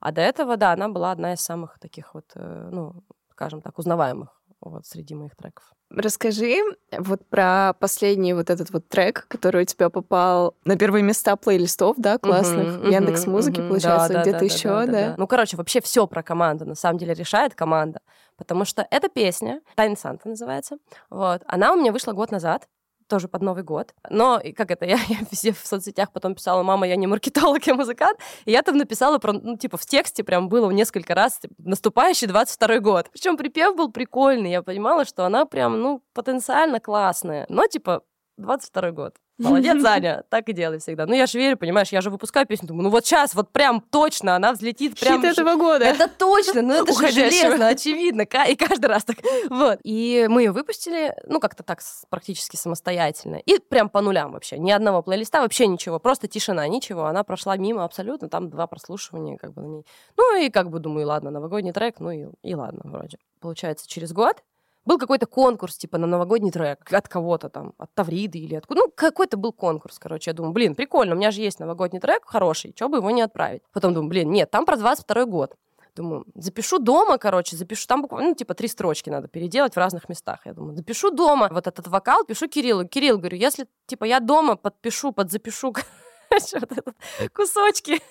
А 0.00 0.12
до 0.12 0.20
этого, 0.20 0.56
да, 0.56 0.72
она 0.72 0.88
была 0.88 1.12
одна 1.12 1.32
из 1.32 1.40
самых 1.40 1.78
таких 1.78 2.14
вот, 2.14 2.32
э, 2.34 2.68
ну, 2.72 3.04
скажем 3.30 3.60
так, 3.62 3.78
узнаваемых 3.78 4.40
вот 4.60 4.86
среди 4.86 5.14
моих 5.14 5.36
треков. 5.36 5.75
Расскажи 5.90 6.56
вот 6.98 7.24
про 7.26 7.74
последний 7.78 8.34
вот 8.34 8.50
этот 8.50 8.70
вот 8.70 8.88
трек, 8.88 9.26
который 9.28 9.62
у 9.62 9.64
тебя 9.64 9.88
попал 9.88 10.54
на 10.64 10.76
первые 10.76 11.02
места 11.02 11.36
плейлистов, 11.36 11.96
да, 11.98 12.18
классных, 12.18 12.78
Мгм, 12.78 12.90
Яндекс 12.90 13.22
мгм, 13.22 13.32
Музыки, 13.32 13.60
мгм. 13.60 13.68
получается, 13.68 14.12
да, 14.14 14.22
где-то 14.22 14.38
да, 14.40 14.44
еще, 14.44 14.68
да, 14.68 14.86
да? 14.86 14.92
да, 14.92 14.92
да. 15.10 15.14
Ну, 15.16 15.26
короче, 15.28 15.56
вообще 15.56 15.80
все 15.80 16.06
про 16.06 16.22
команду. 16.22 16.64
На 16.64 16.74
самом 16.74 16.98
деле 16.98 17.14
решает 17.14 17.54
команда. 17.54 18.00
Потому 18.36 18.64
что 18.64 18.86
эта 18.90 19.08
песня, 19.08 19.60
Тайн 19.76 19.96
Санта 19.96 20.28
называется, 20.28 20.78
вот, 21.08 21.42
она 21.46 21.72
у 21.72 21.76
меня 21.76 21.92
вышла 21.92 22.12
год 22.12 22.30
назад, 22.32 22.68
тоже 23.06 23.28
под 23.28 23.42
Новый 23.42 23.62
год. 23.62 23.94
Но, 24.10 24.40
как 24.56 24.70
это, 24.70 24.84
я, 24.84 24.98
я 25.08 25.18
везде 25.30 25.52
в 25.52 25.66
соцсетях 25.66 26.12
потом 26.12 26.34
писала, 26.34 26.62
мама, 26.62 26.86
я 26.86 26.96
не 26.96 27.06
маркетолог, 27.06 27.66
я 27.66 27.74
музыкант. 27.74 28.18
И 28.44 28.52
я 28.52 28.62
там 28.62 28.76
написала 28.76 29.18
про, 29.18 29.32
ну, 29.32 29.56
типа, 29.56 29.76
в 29.76 29.86
тексте 29.86 30.24
прям 30.24 30.48
было 30.48 30.70
несколько 30.70 31.14
раз 31.14 31.38
типа, 31.38 31.54
наступающий 31.58 32.26
22 32.26 32.80
год. 32.80 33.08
Причем 33.12 33.36
припев 33.36 33.76
был 33.76 33.90
прикольный, 33.90 34.50
я 34.50 34.62
понимала, 34.62 35.04
что 35.04 35.24
она 35.24 35.44
прям, 35.46 35.80
ну, 35.80 36.02
потенциально 36.14 36.80
классная. 36.80 37.46
Но, 37.48 37.66
типа, 37.66 38.02
22 38.36 38.90
год. 38.90 39.14
Молодец, 39.38 39.84
Аня, 39.84 40.24
так 40.28 40.48
и 40.48 40.52
делай 40.52 40.78
всегда. 40.78 41.06
Ну, 41.06 41.14
я 41.14 41.26
же 41.26 41.38
верю, 41.38 41.56
понимаешь, 41.56 41.88
я 41.88 42.00
же 42.00 42.10
выпускаю 42.10 42.46
песню, 42.46 42.68
думаю, 42.68 42.84
ну 42.84 42.90
вот 42.90 43.04
сейчас, 43.04 43.34
вот 43.34 43.50
прям 43.50 43.80
точно 43.80 44.36
она 44.36 44.52
взлетит. 44.52 44.98
Прям 44.98 45.22
Хит 45.22 45.32
этого 45.32 45.56
года. 45.56 45.84
это 45.84 46.08
точно, 46.08 46.62
ну 46.62 46.74
это 46.74 46.92
же 46.92 47.10
железно, 47.10 47.68
очевидно, 47.68 48.22
и 48.22 48.56
каждый 48.56 48.86
раз 48.86 49.04
так. 49.04 49.16
Вот. 49.50 49.78
И 49.84 50.26
мы 50.28 50.42
ее 50.42 50.52
выпустили, 50.52 51.14
ну, 51.26 51.40
как-то 51.40 51.62
так 51.62 51.80
практически 52.08 52.56
самостоятельно. 52.56 53.36
И 53.36 53.58
прям 53.58 53.88
по 53.88 54.00
нулям 54.00 54.32
вообще. 54.32 54.58
Ни 54.58 54.70
одного 54.70 55.02
плейлиста, 55.02 55.40
вообще 55.40 55.66
ничего. 55.66 55.98
Просто 55.98 56.28
тишина, 56.28 56.66
ничего. 56.68 57.04
Она 57.04 57.24
прошла 57.24 57.56
мимо 57.56 57.84
абсолютно, 57.84 58.28
там 58.28 58.50
два 58.50 58.66
прослушивания 58.66 59.36
как 59.36 59.52
бы 59.52 59.62
на 59.62 59.66
ней. 59.66 59.86
Ну, 60.16 60.40
и 60.40 60.50
как 60.50 60.70
бы 60.70 60.78
думаю, 60.78 61.06
ладно, 61.06 61.30
новогодний 61.30 61.72
трек, 61.72 62.00
ну 62.00 62.10
и, 62.10 62.26
и 62.42 62.54
ладно, 62.54 62.80
вроде. 62.84 63.18
Получается, 63.40 63.86
через 63.88 64.12
год 64.12 64.42
был 64.86 64.98
какой-то 64.98 65.26
конкурс, 65.26 65.76
типа, 65.76 65.98
на 65.98 66.06
новогодний 66.06 66.50
трек 66.50 66.92
от 66.92 67.08
кого-то 67.08 67.48
там, 67.48 67.74
от 67.76 67.92
Тавриды 67.94 68.38
или 68.38 68.54
откуда. 68.54 68.82
Ну, 68.82 68.92
какой-то 68.94 69.36
был 69.36 69.52
конкурс, 69.52 69.98
короче. 69.98 70.30
Я 70.30 70.34
думаю, 70.34 70.52
блин, 70.52 70.74
прикольно, 70.74 71.14
у 71.14 71.18
меня 71.18 71.30
же 71.30 71.42
есть 71.42 71.60
новогодний 71.60 72.00
трек 72.00 72.24
хороший, 72.24 72.72
чего 72.72 72.88
бы 72.88 72.98
его 72.98 73.10
не 73.10 73.22
отправить. 73.22 73.62
Потом 73.72 73.92
думаю, 73.92 74.08
блин, 74.08 74.30
нет, 74.30 74.50
там 74.50 74.64
про 74.64 74.76
22 74.76 75.24
год. 75.26 75.56
Думаю, 75.96 76.26
запишу 76.34 76.78
дома, 76.78 77.16
короче, 77.16 77.56
запишу, 77.56 77.86
там 77.86 78.02
буквально, 78.02 78.28
ну, 78.28 78.34
типа, 78.34 78.54
три 78.54 78.68
строчки 78.68 79.08
надо 79.08 79.28
переделать 79.28 79.74
в 79.74 79.78
разных 79.78 80.10
местах. 80.10 80.40
Я 80.44 80.52
думаю, 80.52 80.76
запишу 80.76 81.10
дома 81.10 81.48
вот 81.50 81.66
этот 81.66 81.88
вокал, 81.88 82.24
пишу 82.24 82.48
Кириллу. 82.48 82.86
Кирилл, 82.86 83.16
говорю, 83.18 83.38
если, 83.38 83.66
типа, 83.86 84.04
я 84.04 84.20
дома 84.20 84.56
подпишу, 84.56 85.12
подзапишу 85.12 85.74
этот 86.30 86.94
кусочки, 87.32 88.02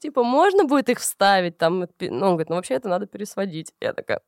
типа, 0.00 0.24
можно 0.24 0.64
будет 0.64 0.88
их 0.88 0.98
вставить 0.98 1.58
там? 1.58 1.80
Ну, 1.80 1.86
он 2.00 2.32
говорит, 2.32 2.48
ну, 2.48 2.56
вообще 2.56 2.74
это 2.74 2.88
надо 2.88 3.06
пересводить. 3.06 3.74
Я 3.78 3.92
такая, 3.92 4.22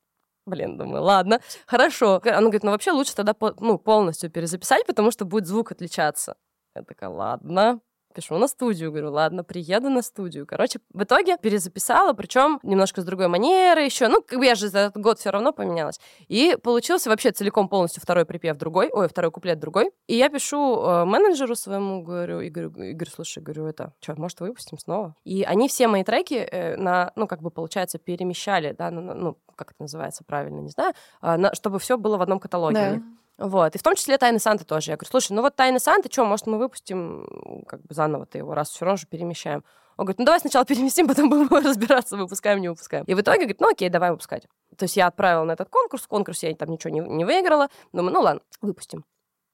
Блин, 0.48 0.78
думаю, 0.78 1.02
ладно, 1.02 1.40
хорошо. 1.66 2.20
Она 2.24 2.40
говорит, 2.40 2.62
ну 2.62 2.70
вообще 2.70 2.92
лучше 2.92 3.14
тогда 3.14 3.34
ну, 3.60 3.78
полностью 3.78 4.30
перезаписать, 4.30 4.86
потому 4.86 5.10
что 5.10 5.26
будет 5.26 5.46
звук 5.46 5.72
отличаться. 5.72 6.36
Я 6.74 6.82
такая, 6.82 7.10
ладно, 7.10 7.80
пишу 8.18 8.36
на 8.36 8.48
студию, 8.48 8.90
говорю, 8.90 9.12
ладно, 9.12 9.44
приеду 9.44 9.90
на 9.90 10.02
студию. 10.02 10.44
Короче, 10.44 10.80
в 10.92 11.04
итоге 11.04 11.36
перезаписала, 11.38 12.12
причем 12.14 12.58
немножко 12.64 13.00
с 13.00 13.04
другой 13.04 13.28
манеры 13.28 13.82
еще. 13.82 14.08
Ну, 14.08 14.20
как 14.22 14.40
бы 14.40 14.44
я 14.44 14.56
же 14.56 14.68
за 14.68 14.78
этот 14.80 15.00
год 15.00 15.20
все 15.20 15.30
равно 15.30 15.52
поменялась. 15.52 16.00
И 16.26 16.56
получился 16.60 17.10
вообще 17.10 17.30
целиком 17.30 17.68
полностью 17.68 18.02
второй 18.02 18.24
припев 18.24 18.56
другой, 18.56 18.90
ой, 18.92 19.06
второй 19.08 19.30
куплет 19.30 19.60
другой. 19.60 19.92
И 20.08 20.16
я 20.16 20.28
пишу 20.30 20.82
э, 20.82 21.04
менеджеру 21.04 21.54
своему, 21.54 22.02
говорю, 22.02 22.40
и 22.40 22.50
говорю, 22.50 22.70
Игорь, 22.82 23.08
слушай, 23.08 23.40
говорю, 23.40 23.66
это, 23.66 23.92
что, 24.00 24.14
может, 24.20 24.40
выпустим 24.40 24.78
снова? 24.78 25.14
И 25.24 25.44
они 25.44 25.68
все 25.68 25.86
мои 25.86 26.02
треки 26.02 26.34
э, 26.34 26.76
на, 26.76 27.12
ну, 27.14 27.28
как 27.28 27.40
бы, 27.40 27.50
получается, 27.52 27.98
перемещали, 27.98 28.74
да, 28.76 28.90
на- 28.90 29.00
на- 29.00 29.14
ну, 29.14 29.36
как 29.54 29.70
это 29.70 29.82
называется 29.82 30.24
правильно, 30.24 30.58
не 30.60 30.70
знаю, 30.70 30.92
а, 31.20 31.36
на- 31.36 31.54
чтобы 31.54 31.78
все 31.78 31.96
было 31.96 32.16
в 32.16 32.22
одном 32.22 32.40
каталоге. 32.40 32.74
Да. 32.74 33.02
Вот. 33.38 33.76
И 33.76 33.78
в 33.78 33.82
том 33.82 33.94
числе 33.94 34.18
«Тайны 34.18 34.40
Санты» 34.40 34.64
тоже. 34.64 34.90
Я 34.90 34.96
говорю, 34.96 35.10
слушай, 35.10 35.32
ну 35.32 35.42
вот 35.42 35.54
«Тайны 35.54 35.78
Санты», 35.78 36.10
что, 36.10 36.24
может, 36.24 36.46
мы 36.46 36.58
выпустим 36.58 37.64
как 37.66 37.80
бы 37.82 37.94
заново-то 37.94 38.36
его, 38.36 38.52
раз 38.52 38.70
все 38.70 38.84
равно 38.84 38.96
же 38.96 39.06
перемещаем. 39.06 39.64
Он 39.96 40.04
говорит, 40.04 40.18
ну 40.18 40.24
давай 40.24 40.40
сначала 40.40 40.64
переместим, 40.66 41.06
потом 41.06 41.30
будем 41.30 41.48
разбираться, 41.48 42.16
выпускаем, 42.16 42.60
не 42.60 42.68
выпускаем. 42.68 43.04
И 43.04 43.14
в 43.14 43.20
итоге 43.20 43.40
говорит, 43.40 43.60
ну 43.60 43.70
окей, 43.70 43.88
давай 43.88 44.10
выпускать. 44.10 44.46
То 44.76 44.84
есть 44.84 44.96
я 44.96 45.06
отправила 45.06 45.44
на 45.44 45.52
этот 45.52 45.68
конкурс, 45.68 46.02
в 46.02 46.08
конкурсе 46.08 46.50
я 46.50 46.56
там 46.56 46.70
ничего 46.70 46.92
не, 46.92 47.00
не 47.00 47.24
выиграла. 47.24 47.68
Думаю, 47.92 48.12
ну 48.12 48.20
ладно, 48.20 48.42
выпустим. 48.60 49.04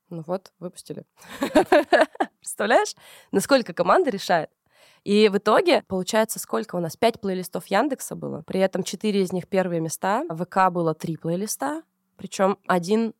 Ну 0.08 0.22
вот, 0.26 0.52
выпустили. 0.58 1.04
Представляешь, 2.38 2.94
насколько 3.32 3.72
команда 3.72 4.10
решает? 4.10 4.50
И 5.02 5.28
в 5.28 5.36
итоге, 5.36 5.82
получается, 5.86 6.38
сколько 6.38 6.76
у 6.76 6.80
нас? 6.80 6.96
Пять 6.96 7.20
плейлистов 7.20 7.66
Яндекса 7.66 8.14
было. 8.14 8.42
При 8.46 8.60
этом 8.60 8.82
четыре 8.82 9.22
из 9.22 9.32
них 9.32 9.48
первые 9.48 9.80
места. 9.80 10.24
В 10.30 10.44
ВК 10.44 10.72
было 10.72 10.94
три 10.94 11.16
плейлиста. 11.16 11.82
Причем 12.16 12.58
один 12.66 13.14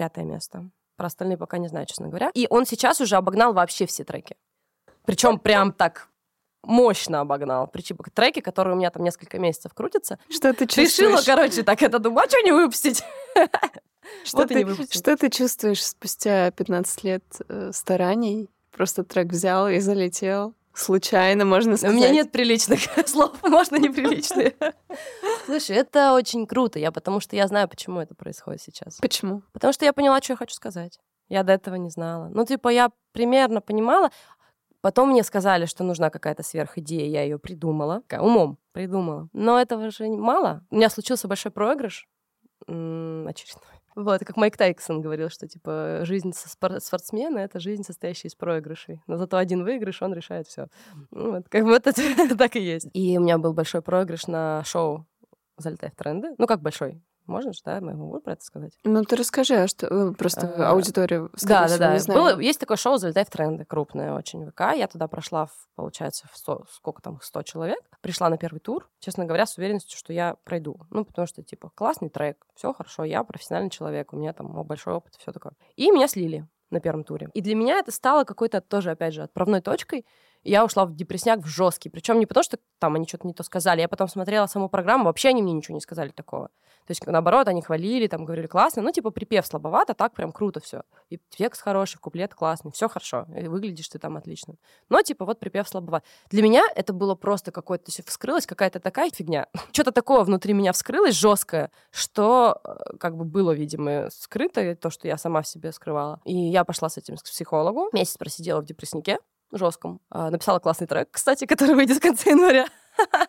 пятое 0.00 0.24
место. 0.24 0.64
Про 0.96 1.08
остальные 1.08 1.36
пока 1.36 1.58
не 1.58 1.68
знаю, 1.68 1.84
честно 1.84 2.08
говоря. 2.08 2.30
И 2.32 2.46
он 2.48 2.64
сейчас 2.64 3.02
уже 3.02 3.16
обогнал 3.16 3.52
вообще 3.52 3.84
все 3.84 4.02
треки. 4.02 4.34
Причем 5.04 5.38
прям 5.38 5.72
так 5.72 6.08
мощно 6.62 7.20
обогнал. 7.20 7.66
Причем 7.66 7.98
треки, 8.14 8.40
которые 8.40 8.74
у 8.74 8.78
меня 8.78 8.90
там 8.90 9.04
несколько 9.04 9.38
месяцев 9.38 9.74
крутятся. 9.74 10.18
Что 10.30 10.54
ты 10.54 10.64
Решила, 10.64 10.86
чувствуешь? 11.18 11.24
короче, 11.26 11.62
так 11.64 11.82
это 11.82 11.98
думаю, 11.98 12.24
а 12.26 12.30
что 12.30 12.40
не 12.40 12.52
выпустить? 12.52 13.02
Что 14.24 14.38
Вот 14.38 14.50
не 14.50 14.56
ты, 14.56 14.64
выпустил. 14.66 14.98
что 15.00 15.16
ты 15.18 15.28
чувствуешь 15.28 15.84
спустя 15.84 16.50
15 16.52 17.04
лет 17.04 17.22
э, 17.48 17.70
стараний? 17.74 18.48
Просто 18.72 19.04
трек 19.04 19.28
взял 19.28 19.68
и 19.68 19.78
залетел. 19.80 20.54
Случайно, 20.72 21.44
можно 21.44 21.74
У 21.74 21.76
сказать. 21.76 21.96
меня 21.96 22.10
нет 22.10 22.32
приличных 22.32 22.80
слов, 23.06 23.32
можно 23.42 23.76
неприличные. 23.76 24.54
Слушай, 25.46 25.76
это 25.76 26.14
очень 26.14 26.46
круто, 26.46 26.78
я 26.78 26.92
потому 26.92 27.20
что 27.20 27.36
я 27.36 27.46
знаю, 27.48 27.68
почему 27.68 28.00
это 28.00 28.14
происходит 28.14 28.62
сейчас. 28.62 28.98
Почему? 28.98 29.42
Потому 29.52 29.72
что 29.72 29.84
я 29.84 29.92
поняла, 29.92 30.20
что 30.22 30.34
я 30.34 30.36
хочу 30.36 30.54
сказать. 30.54 30.98
Я 31.28 31.42
до 31.42 31.52
этого 31.52 31.76
не 31.76 31.90
знала. 31.90 32.28
Ну, 32.32 32.44
типа, 32.44 32.68
я 32.68 32.90
примерно 33.12 33.60
понимала. 33.60 34.10
Потом 34.80 35.10
мне 35.10 35.22
сказали, 35.22 35.66
что 35.66 35.84
нужна 35.84 36.10
какая-то 36.10 36.42
сверхидея, 36.42 37.06
я 37.06 37.22
ее 37.22 37.38
придумала. 37.38 38.02
Умом 38.18 38.58
придумала. 38.72 39.28
Но 39.32 39.60
этого 39.60 39.90
же 39.90 40.08
мало. 40.08 40.64
У 40.70 40.76
меня 40.76 40.88
случился 40.88 41.28
большой 41.28 41.52
проигрыш 41.52 42.08
очередной. 42.66 43.79
Вот, 43.96 44.20
как 44.24 44.36
Майк 44.36 44.56
Тайксон 44.56 45.00
говорил, 45.00 45.30
что, 45.30 45.48
типа, 45.48 46.00
жизнь 46.02 46.32
со- 46.32 46.48
спор- 46.48 46.80
спортсмена— 46.80 47.38
это 47.40 47.58
жизнь, 47.60 47.82
состоящая 47.82 48.28
из 48.28 48.34
проигрышей. 48.34 49.02
Но 49.06 49.16
зато 49.16 49.36
один 49.36 49.64
выигрыш, 49.64 50.00
он 50.02 50.14
решает 50.14 50.46
все. 50.46 50.68
Вот, 51.10 51.48
как 51.48 51.64
бы 51.64 51.72
это 51.74 51.92
так 52.38 52.56
и 52.56 52.60
есть. 52.60 52.88
И 52.92 53.18
у 53.18 53.20
меня 53.20 53.38
был 53.38 53.52
большой 53.52 53.82
проигрыш 53.82 54.26
на 54.28 54.62
шоу 54.64 55.06
«Залетай 55.58 55.90
в 55.90 55.96
тренды». 55.96 56.28
Ну, 56.38 56.46
как 56.46 56.62
большой? 56.62 57.02
Можно 57.30 57.52
же, 57.52 57.60
да? 57.64 57.80
Мы 57.80 57.94
могу 57.94 58.20
про 58.20 58.32
это 58.32 58.42
сказать? 58.44 58.72
Ну, 58.84 59.02
ты 59.04 59.16
расскажи, 59.16 59.54
а 59.54 59.68
что... 59.68 59.86
э, 59.86 60.12
Просто 60.12 60.52
А, 60.58 60.70
аудитория, 60.72 61.28
скорее 61.36 61.48
Да, 61.48 61.60
да, 61.60 61.66
всего, 61.68 61.78
да. 61.78 61.98
знает. 61.98 62.20
Было, 62.20 62.40
есть 62.40 62.60
такое 62.60 62.76
шоу 62.76 62.98
«Залетай 62.98 63.24
в 63.24 63.30
тренды», 63.30 63.64
крупное 63.64 64.14
очень 64.14 64.44
ВК. 64.50 64.60
Я 64.76 64.88
туда 64.88 65.08
прошла, 65.08 65.46
в, 65.46 65.52
получается, 65.76 66.26
в 66.32 66.36
100, 66.36 66.64
сколько 66.70 67.00
там, 67.00 67.20
100 67.22 67.42
человек. 67.42 67.78
Пришла 68.00 68.28
на 68.28 68.36
первый 68.36 68.58
тур, 68.58 68.88
честно 68.98 69.24
говоря, 69.24 69.46
с 69.46 69.56
уверенностью, 69.56 69.96
что 69.96 70.12
я 70.12 70.36
пройду. 70.44 70.80
Ну, 70.90 71.04
потому 71.04 71.26
что, 71.26 71.42
типа, 71.42 71.70
классный 71.74 72.10
трек, 72.10 72.44
все 72.54 72.72
хорошо, 72.72 73.04
я 73.04 73.22
профессиональный 73.24 73.70
человек, 73.70 74.12
у 74.12 74.16
меня 74.16 74.32
там 74.32 74.48
большой 74.64 74.94
опыт, 74.94 75.14
все 75.16 75.32
такое. 75.32 75.52
И 75.76 75.90
меня 75.90 76.08
слили 76.08 76.46
на 76.70 76.80
первом 76.80 77.04
туре. 77.04 77.28
И 77.34 77.40
для 77.40 77.54
меня 77.54 77.78
это 77.78 77.90
стало 77.92 78.24
какой-то 78.24 78.60
тоже, 78.60 78.90
опять 78.90 79.14
же, 79.14 79.22
отправной 79.22 79.60
точкой. 79.60 80.04
Я 80.42 80.64
ушла 80.64 80.86
в 80.86 80.94
депресняк 80.94 81.40
в 81.40 81.46
жесткий. 81.46 81.90
Причем 81.90 82.18
не 82.18 82.26
потому, 82.26 82.44
что 82.44 82.58
там 82.78 82.94
они 82.94 83.06
что-то 83.06 83.26
не 83.26 83.34
то 83.34 83.42
сказали. 83.42 83.80
Я 83.80 83.88
потом 83.88 84.08
смотрела 84.08 84.46
саму 84.46 84.68
программу, 84.68 85.04
вообще 85.04 85.28
они 85.28 85.42
мне 85.42 85.52
ничего 85.52 85.74
не 85.74 85.80
сказали 85.80 86.10
такого. 86.10 86.48
То 86.86 86.92
есть, 86.92 87.06
наоборот, 87.06 87.46
они 87.46 87.62
хвалили, 87.62 88.06
там 88.06 88.24
говорили 88.24 88.46
классно. 88.46 88.82
Ну, 88.82 88.90
типа, 88.90 89.10
припев 89.10 89.46
слабовато, 89.46 89.94
так 89.94 90.14
прям 90.14 90.32
круто 90.32 90.60
все. 90.60 90.82
И 91.08 91.20
текст 91.28 91.62
хороший, 91.62 91.98
куплет 91.98 92.34
классный, 92.34 92.72
все 92.72 92.88
хорошо. 92.88 93.26
И 93.36 93.46
выглядишь 93.48 93.88
ты 93.88 93.98
там 93.98 94.16
отлично. 94.16 94.54
Но, 94.88 95.02
типа, 95.02 95.24
вот 95.24 95.38
припев 95.38 95.68
слабоват. 95.68 96.04
Для 96.30 96.42
меня 96.42 96.64
это 96.74 96.92
было 96.92 97.14
просто 97.14 97.52
какое-то... 97.52 97.84
То 97.84 97.90
есть 97.90 98.08
вскрылась 98.08 98.46
какая-то 98.46 98.80
такая 98.80 99.10
фигня. 99.10 99.46
Что-то 99.72 99.92
такое 99.92 100.24
внутри 100.24 100.52
меня 100.52 100.72
вскрылось 100.72 101.14
жесткое, 101.14 101.70
что 101.90 102.60
э, 102.64 102.96
как 102.98 103.16
бы 103.16 103.24
было, 103.24 103.52
видимо, 103.52 104.08
скрыто, 104.10 104.74
то, 104.74 104.90
что 104.90 105.06
я 105.06 105.18
сама 105.18 105.42
в 105.42 105.46
себе 105.46 105.72
скрывала. 105.72 106.20
И 106.24 106.34
я 106.34 106.64
пошла 106.64 106.88
с 106.88 106.96
этим 106.96 107.16
к 107.16 107.22
психологу. 107.22 107.90
Месяц 107.92 108.16
просидела 108.16 108.62
в 108.62 108.64
депресснике 108.64 109.18
жестком. 109.52 110.00
А, 110.10 110.30
Написала 110.30 110.58
классный 110.58 110.86
трек, 110.86 111.10
кстати, 111.10 111.44
который 111.44 111.74
выйдет 111.74 111.98
в 111.98 112.00
конце 112.00 112.30
января. 112.30 112.66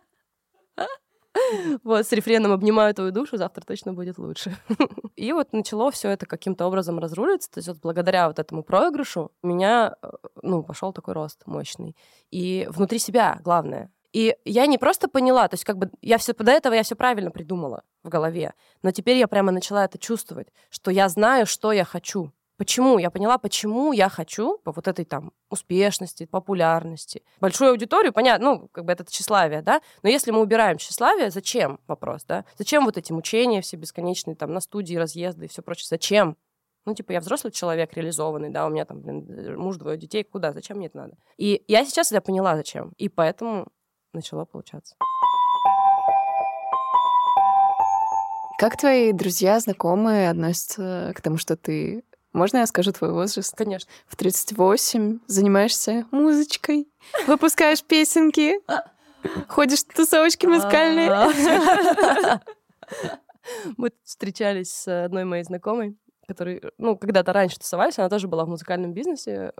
Вот, 1.83 2.05
с 2.05 2.11
рефреном 2.11 2.51
«Обнимаю 2.51 2.93
твою 2.93 3.11
душу», 3.11 3.37
завтра 3.37 3.63
точно 3.63 3.93
будет 3.93 4.17
лучше. 4.17 4.55
И 5.15 5.31
вот 5.31 5.53
начало 5.53 5.89
все 5.91 6.09
это 6.09 6.25
каким-то 6.25 6.65
образом 6.67 6.99
разруливаться. 6.99 7.49
То 7.51 7.59
есть 7.59 7.67
вот 7.69 7.77
благодаря 7.81 8.27
вот 8.27 8.37
этому 8.37 8.63
проигрышу 8.63 9.31
у 9.41 9.47
меня, 9.47 9.95
э, 10.01 10.09
ну, 10.41 10.61
пошел 10.61 10.91
такой 10.91 11.13
рост 11.13 11.41
мощный. 11.45 11.95
И 12.31 12.67
внутри 12.69 12.99
себя, 12.99 13.39
главное. 13.43 13.91
И 14.13 14.35
я 14.43 14.65
не 14.65 14.77
просто 14.77 15.07
поняла, 15.07 15.47
то 15.47 15.53
есть 15.53 15.63
как 15.63 15.77
бы 15.77 15.89
я 16.01 16.17
все 16.17 16.33
до 16.33 16.51
этого 16.51 16.73
я 16.73 16.83
все 16.83 16.95
правильно 16.95 17.31
придумала 17.31 17.83
в 18.03 18.09
голове, 18.09 18.53
но 18.83 18.91
теперь 18.91 19.15
я 19.17 19.27
прямо 19.27 19.53
начала 19.53 19.85
это 19.85 19.97
чувствовать, 19.97 20.49
что 20.69 20.91
я 20.91 21.07
знаю, 21.07 21.45
что 21.45 21.71
я 21.71 21.85
хочу. 21.85 22.31
Почему? 22.61 22.99
Я 22.99 23.09
поняла, 23.09 23.39
почему 23.39 23.91
я 23.91 24.07
хочу 24.07 24.59
по 24.59 24.71
вот 24.71 24.87
этой 24.87 25.03
там 25.03 25.33
успешности, 25.49 26.27
популярности. 26.27 27.23
Большую 27.39 27.71
аудиторию, 27.71 28.13
понятно, 28.13 28.53
ну, 28.53 28.67
как 28.67 28.85
бы 28.85 28.91
это 28.91 29.03
тщеславие, 29.03 29.63
да? 29.63 29.81
Но 30.03 30.09
если 30.09 30.29
мы 30.29 30.41
убираем 30.41 30.77
тщеславие, 30.77 31.31
зачем 31.31 31.79
вопрос, 31.87 32.23
да? 32.23 32.45
Зачем 32.59 32.85
вот 32.85 32.97
эти 32.97 33.11
мучения 33.11 33.61
все 33.61 33.77
бесконечные, 33.77 34.35
там, 34.35 34.53
на 34.53 34.59
студии, 34.59 34.93
разъезды 34.93 35.45
и 35.45 35.47
все 35.47 35.63
прочее? 35.63 35.87
Зачем? 35.89 36.37
Ну, 36.85 36.93
типа, 36.93 37.13
я 37.13 37.19
взрослый 37.19 37.51
человек, 37.51 37.95
реализованный, 37.95 38.51
да, 38.51 38.67
у 38.67 38.69
меня 38.69 38.85
там, 38.85 39.01
блин, 39.01 39.57
муж, 39.57 39.77
двое 39.77 39.97
детей, 39.97 40.23
куда, 40.23 40.53
зачем 40.53 40.77
мне 40.77 40.85
это 40.85 40.97
надо? 40.97 41.17
И 41.37 41.63
я 41.67 41.83
сейчас 41.83 42.11
это 42.11 42.21
поняла, 42.21 42.55
зачем. 42.55 42.93
И 42.97 43.09
поэтому 43.09 43.69
начало 44.13 44.45
получаться. 44.45 44.95
Как 48.59 48.77
твои 48.77 49.11
друзья, 49.13 49.59
знакомые 49.59 50.29
относятся 50.29 51.11
к 51.15 51.21
тому, 51.21 51.37
что 51.37 51.57
ты... 51.57 52.03
Можно 52.33 52.57
я 52.59 52.67
скажу 52.67 52.91
твой 52.91 53.11
возраст? 53.11 53.55
Конечно. 53.55 53.89
В 54.07 54.15
38 54.15 55.19
занимаешься 55.27 56.05
музычкой, 56.11 56.87
выпускаешь 57.27 57.83
песенки, 57.83 58.59
ходишь 59.47 59.83
в 59.83 59.93
тусовочки 59.93 60.45
музыкальные. 60.45 61.09
А. 61.11 62.41
Мы 63.77 63.91
встречались 64.03 64.71
с 64.71 65.05
одной 65.05 65.25
моей 65.25 65.43
знакомой, 65.43 65.97
который, 66.27 66.61
ну, 66.77 66.95
когда-то 66.95 67.33
раньше 67.33 67.59
тусовались, 67.59 67.99
она 67.99 68.07
тоже 68.07 68.27
была 68.27 68.45
в 68.45 68.49
музыкальном 68.49 68.93
бизнесе, 68.93 69.51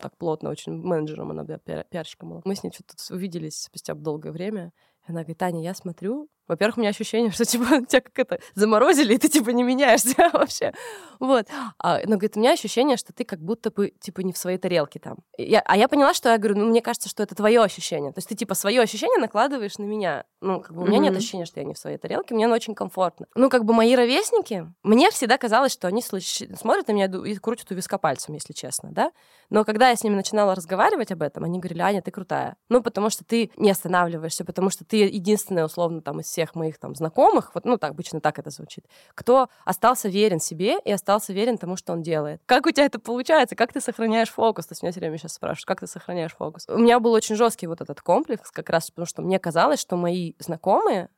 так 0.00 0.16
плотно, 0.16 0.50
очень 0.50 0.74
менеджером 0.74 1.30
она 1.30 1.42
была, 1.42 1.58
пиар- 1.58 1.86
пиарщиком 1.88 2.28
была. 2.28 2.42
Мы 2.44 2.54
с 2.54 2.62
ней 2.62 2.70
что-то 2.72 2.94
увиделись 3.12 3.62
спустя 3.62 3.94
долгое 3.94 4.32
время, 4.32 4.72
она 5.06 5.20
говорит, 5.20 5.38
Таня, 5.38 5.62
я 5.62 5.74
смотрю, 5.74 6.28
во-первых, 6.48 6.76
у 6.76 6.80
меня 6.80 6.90
ощущение, 6.90 7.30
что, 7.32 7.44
типа, 7.44 7.84
тебя 7.86 8.00
как 8.00 8.18
это, 8.18 8.38
заморозили, 8.54 9.14
и 9.14 9.18
ты, 9.18 9.28
типа, 9.28 9.50
не 9.50 9.62
меняешься 9.62 10.14
вообще. 10.32 10.72
Вот. 11.20 11.46
А, 11.78 11.98
но, 12.04 12.16
говорит, 12.16 12.36
у 12.36 12.40
меня 12.40 12.52
ощущение, 12.52 12.96
что 12.96 13.12
ты 13.12 13.24
как 13.24 13.38
будто 13.40 13.70
бы, 13.70 13.92
типа, 14.00 14.20
не 14.20 14.32
в 14.32 14.38
своей 14.38 14.58
тарелке 14.58 14.98
там. 14.98 15.18
И 15.36 15.44
Я, 15.44 15.60
а 15.60 15.76
я 15.76 15.88
поняла, 15.88 16.14
что 16.14 16.30
я 16.30 16.38
говорю, 16.38 16.58
ну, 16.58 16.66
мне 16.66 16.82
кажется, 16.82 17.08
что 17.08 17.22
это 17.22 17.34
твое 17.34 17.62
ощущение. 17.62 18.12
То 18.12 18.18
есть 18.18 18.28
ты, 18.28 18.34
типа, 18.34 18.54
свое 18.54 18.80
ощущение 18.82 19.18
накладываешь 19.20 19.78
на 19.78 19.84
меня. 19.84 20.24
Ну, 20.40 20.60
как 20.60 20.74
бы 20.74 20.82
у 20.82 20.86
меня 20.86 20.98
нет 20.98 21.12
Мгм. 21.12 21.18
ощущения, 21.18 21.44
что 21.46 21.60
я 21.60 21.64
не 21.66 21.74
в 21.74 21.78
своей 21.78 21.96
тарелке, 21.98 22.34
мне 22.34 22.46
оно 22.46 22.54
очень 22.56 22.74
комфортно. 22.74 23.26
Ну, 23.34 23.48
как 23.48 23.64
бы 23.64 23.72
мои 23.72 23.94
ровесники, 23.94 24.66
мне 24.82 25.10
всегда 25.10 25.38
казалось, 25.38 25.72
что 25.72 25.86
они 25.88 26.02
слыш- 26.02 26.56
смотрят 26.56 26.88
на 26.88 26.92
меня 26.92 27.06
и 27.06 27.36
крутят 27.36 27.70
у 27.70 27.74
виска 27.74 27.98
пальцем, 27.98 28.34
если 28.34 28.52
честно, 28.52 28.90
да? 28.92 29.12
Но 29.52 29.66
когда 29.66 29.90
я 29.90 29.96
с 29.96 30.02
ними 30.02 30.14
начинала 30.14 30.54
разговаривать 30.54 31.12
об 31.12 31.20
этом, 31.20 31.44
они 31.44 31.58
говорили, 31.58 31.82
Аня, 31.82 32.00
ты 32.00 32.10
крутая. 32.10 32.56
Ну, 32.70 32.82
потому 32.82 33.10
что 33.10 33.22
ты 33.22 33.50
не 33.58 33.70
останавливаешься, 33.70 34.46
потому 34.46 34.70
что 34.70 34.82
ты 34.86 34.96
единственная, 34.96 35.66
условно, 35.66 36.00
там, 36.00 36.20
из 36.20 36.26
всех 36.26 36.54
моих 36.54 36.78
там 36.78 36.94
знакомых, 36.94 37.54
вот, 37.54 37.66
ну, 37.66 37.76
так, 37.76 37.90
обычно 37.90 38.22
так 38.22 38.38
это 38.38 38.48
звучит, 38.48 38.86
кто 39.14 39.50
остался 39.66 40.08
верен 40.08 40.40
себе 40.40 40.78
и 40.82 40.90
остался 40.90 41.34
верен 41.34 41.58
тому, 41.58 41.76
что 41.76 41.92
он 41.92 42.00
делает. 42.00 42.40
Как 42.46 42.64
у 42.64 42.70
тебя 42.70 42.86
это 42.86 42.98
получается? 42.98 43.54
Как 43.54 43.74
ты 43.74 43.82
сохраняешь 43.82 44.30
фокус? 44.30 44.66
То 44.66 44.72
есть 44.72 44.82
меня 44.82 44.92
все 44.92 45.00
время 45.00 45.18
сейчас 45.18 45.34
спрашивают, 45.34 45.66
как 45.66 45.80
ты 45.80 45.86
сохраняешь 45.86 46.32
фокус? 46.32 46.64
У 46.68 46.78
меня 46.78 46.98
был 46.98 47.12
очень 47.12 47.36
жесткий 47.36 47.66
вот 47.66 47.82
этот 47.82 48.00
комплекс, 48.00 48.50
как 48.50 48.70
раз 48.70 48.90
потому 48.90 49.04
что 49.04 49.20
мне 49.20 49.38
казалось, 49.38 49.80
что 49.80 49.96
мои 49.96 50.32
знакомые 50.38 51.10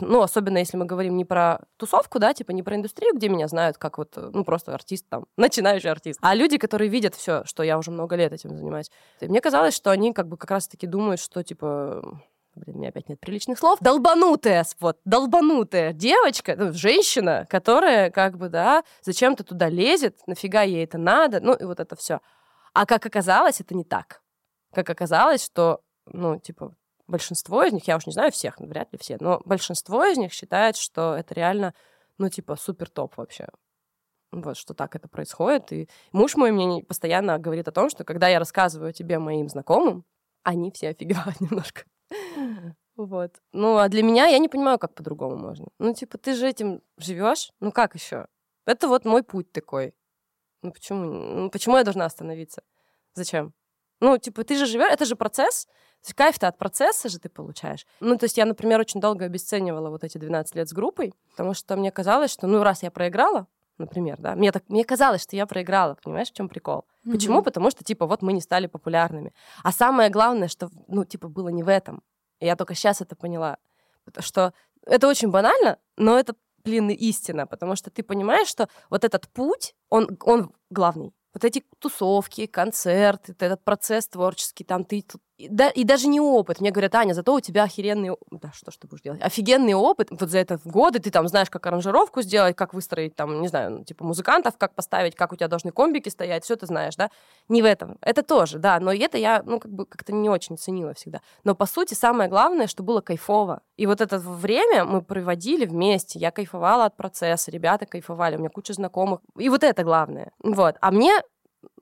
ну, 0.00 0.22
особенно 0.22 0.58
если 0.58 0.76
мы 0.76 0.84
говорим 0.84 1.16
не 1.16 1.24
про 1.24 1.60
тусовку, 1.76 2.18
да, 2.18 2.32
типа 2.34 2.52
не 2.52 2.62
про 2.62 2.76
индустрию, 2.76 3.14
где 3.14 3.28
меня 3.28 3.48
знают 3.48 3.78
как 3.78 3.98
вот, 3.98 4.16
э, 4.16 4.30
ну, 4.32 4.44
просто 4.44 4.74
артист 4.74 5.06
там, 5.08 5.26
начинающий 5.36 5.90
артист, 5.90 6.18
а 6.22 6.34
люди, 6.34 6.58
которые 6.58 6.88
видят 6.88 7.14
все, 7.14 7.44
что 7.44 7.62
я 7.62 7.78
уже 7.78 7.90
много 7.90 8.16
лет 8.16 8.32
этим 8.32 8.56
занимаюсь. 8.56 8.90
И 9.20 9.26
мне 9.26 9.40
казалось, 9.40 9.74
что 9.74 9.90
они 9.90 10.12
как 10.12 10.28
бы 10.28 10.36
как 10.36 10.50
раз-таки 10.50 10.86
думают, 10.86 11.20
что, 11.20 11.42
типа, 11.42 12.20
Блин, 12.54 12.76
у 12.76 12.78
меня 12.80 12.90
опять 12.90 13.08
нет 13.08 13.18
приличных 13.18 13.58
слов. 13.58 13.78
Долбанутая, 13.80 14.66
вот, 14.78 14.98
долбанутая 15.06 15.94
девочка, 15.94 16.54
ну, 16.54 16.72
женщина, 16.74 17.46
которая 17.48 18.10
как 18.10 18.36
бы, 18.36 18.50
да, 18.50 18.84
зачем-то 19.00 19.42
туда 19.42 19.70
лезет, 19.70 20.18
нафига 20.26 20.60
ей 20.60 20.84
это 20.84 20.98
надо, 20.98 21.40
ну, 21.40 21.54
и 21.54 21.64
вот 21.64 21.80
это 21.80 21.96
все. 21.96 22.20
А 22.74 22.84
как 22.84 23.06
оказалось, 23.06 23.60
это 23.62 23.74
не 23.74 23.84
так. 23.84 24.20
Как 24.74 24.88
оказалось, 24.90 25.42
что, 25.42 25.80
ну, 26.06 26.38
типа, 26.38 26.74
большинство 27.12 27.62
из 27.62 27.72
них, 27.72 27.86
я 27.86 27.96
уж 27.96 28.06
не 28.06 28.12
знаю 28.12 28.32
всех, 28.32 28.58
вряд 28.58 28.92
ли 28.92 28.98
все, 28.98 29.16
но 29.20 29.40
большинство 29.44 30.04
из 30.04 30.18
них 30.18 30.32
считает, 30.32 30.76
что 30.76 31.14
это 31.14 31.34
реально, 31.34 31.74
ну, 32.18 32.28
типа, 32.28 32.56
супер 32.56 32.88
топ 32.88 33.16
вообще. 33.16 33.46
Вот, 34.32 34.56
что 34.56 34.72
так 34.74 34.96
это 34.96 35.08
происходит. 35.08 35.72
И 35.72 35.88
муж 36.12 36.36
мой 36.36 36.50
мне 36.52 36.64
не- 36.64 36.82
постоянно 36.82 37.38
говорит 37.38 37.68
о 37.68 37.72
том, 37.72 37.90
что 37.90 38.02
когда 38.02 38.28
я 38.28 38.38
рассказываю 38.38 38.92
тебе 38.94 39.18
моим 39.18 39.48
знакомым, 39.48 40.04
они 40.42 40.70
все 40.72 40.88
офигевают 40.88 41.40
немножко. 41.40 41.84
Вот. 42.96 43.40
Ну, 43.52 43.76
а 43.76 43.88
для 43.88 44.02
меня 44.02 44.26
я 44.26 44.38
не 44.38 44.48
понимаю, 44.48 44.78
как 44.78 44.94
по-другому 44.94 45.36
можно. 45.36 45.66
Ну, 45.78 45.92
типа, 45.94 46.16
ты 46.18 46.34
же 46.34 46.48
этим 46.48 46.80
живешь, 46.96 47.52
ну 47.60 47.72
как 47.72 47.94
еще? 47.94 48.26
Это 48.66 48.88
вот 48.88 49.04
мой 49.04 49.22
путь 49.22 49.52
такой. 49.52 49.94
Ну 50.62 50.72
почему? 50.72 51.04
Ну, 51.04 51.50
почему 51.50 51.76
я 51.76 51.84
должна 51.84 52.06
остановиться? 52.06 52.62
Зачем? 53.14 53.52
Ну, 54.02 54.18
типа, 54.18 54.42
ты 54.42 54.56
же 54.56 54.66
живешь, 54.66 54.92
это 54.92 55.04
же 55.04 55.14
процесс. 55.14 55.66
То 55.66 56.06
есть 56.06 56.14
кайф-то 56.14 56.48
от 56.48 56.58
процесса 56.58 57.08
же 57.08 57.20
ты 57.20 57.28
получаешь. 57.28 57.86
Ну, 58.00 58.18
то 58.18 58.24
есть 58.24 58.36
я, 58.36 58.44
например, 58.44 58.80
очень 58.80 59.00
долго 59.00 59.24
обесценивала 59.24 59.90
вот 59.90 60.02
эти 60.02 60.18
12 60.18 60.56
лет 60.56 60.68
с 60.68 60.72
группой, 60.72 61.14
потому 61.30 61.54
что 61.54 61.76
мне 61.76 61.92
казалось, 61.92 62.32
что, 62.32 62.48
ну, 62.48 62.64
раз 62.64 62.82
я 62.82 62.90
проиграла, 62.90 63.46
например, 63.78 64.16
да, 64.18 64.34
мне, 64.34 64.50
так, 64.50 64.64
мне 64.68 64.84
казалось, 64.84 65.22
что 65.22 65.36
я 65.36 65.46
проиграла, 65.46 65.96
понимаешь, 66.02 66.30
в 66.30 66.34
чем 66.34 66.48
прикол? 66.48 66.84
Почему? 67.04 67.36
Мгм. 67.36 67.44
Потому 67.44 67.70
что, 67.70 67.84
типа, 67.84 68.06
вот 68.06 68.22
мы 68.22 68.32
не 68.32 68.40
стали 68.40 68.66
популярными. 68.66 69.32
А 69.62 69.70
самое 69.70 70.10
главное, 70.10 70.48
что, 70.48 70.68
ну, 70.88 71.04
типа, 71.04 71.28
было 71.28 71.50
не 71.50 71.62
в 71.62 71.68
этом. 71.68 72.02
И 72.40 72.46
я 72.46 72.56
только 72.56 72.74
сейчас 72.74 73.00
это 73.02 73.14
поняла. 73.14 73.58
Что 74.18 74.52
это 74.84 75.06
очень 75.06 75.30
банально, 75.30 75.78
но 75.96 76.18
это, 76.18 76.34
блин, 76.64 76.90
истина. 76.90 77.46
Потому 77.46 77.76
что 77.76 77.88
ты 77.90 78.02
понимаешь, 78.02 78.48
что 78.48 78.68
вот 78.90 79.04
этот 79.04 79.28
путь, 79.28 79.76
он, 79.90 80.18
он 80.24 80.52
главный. 80.70 81.14
Вот 81.34 81.44
эти 81.44 81.64
тусовки, 81.78 82.46
концерты, 82.46 83.34
этот 83.38 83.64
процесс 83.64 84.08
творческий, 84.08 84.64
там 84.64 84.84
ты... 84.84 85.04
И, 85.42 85.48
да, 85.48 85.70
и 85.70 85.82
даже 85.82 86.06
не 86.06 86.20
опыт. 86.20 86.60
Мне 86.60 86.70
говорят, 86.70 86.94
Аня, 86.94 87.14
зато 87.14 87.34
у 87.34 87.40
тебя 87.40 87.64
охеренный... 87.64 88.16
Да, 88.30 88.52
что 88.54 88.70
ж 88.70 88.76
ты 88.76 88.86
будешь 88.86 89.02
делать? 89.02 89.20
Офигенный 89.20 89.74
опыт. 89.74 90.08
Вот 90.10 90.30
за 90.30 90.38
это 90.38 90.60
годы 90.64 91.00
ты 91.00 91.10
там 91.10 91.26
знаешь, 91.26 91.50
как 91.50 91.66
аранжировку 91.66 92.22
сделать, 92.22 92.54
как 92.54 92.74
выстроить 92.74 93.16
там, 93.16 93.40
не 93.40 93.48
знаю, 93.48 93.70
ну, 93.78 93.84
типа 93.84 94.04
музыкантов, 94.04 94.56
как 94.56 94.76
поставить, 94.76 95.16
как 95.16 95.32
у 95.32 95.36
тебя 95.36 95.48
должны 95.48 95.72
комбики 95.72 96.08
стоять, 96.10 96.44
все 96.44 96.54
ты 96.54 96.66
знаешь, 96.66 96.94
да? 96.94 97.10
Не 97.48 97.60
в 97.60 97.64
этом. 97.64 97.98
Это 98.02 98.22
тоже, 98.22 98.60
да, 98.60 98.78
но 98.78 98.92
это 98.92 99.18
я, 99.18 99.42
ну, 99.44 99.58
как 99.58 99.72
бы 99.72 99.84
как-то 99.84 100.12
не 100.12 100.30
очень 100.30 100.56
ценила 100.56 100.94
всегда. 100.94 101.20
Но, 101.42 101.56
по 101.56 101.66
сути, 101.66 101.94
самое 101.94 102.30
главное, 102.30 102.68
что 102.68 102.84
было 102.84 103.00
кайфово. 103.00 103.62
И 103.76 103.86
вот 103.86 104.00
это 104.00 104.20
время 104.20 104.84
мы 104.84 105.02
проводили 105.02 105.66
вместе. 105.66 106.20
Я 106.20 106.30
кайфовала 106.30 106.84
от 106.84 106.96
процесса, 106.96 107.50
ребята 107.50 107.84
кайфовали, 107.84 108.36
у 108.36 108.38
меня 108.38 108.48
куча 108.48 108.74
знакомых. 108.74 109.18
И 109.36 109.48
вот 109.48 109.64
это 109.64 109.82
главное. 109.82 110.30
Вот. 110.38 110.76
А 110.80 110.92
мне 110.92 111.20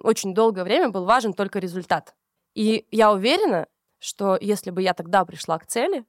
очень 0.03 0.33
долгое 0.33 0.65
время 0.65 0.89
был 0.89 1.05
важен 1.05 1.35
только 1.35 1.59
результат. 1.59 2.15
И 2.55 2.87
я 2.91 3.13
уверена, 3.13 3.67
что 3.99 4.37
если 4.41 4.71
бы 4.71 4.83
я 4.83 4.95
тогда 4.95 5.25
пришла 5.25 5.59
к 5.59 5.67
цели, 5.67 6.05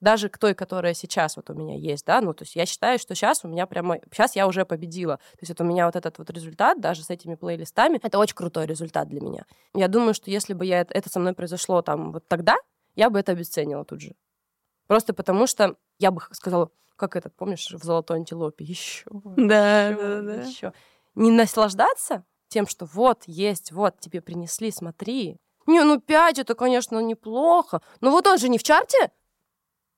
даже 0.00 0.28
к 0.30 0.38
той, 0.38 0.54
которая 0.54 0.94
сейчас 0.94 1.36
вот 1.36 1.50
у 1.50 1.54
меня 1.54 1.76
есть, 1.76 2.06
да, 2.06 2.20
ну, 2.22 2.32
то 2.32 2.44
есть 2.44 2.56
я 2.56 2.64
считаю, 2.64 2.98
что 2.98 3.14
сейчас 3.14 3.44
у 3.44 3.48
меня 3.48 3.66
прямо, 3.66 3.98
сейчас 4.10 4.34
я 4.34 4.46
уже 4.46 4.64
победила. 4.64 5.16
То 5.18 5.38
есть 5.42 5.50
вот 5.50 5.60
у 5.60 5.64
меня 5.64 5.84
вот 5.86 5.94
этот 5.96 6.16
вот 6.18 6.30
результат, 6.30 6.80
даже 6.80 7.02
с 7.02 7.10
этими 7.10 7.34
плейлистами, 7.34 7.98
это 8.02 8.18
очень 8.18 8.34
крутой 8.34 8.66
результат 8.66 9.08
для 9.08 9.20
меня. 9.20 9.44
Я 9.74 9.88
думаю, 9.88 10.14
что 10.14 10.30
если 10.30 10.54
бы 10.54 10.64
я, 10.64 10.80
это- 10.80 10.94
это 10.94 11.10
со 11.10 11.20
мной 11.20 11.34
произошло 11.34 11.82
там 11.82 12.12
вот 12.12 12.26
тогда, 12.28 12.56
я 12.94 13.10
бы 13.10 13.18
это 13.18 13.32
обесценила 13.32 13.84
тут 13.84 14.00
же. 14.00 14.14
Просто 14.86 15.12
потому 15.12 15.46
что 15.46 15.76
я 15.98 16.10
бы 16.10 16.22
сказала, 16.32 16.70
как 16.96 17.16
этот, 17.16 17.34
помнишь, 17.36 17.70
в 17.70 17.82
«Золотой 17.84 18.18
антилопе», 18.18 18.64
еще, 18.64 19.04
Да, 19.36 19.88
еще, 19.88 19.96
да, 19.96 20.20
да. 20.22 20.42
еще. 20.42 20.72
Не 21.14 21.30
наслаждаться 21.30 22.24
тем, 22.48 22.66
что 22.66 22.86
вот 22.86 23.24
есть, 23.26 23.70
вот 23.72 24.00
тебе 24.00 24.20
принесли, 24.20 24.70
смотри. 24.70 25.36
Не, 25.66 25.82
ну 25.84 26.00
пять 26.00 26.38
это, 26.38 26.54
конечно, 26.54 26.98
неплохо. 27.00 27.80
Но 28.00 28.10
вот 28.10 28.26
он 28.26 28.38
же 28.38 28.48
не 28.48 28.58
в 28.58 28.62
чарте. 28.62 29.10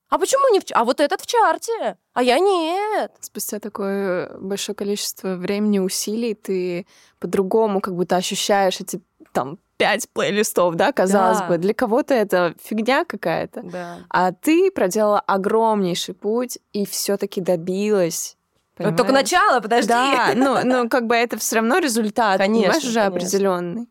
А 0.09 0.19
почему 0.19 0.47
не 0.53 0.59
в 0.59 0.63
чарте? 0.65 0.75
А 0.75 0.83
вот 0.83 0.99
этот 0.99 1.21
в 1.21 1.25
чарте. 1.25 1.97
А 2.13 2.21
я 2.21 2.37
нет. 2.39 3.11
Спустя 3.21 3.59
такое 3.59 4.37
большое 4.37 4.75
количество 4.75 5.35
времени, 5.35 5.79
усилий, 5.79 6.35
ты 6.35 6.85
по-другому 7.19 7.81
как 7.81 7.95
будто 7.95 8.15
ощущаешь 8.17 8.79
эти 8.79 9.01
там 9.31 9.57
пять 9.77 10.07
плейлистов, 10.13 10.75
да, 10.75 10.91
казалось 10.91 11.39
Да. 11.39 11.47
бы. 11.47 11.57
Для 11.57 11.73
кого-то 11.73 12.13
это 12.13 12.53
фигня 12.61 13.05
какая-то. 13.05 13.63
Да. 13.63 13.97
А 14.09 14.31
ты 14.31 14.69
проделала 14.69 15.19
огромнейший 15.19 16.13
путь 16.13 16.59
и 16.73 16.85
все-таки 16.85 17.41
добилась. 17.41 18.37
Это 18.77 18.89
только 18.89 19.05
понимаешь? 19.05 19.31
начало, 19.31 19.59
подожди. 19.61 19.87
Да, 19.87 20.31
ну, 20.35 20.57
ну 20.63 20.89
как 20.89 21.07
бы 21.07 21.15
это 21.15 21.37
все 21.37 21.55
равно 21.57 21.77
результат, 21.79 22.37
Конечно, 22.37 22.61
понимаешь, 22.73 22.83
уже 22.83 22.99
конечно. 22.99 23.07
определенный. 23.17 23.87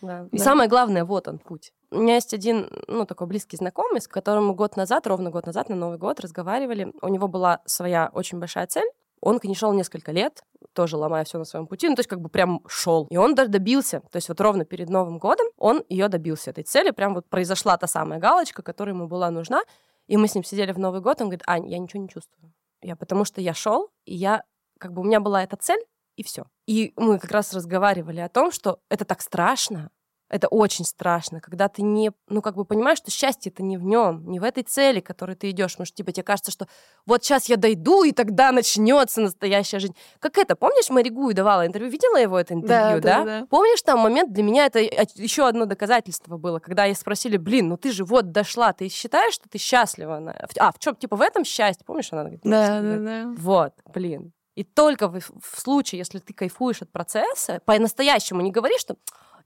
Да. 0.00 0.28
И 0.32 0.38
Да. 0.38 0.44
самое 0.44 0.68
главное, 0.68 1.04
вот 1.04 1.28
он 1.28 1.38
путь. 1.38 1.72
У 1.90 2.00
меня 2.00 2.14
есть 2.14 2.32
один, 2.32 2.70
ну, 2.88 3.04
такой 3.04 3.26
близкий 3.26 3.56
знакомый, 3.56 4.00
с 4.00 4.08
которым 4.08 4.46
мы 4.48 4.54
год 4.54 4.76
назад, 4.76 5.06
ровно 5.06 5.30
год 5.30 5.46
назад, 5.46 5.68
на 5.68 5.76
Новый 5.76 5.98
год 5.98 6.20
разговаривали. 6.20 6.92
У 7.02 7.08
него 7.08 7.28
была 7.28 7.60
своя 7.66 8.10
очень 8.12 8.38
большая 8.38 8.66
цель. 8.66 8.88
Он 9.20 9.38
к 9.38 9.44
ней 9.44 9.54
шел 9.54 9.72
несколько 9.74 10.12
лет, 10.12 10.42
тоже 10.72 10.96
ломая 10.96 11.24
все 11.24 11.36
на 11.36 11.44
своем 11.44 11.66
пути, 11.66 11.88
ну, 11.88 11.94
то 11.94 12.00
есть 12.00 12.08
как 12.08 12.20
бы 12.20 12.30
прям 12.30 12.62
шел. 12.66 13.06
И 13.10 13.18
он 13.18 13.34
даже 13.34 13.50
добился. 13.50 14.00
То 14.10 14.16
есть 14.16 14.28
вот 14.28 14.40
ровно 14.40 14.64
перед 14.64 14.88
Новым 14.88 15.18
годом 15.18 15.46
он 15.58 15.84
ее 15.90 16.08
добился, 16.08 16.50
этой 16.50 16.64
цели. 16.64 16.90
Прям 16.90 17.14
вот 17.14 17.28
произошла 17.28 17.76
та 17.76 17.86
самая 17.86 18.18
галочка, 18.18 18.62
которая 18.62 18.94
ему 18.94 19.08
была 19.08 19.30
нужна. 19.30 19.62
И 20.06 20.16
мы 20.16 20.26
с 20.26 20.34
ним 20.34 20.42
сидели 20.42 20.72
в 20.72 20.78
Новый 20.78 21.00
год, 21.02 21.20
он 21.20 21.28
говорит, 21.28 21.42
Ань, 21.46 21.68
я 21.68 21.78
ничего 21.78 22.02
не 22.02 22.08
чувствую. 22.08 22.52
Я 22.82 22.96
потому 22.96 23.24
что 23.26 23.42
я 23.42 23.52
шел, 23.52 23.90
и 24.06 24.14
я, 24.14 24.42
как 24.78 24.92
бы 24.92 25.02
у 25.02 25.04
меня 25.04 25.20
была 25.20 25.42
эта 25.42 25.56
цель, 25.56 25.84
и 26.16 26.22
все. 26.22 26.44
И 26.70 26.92
мы 26.94 27.18
как 27.18 27.32
раз 27.32 27.52
разговаривали 27.52 28.20
о 28.20 28.28
том, 28.28 28.52
что 28.52 28.78
это 28.88 29.04
так 29.04 29.22
страшно, 29.22 29.90
это 30.28 30.46
очень 30.46 30.84
страшно, 30.84 31.40
когда 31.40 31.68
ты 31.68 31.82
не, 31.82 32.12
ну, 32.28 32.42
как 32.42 32.54
бы 32.54 32.64
понимаешь, 32.64 32.98
что 32.98 33.10
счастье 33.10 33.50
это 33.50 33.64
не 33.64 33.76
в 33.76 33.82
нем, 33.82 34.30
не 34.30 34.38
в 34.38 34.44
этой 34.44 34.62
цели, 34.62 35.00
к 35.00 35.06
которой 35.06 35.34
ты 35.34 35.50
идешь. 35.50 35.72
Что 35.72 35.84
типа 35.84 36.12
тебе 36.12 36.22
кажется, 36.22 36.52
что 36.52 36.68
вот 37.06 37.24
сейчас 37.24 37.48
я 37.48 37.56
дойду, 37.56 38.04
и 38.04 38.12
тогда 38.12 38.52
начнется 38.52 39.20
настоящая 39.20 39.80
жизнь. 39.80 39.96
Как 40.20 40.38
это, 40.38 40.54
помнишь, 40.54 40.90
Мэри 40.90 41.08
Гуи 41.08 41.34
давала 41.34 41.66
интервью? 41.66 41.90
Видела 41.90 42.16
его 42.18 42.38
это 42.38 42.54
интервью, 42.54 43.00
Да, 43.00 43.18
да? 43.18 43.24
да, 43.24 43.40
да. 43.40 43.46
Помнишь 43.46 43.82
там 43.82 43.98
момент, 43.98 44.32
для 44.32 44.44
меня 44.44 44.66
это 44.66 44.78
еще 44.78 45.48
одно 45.48 45.64
доказательство 45.64 46.36
было, 46.36 46.60
когда 46.60 46.84
я 46.84 46.94
спросили, 46.94 47.36
блин, 47.36 47.66
ну 47.66 47.76
ты 47.76 47.90
же 47.90 48.04
вот 48.04 48.30
дошла, 48.30 48.72
ты 48.72 48.88
считаешь, 48.88 49.34
что 49.34 49.48
ты 49.48 49.58
счастлива? 49.58 50.36
А, 50.58 50.70
в 50.70 50.78
чем, 50.78 50.94
типа, 50.94 51.16
в 51.16 51.20
этом 51.20 51.44
счастье? 51.44 51.84
Помнишь, 51.84 52.12
она 52.12 52.22
говорит? 52.22 52.42
Да, 52.44 52.80
да, 52.80 52.96
да. 52.98 53.34
вот, 53.36 53.72
блин. 53.92 54.32
И 54.54 54.64
только 54.64 55.08
в, 55.08 55.20
в 55.20 55.60
случае, 55.60 56.00
если 56.00 56.18
ты 56.18 56.34
кайфуешь 56.34 56.82
от 56.82 56.90
процесса, 56.90 57.60
по-настоящему 57.64 58.40
не 58.40 58.50
говори, 58.50 58.78
что 58.78 58.96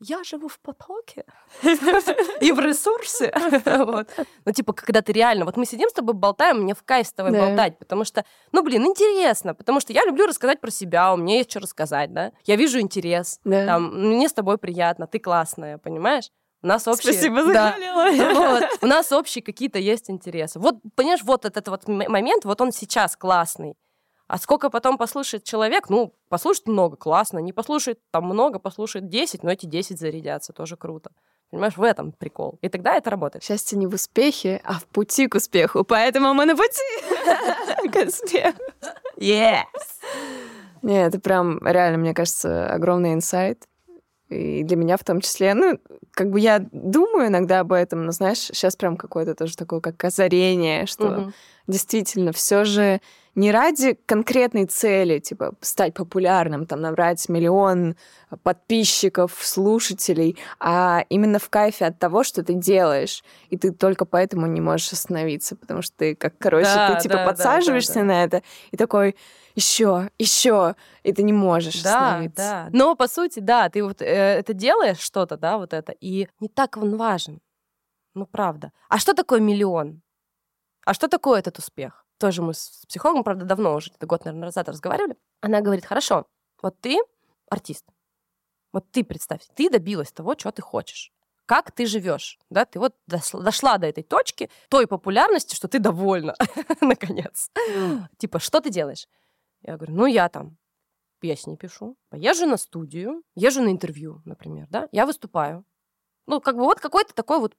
я 0.00 0.24
живу 0.24 0.48
в 0.48 0.58
потоке 0.58 1.24
и 2.40 2.52
в 2.52 2.58
ресурсе. 2.58 3.32
Ну, 4.44 4.52
типа, 4.52 4.72
когда 4.72 5.02
ты 5.02 5.12
реально... 5.12 5.44
Вот 5.44 5.56
мы 5.56 5.66
сидим 5.66 5.88
с 5.88 5.92
тобой, 5.92 6.14
болтаем, 6.14 6.62
мне 6.62 6.74
в 6.74 6.82
кайф 6.82 7.06
с 7.06 7.12
тобой 7.12 7.32
болтать, 7.32 7.78
потому 7.78 8.04
что, 8.04 8.24
ну, 8.52 8.62
блин, 8.62 8.84
интересно, 8.86 9.54
потому 9.54 9.80
что 9.80 9.92
я 9.92 10.04
люблю 10.04 10.26
рассказать 10.26 10.60
про 10.60 10.70
себя, 10.70 11.12
у 11.12 11.16
меня 11.16 11.36
есть 11.38 11.50
что 11.50 11.60
рассказать, 11.60 12.12
да? 12.12 12.32
Я 12.44 12.56
вижу 12.56 12.80
интерес, 12.80 13.40
там, 13.44 14.10
мне 14.10 14.28
с 14.28 14.32
тобой 14.32 14.58
приятно, 14.58 15.06
ты 15.06 15.18
классная, 15.18 15.78
понимаешь? 15.78 16.30
У 16.62 16.66
нас 16.66 16.88
общие... 16.88 17.12
Спасибо 17.12 17.44
за 17.44 17.52
Да. 17.52 17.76
Вот. 18.32 18.64
У 18.80 18.86
нас 18.86 19.12
общие 19.12 19.42
какие-то 19.42 19.78
есть 19.78 20.08
интересы. 20.08 20.58
Вот, 20.58 20.76
понимаешь, 20.94 21.20
вот 21.22 21.44
этот 21.44 21.68
вот 21.68 21.86
момент, 21.86 22.46
вот 22.46 22.58
он 22.62 22.72
сейчас 22.72 23.16
классный. 23.16 23.76
А 24.34 24.38
сколько 24.38 24.68
потом 24.68 24.98
послушает 24.98 25.44
человек? 25.44 25.88
Ну, 25.88 26.12
послушает 26.28 26.66
много, 26.66 26.96
классно. 26.96 27.38
Не 27.38 27.52
послушает 27.52 28.00
там 28.10 28.24
много, 28.24 28.58
послушает 28.58 29.08
10, 29.08 29.44
но 29.44 29.52
эти 29.52 29.66
10 29.66 30.00
зарядятся, 30.00 30.52
тоже 30.52 30.76
круто. 30.76 31.12
Понимаешь, 31.50 31.76
в 31.76 31.82
этом 31.84 32.10
прикол. 32.10 32.58
И 32.60 32.68
тогда 32.68 32.96
это 32.96 33.10
работает. 33.10 33.44
Счастье 33.44 33.78
не 33.78 33.86
в 33.86 33.94
успехе, 33.94 34.60
а 34.64 34.80
в 34.80 34.86
пути 34.86 35.28
к 35.28 35.36
успеху. 35.36 35.84
Поэтому 35.84 36.34
мы 36.34 36.46
на 36.46 36.56
пути 36.56 36.82
к 37.92 38.08
успеху. 38.08 38.58
Yes! 39.16 39.62
Не, 40.82 41.06
это 41.06 41.20
прям 41.20 41.64
реально, 41.64 41.98
мне 41.98 42.12
кажется, 42.12 42.68
огромный 42.74 43.12
инсайт. 43.12 43.68
И 44.30 44.64
для 44.64 44.76
меня 44.76 44.96
в 44.96 45.04
том 45.04 45.20
числе. 45.20 45.54
Ну, 45.54 45.78
как 46.10 46.30
бы 46.30 46.40
я 46.40 46.58
думаю 46.72 47.28
иногда 47.28 47.60
об 47.60 47.72
этом, 47.72 48.04
но, 48.04 48.10
знаешь, 48.10 48.38
сейчас 48.38 48.74
прям 48.74 48.96
какое-то 48.96 49.36
тоже 49.36 49.56
такое, 49.56 49.78
как 49.78 50.02
озарение, 50.02 50.86
что 50.86 51.06
Мгм. 51.06 51.34
действительно 51.68 52.32
все 52.32 52.64
же 52.64 53.00
не 53.34 53.50
ради 53.50 53.98
конкретной 54.06 54.66
цели, 54.66 55.18
типа 55.18 55.54
стать 55.60 55.94
популярным, 55.94 56.66
там 56.66 56.80
набрать 56.80 57.28
миллион 57.28 57.96
подписчиков, 58.42 59.32
слушателей, 59.40 60.36
а 60.60 61.04
именно 61.08 61.38
в 61.38 61.48
кайфе 61.50 61.86
от 61.86 61.98
того, 61.98 62.24
что 62.24 62.42
ты 62.42 62.54
делаешь. 62.54 63.24
И 63.50 63.56
ты 63.56 63.72
только 63.72 64.04
поэтому 64.04 64.46
не 64.46 64.60
можешь 64.60 64.92
остановиться, 64.92 65.56
потому 65.56 65.82
что 65.82 65.96
ты 65.96 66.14
как 66.14 66.38
короче, 66.38 66.64
Да, 66.66 66.94
ты 66.94 67.02
типа 67.02 67.14
да, 67.14 67.24
да, 67.24 67.30
подсаживаешься 67.30 67.94
да, 67.94 68.00
да. 68.00 68.06
на 68.06 68.24
это 68.24 68.42
и 68.70 68.76
такой 68.76 69.16
еще, 69.54 70.10
еще, 70.18 70.74
и 71.04 71.12
ты 71.12 71.22
не 71.22 71.32
можешь 71.32 71.82
Да, 71.82 72.08
остановиться. 72.08 72.36
да. 72.36 72.68
Но 72.72 72.96
по 72.96 73.06
сути, 73.08 73.38
да, 73.40 73.68
ты 73.68 73.82
вот 73.84 74.02
э, 74.02 74.04
это 74.04 74.52
делаешь 74.52 74.98
что-то, 74.98 75.36
да, 75.36 75.58
вот 75.58 75.72
это, 75.72 75.92
и 76.00 76.28
не 76.40 76.48
так 76.48 76.76
он 76.76 76.96
важен. 76.96 77.40
Ну 78.14 78.26
правда. 78.26 78.72
А 78.88 78.98
что 78.98 79.14
такое 79.14 79.40
миллион? 79.40 80.02
А 80.84 80.94
что 80.94 81.08
такое 81.08 81.38
этот 81.40 81.58
успех? 81.58 82.03
Тоже 82.18 82.42
мы 82.42 82.54
с 82.54 82.84
психологом, 82.88 83.24
правда, 83.24 83.44
давно 83.44 83.74
уже, 83.74 83.92
год, 84.00 84.24
наверное, 84.24 84.46
назад 84.46 84.68
разговаривали. 84.68 85.16
Она 85.40 85.60
говорит, 85.60 85.84
хорошо, 85.84 86.26
вот 86.62 86.80
ты 86.80 86.98
артист. 87.50 87.84
Вот 88.72 88.90
ты 88.90 89.04
представь, 89.04 89.42
ты 89.54 89.70
добилась 89.70 90.12
того, 90.12 90.34
чего 90.34 90.50
ты 90.50 90.62
хочешь. 90.62 91.12
Как 91.46 91.72
ты 91.72 91.86
живешь, 91.86 92.38
да? 92.48 92.64
Ты 92.64 92.78
вот 92.78 92.96
дошла, 93.06 93.40
дошла 93.42 93.78
до 93.78 93.86
этой 93.86 94.02
точки, 94.02 94.50
той 94.68 94.86
популярности, 94.86 95.54
что 95.54 95.68
ты 95.68 95.78
довольна, 95.78 96.34
наконец. 96.80 97.50
Типа, 98.16 98.38
что 98.38 98.60
ты 98.60 98.70
делаешь? 98.70 99.06
Я 99.62 99.76
говорю, 99.76 99.94
ну 99.94 100.06
я 100.06 100.28
там 100.28 100.56
песни 101.20 101.56
пишу, 101.56 101.96
поезжу 102.08 102.46
на 102.46 102.56
студию, 102.56 103.22
езжу 103.34 103.62
на 103.62 103.70
интервью, 103.70 104.22
например, 104.24 104.66
да, 104.70 104.88
я 104.92 105.06
выступаю. 105.06 105.64
Ну, 106.26 106.40
как 106.40 106.56
бы 106.56 106.62
вот 106.62 106.80
какой-то 106.80 107.14
такой 107.14 107.38
вот 107.38 107.54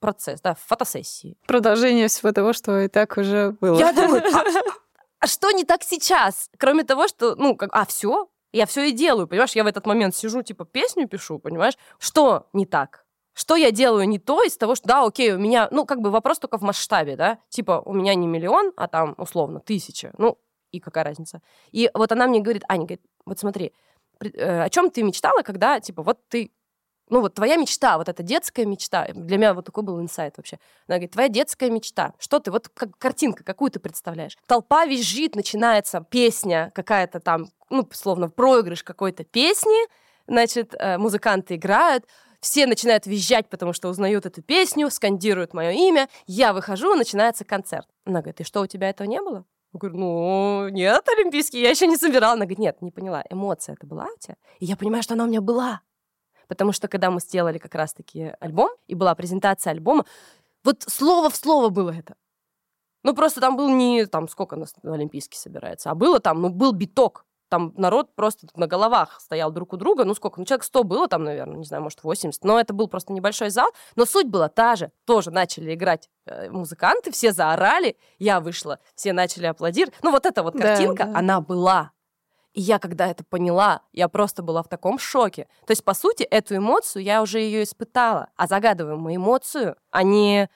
процесс, 0.00 0.40
да, 0.40 0.54
фотосессии. 0.54 1.36
Продолжение 1.46 2.08
всего 2.08 2.32
того, 2.32 2.52
что 2.52 2.80
и 2.80 2.88
так 2.88 3.16
уже 3.16 3.56
было. 3.60 3.78
Я 3.78 3.92
думаю, 3.92 4.22
а, 4.34 4.44
а 5.20 5.26
что 5.26 5.50
не 5.50 5.64
так 5.64 5.82
сейчас? 5.82 6.50
Кроме 6.58 6.84
того, 6.84 7.08
что, 7.08 7.34
ну, 7.34 7.56
как, 7.56 7.70
а, 7.72 7.84
все, 7.86 8.28
я 8.52 8.66
все 8.66 8.88
и 8.88 8.92
делаю, 8.92 9.26
понимаешь? 9.26 9.52
Я 9.52 9.64
в 9.64 9.66
этот 9.66 9.86
момент 9.86 10.14
сижу, 10.14 10.42
типа, 10.42 10.64
песню 10.64 11.06
пишу, 11.08 11.38
понимаешь? 11.38 11.74
Что 11.98 12.48
не 12.52 12.66
так? 12.66 13.04
Что 13.34 13.56
я 13.56 13.70
делаю 13.70 14.08
не 14.08 14.18
то 14.18 14.42
из 14.42 14.56
того, 14.56 14.74
что, 14.74 14.88
да, 14.88 15.04
окей, 15.04 15.32
у 15.32 15.38
меня, 15.38 15.68
ну, 15.70 15.84
как 15.84 16.00
бы 16.00 16.10
вопрос 16.10 16.38
только 16.38 16.58
в 16.58 16.62
масштабе, 16.62 17.16
да? 17.16 17.38
Типа, 17.48 17.82
у 17.84 17.92
меня 17.92 18.14
не 18.14 18.26
миллион, 18.26 18.72
а 18.76 18.88
там, 18.88 19.14
условно, 19.18 19.60
тысяча. 19.60 20.12
Ну, 20.18 20.38
и 20.72 20.80
какая 20.80 21.04
разница? 21.04 21.40
И 21.70 21.90
вот 21.94 22.10
она 22.12 22.26
мне 22.26 22.40
говорит, 22.40 22.64
Аня, 22.68 22.84
говорит, 22.84 23.02
вот 23.24 23.38
смотри, 23.38 23.72
э, 24.20 24.62
о 24.62 24.68
чем 24.70 24.90
ты 24.90 25.02
мечтала, 25.02 25.42
когда, 25.42 25.78
типа, 25.80 26.02
вот 26.02 26.18
ты 26.28 26.50
ну 27.10 27.20
вот 27.20 27.34
твоя 27.34 27.56
мечта, 27.56 27.98
вот 27.98 28.08
эта 28.08 28.22
детская 28.22 28.66
мечта, 28.66 29.08
для 29.12 29.36
меня 29.36 29.54
вот 29.54 29.64
такой 29.66 29.82
был 29.82 30.00
инсайт 30.00 30.36
вообще. 30.36 30.58
Она 30.86 30.96
говорит, 30.96 31.12
твоя 31.12 31.28
детская 31.28 31.70
мечта, 31.70 32.14
что 32.18 32.38
ты, 32.38 32.50
вот 32.50 32.68
как 32.68 32.96
картинка, 32.98 33.44
какую 33.44 33.70
ты 33.70 33.80
представляешь? 33.80 34.36
Толпа 34.46 34.86
визжит, 34.86 35.34
начинается 35.34 36.04
песня 36.08 36.70
какая-то 36.74 37.20
там, 37.20 37.48
ну, 37.70 37.88
словно 37.92 38.28
проигрыш 38.28 38.82
какой-то 38.82 39.24
песни, 39.24 39.88
значит, 40.26 40.74
э, 40.78 40.98
музыканты 40.98 41.56
играют, 41.56 42.04
все 42.40 42.66
начинают 42.66 43.06
визжать, 43.06 43.48
потому 43.48 43.72
что 43.72 43.88
узнают 43.88 44.26
эту 44.26 44.42
песню, 44.42 44.90
скандируют 44.90 45.54
мое 45.54 45.72
имя, 45.72 46.08
я 46.26 46.52
выхожу, 46.52 46.94
начинается 46.94 47.44
концерт. 47.44 47.88
Она 48.04 48.20
говорит, 48.20 48.40
и 48.40 48.44
что, 48.44 48.60
у 48.60 48.66
тебя 48.66 48.90
этого 48.90 49.08
не 49.08 49.20
было? 49.20 49.44
Я 49.72 49.78
говорю, 49.80 49.98
ну, 49.98 50.68
нет, 50.68 51.06
олимпийский, 51.08 51.60
я 51.60 51.70
еще 51.70 51.86
не 51.86 51.96
собирала. 51.96 52.32
Она 52.32 52.44
говорит, 52.44 52.58
нет, 52.58 52.80
не 52.80 52.90
поняла, 52.90 53.22
эмоция 53.28 53.74
это 53.74 53.86
была 53.86 54.06
у 54.06 54.18
тебя? 54.18 54.36
И 54.60 54.64
я 54.64 54.76
понимаю, 54.76 55.02
что 55.02 55.14
она 55.14 55.24
у 55.24 55.26
меня 55.26 55.40
была. 55.40 55.82
Потому 56.48 56.72
что 56.72 56.88
когда 56.88 57.10
мы 57.10 57.20
сделали 57.20 57.58
как 57.58 57.74
раз-таки 57.74 58.32
альбом, 58.40 58.70
и 58.86 58.94
была 58.94 59.14
презентация 59.14 59.70
альбома, 59.70 60.04
вот 60.64 60.82
слово 60.88 61.30
в 61.30 61.36
слово 61.36 61.68
было 61.68 61.90
это. 61.90 62.14
Ну, 63.04 63.14
просто 63.14 63.40
там 63.40 63.56
был 63.56 63.68
не, 63.68 64.06
там, 64.06 64.28
сколько 64.28 64.56
нас 64.56 64.74
на 64.82 64.94
Олимпийский 64.94 65.38
собирается, 65.38 65.90
а 65.90 65.94
было 65.94 66.18
там, 66.20 66.42
ну, 66.42 66.48
был 66.48 66.72
биток. 66.72 67.24
Там 67.48 67.72
народ 67.78 68.14
просто 68.14 68.46
на 68.56 68.66
головах 68.66 69.20
стоял 69.20 69.50
друг 69.50 69.72
у 69.72 69.78
друга. 69.78 70.04
Ну, 70.04 70.14
сколько? 70.14 70.38
Ну, 70.38 70.44
человек 70.44 70.64
100 70.64 70.84
было 70.84 71.08
там, 71.08 71.24
наверное, 71.24 71.56
не 71.56 71.64
знаю, 71.64 71.82
может, 71.82 72.02
80. 72.02 72.44
Но 72.44 72.60
это 72.60 72.74
был 72.74 72.88
просто 72.88 73.14
небольшой 73.14 73.48
зал. 73.48 73.70
Но 73.96 74.04
суть 74.04 74.26
была 74.26 74.50
та 74.50 74.76
же. 74.76 74.92
Тоже 75.06 75.30
начали 75.30 75.74
играть 75.74 76.10
э, 76.26 76.50
музыканты, 76.50 77.10
все 77.10 77.32
заорали. 77.32 77.96
Я 78.18 78.40
вышла, 78.40 78.80
все 78.94 79.14
начали 79.14 79.46
аплодировать. 79.46 79.96
Ну, 80.02 80.10
вот 80.10 80.26
эта 80.26 80.42
вот 80.42 80.54
Да, 80.54 80.60
картинка, 80.60 81.04
да. 81.06 81.18
она 81.18 81.40
была. 81.40 81.92
И 82.58 82.60
я, 82.60 82.80
когда 82.80 83.06
это 83.06 83.22
поняла, 83.22 83.82
я 83.92 84.08
просто 84.08 84.42
была 84.42 84.64
в 84.64 84.68
таком 84.68 84.98
шоке. 84.98 85.46
То 85.64 85.70
есть, 85.70 85.84
по 85.84 85.94
сути, 85.94 86.24
эту 86.24 86.56
эмоцию 86.56 87.04
я 87.04 87.22
уже 87.22 87.38
ее 87.38 87.62
испытала. 87.62 88.30
А 88.34 88.48
загадываем 88.48 88.98
мы 88.98 89.14
эмоцию, 89.14 89.76
а 89.92 90.02
не 90.02 90.50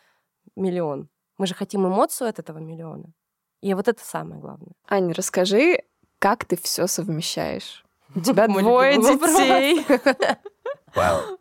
миллион. 0.56 1.08
Мы 1.38 1.46
же 1.46 1.54
хотим 1.54 1.86
эмоцию 1.86 2.28
от 2.28 2.40
этого 2.40 2.58
миллиона. 2.58 3.12
И 3.60 3.72
вот 3.74 3.86
это 3.86 4.04
самое 4.04 4.40
главное. 4.40 4.72
Аня, 4.88 5.14
расскажи, 5.14 5.84
как 6.18 6.44
ты 6.44 6.58
все 6.60 6.88
совмещаешь? 6.88 7.84
У 8.16 8.20
тебя 8.24 8.48
двое 8.48 8.96
детей. 8.96 9.86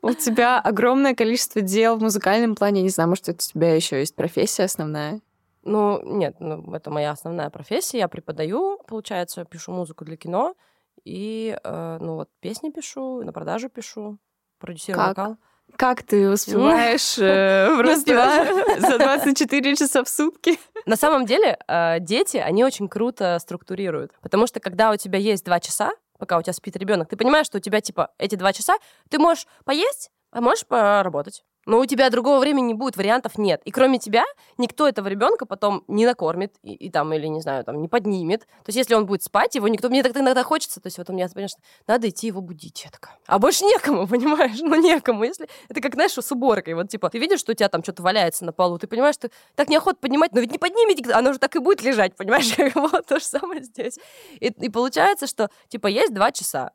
У 0.03 0.13
тебя 0.13 0.59
огромное 0.59 1.15
количество 1.15 1.61
дел 1.61 1.97
в 1.97 2.03
музыкальном 2.03 2.53
плане. 2.53 2.83
Не 2.83 2.89
знаю, 2.89 3.09
может, 3.09 3.29
это 3.29 3.39
у 3.43 3.51
тебя 3.51 3.73
еще 3.73 3.97
есть 3.97 4.15
профессия 4.15 4.65
основная. 4.65 5.21
Ну, 5.63 6.01
нет, 6.03 6.37
ну, 6.39 6.73
это 6.73 6.89
моя 6.89 7.11
основная 7.11 7.49
профессия. 7.49 7.99
Я 7.99 8.07
преподаю, 8.07 8.79
получается, 8.87 9.45
пишу 9.45 9.71
музыку 9.71 10.05
для 10.05 10.17
кино. 10.17 10.55
И, 11.03 11.57
э, 11.63 11.97
ну, 11.99 12.15
вот 12.15 12.29
песни 12.39 12.69
пишу, 12.69 13.23
на 13.23 13.31
продажу 13.31 13.69
пишу, 13.69 14.17
продюсирую 14.59 15.05
Как? 15.05 15.17
вокал. 15.17 15.37
Как 15.77 16.03
ты 16.03 16.29
успеваешь 16.29 17.17
э, 17.17 17.75
просто 17.77 18.79
за 18.79 18.99
24 18.99 19.75
часа 19.75 20.03
в 20.03 20.09
сутки? 20.09 20.59
На 20.85 20.95
самом 20.95 21.25
деле, 21.25 21.57
э, 21.67 21.99
дети, 21.99 22.37
они 22.37 22.63
очень 22.63 22.87
круто 22.89 23.37
структурируют. 23.39 24.11
Потому 24.21 24.47
что 24.47 24.59
когда 24.59 24.91
у 24.91 24.97
тебя 24.97 25.17
есть 25.19 25.45
два 25.45 25.59
часа, 25.59 25.91
пока 26.17 26.37
у 26.37 26.41
тебя 26.41 26.53
спит 26.53 26.75
ребенок, 26.75 27.09
ты 27.09 27.15
понимаешь, 27.15 27.45
что 27.45 27.57
у 27.57 27.61
тебя, 27.61 27.81
типа, 27.81 28.11
эти 28.17 28.35
два 28.35 28.53
часа 28.53 28.75
ты 29.09 29.17
можешь 29.17 29.47
поесть, 29.63 30.11
а 30.31 30.41
можешь 30.41 30.65
поработать. 30.65 31.43
Но 31.65 31.79
у 31.79 31.85
тебя 31.85 32.09
другого 32.09 32.39
времени 32.39 32.67
не 32.67 32.73
будет, 32.73 32.97
вариантов 32.97 33.37
нет. 33.37 33.61
И 33.65 33.71
кроме 33.71 33.99
тебя 33.99 34.23
никто 34.57 34.87
этого 34.87 35.07
ребенка 35.07 35.45
потом 35.45 35.83
не 35.87 36.05
накормит 36.05 36.55
и, 36.63 36.73
и 36.73 36.89
там, 36.89 37.13
или, 37.13 37.27
не 37.27 37.41
знаю, 37.41 37.63
там, 37.63 37.81
не 37.81 37.87
поднимет. 37.87 38.41
То 38.41 38.69
есть 38.69 38.77
если 38.77 38.95
он 38.95 39.05
будет 39.05 39.21
спать, 39.21 39.53
его 39.53 39.67
никто... 39.67 39.89
Мне 39.89 40.01
так 40.01 40.17
иногда 40.17 40.43
хочется, 40.43 40.81
то 40.81 40.87
есть 40.87 40.97
вот 40.97 41.09
у 41.09 41.13
меня, 41.13 41.27
понимаешь, 41.27 41.51
надо 41.85 42.09
идти 42.09 42.27
его 42.27 42.41
будить. 42.41 42.83
Я 42.83 42.89
такая, 42.89 43.17
а 43.27 43.37
больше 43.37 43.63
некому, 43.65 44.07
понимаешь? 44.07 44.59
Ну, 44.59 44.75
некому. 44.75 45.23
Если... 45.23 45.47
Это 45.69 45.81
как, 45.81 45.93
знаешь, 45.93 46.13
с 46.13 46.31
уборкой. 46.31 46.73
Вот, 46.73 46.89
типа, 46.89 47.09
ты 47.09 47.19
видишь, 47.19 47.39
что 47.39 47.51
у 47.51 47.55
тебя 47.55 47.69
там 47.69 47.83
что-то 47.83 48.01
валяется 48.01 48.43
на 48.43 48.53
полу, 48.53 48.79
ты 48.79 48.87
понимаешь, 48.87 49.15
что 49.15 49.29
так 49.55 49.69
неохота 49.69 49.99
поднимать, 49.99 50.33
но 50.33 50.39
ведь 50.39 50.51
не 50.51 50.57
поднимет 50.57 51.11
оно 51.11 51.33
же 51.33 51.39
так 51.39 51.55
и 51.55 51.59
будет 51.59 51.83
лежать, 51.83 52.15
понимаешь? 52.15 52.51
Вот 52.75 53.05
то 53.05 53.19
же 53.19 53.25
самое 53.25 53.63
здесь. 53.63 53.99
И, 54.39 54.47
и 54.47 54.69
получается, 54.69 55.27
что, 55.27 55.49
типа, 55.67 55.87
есть 55.87 56.13
два 56.13 56.31
часа. 56.31 56.71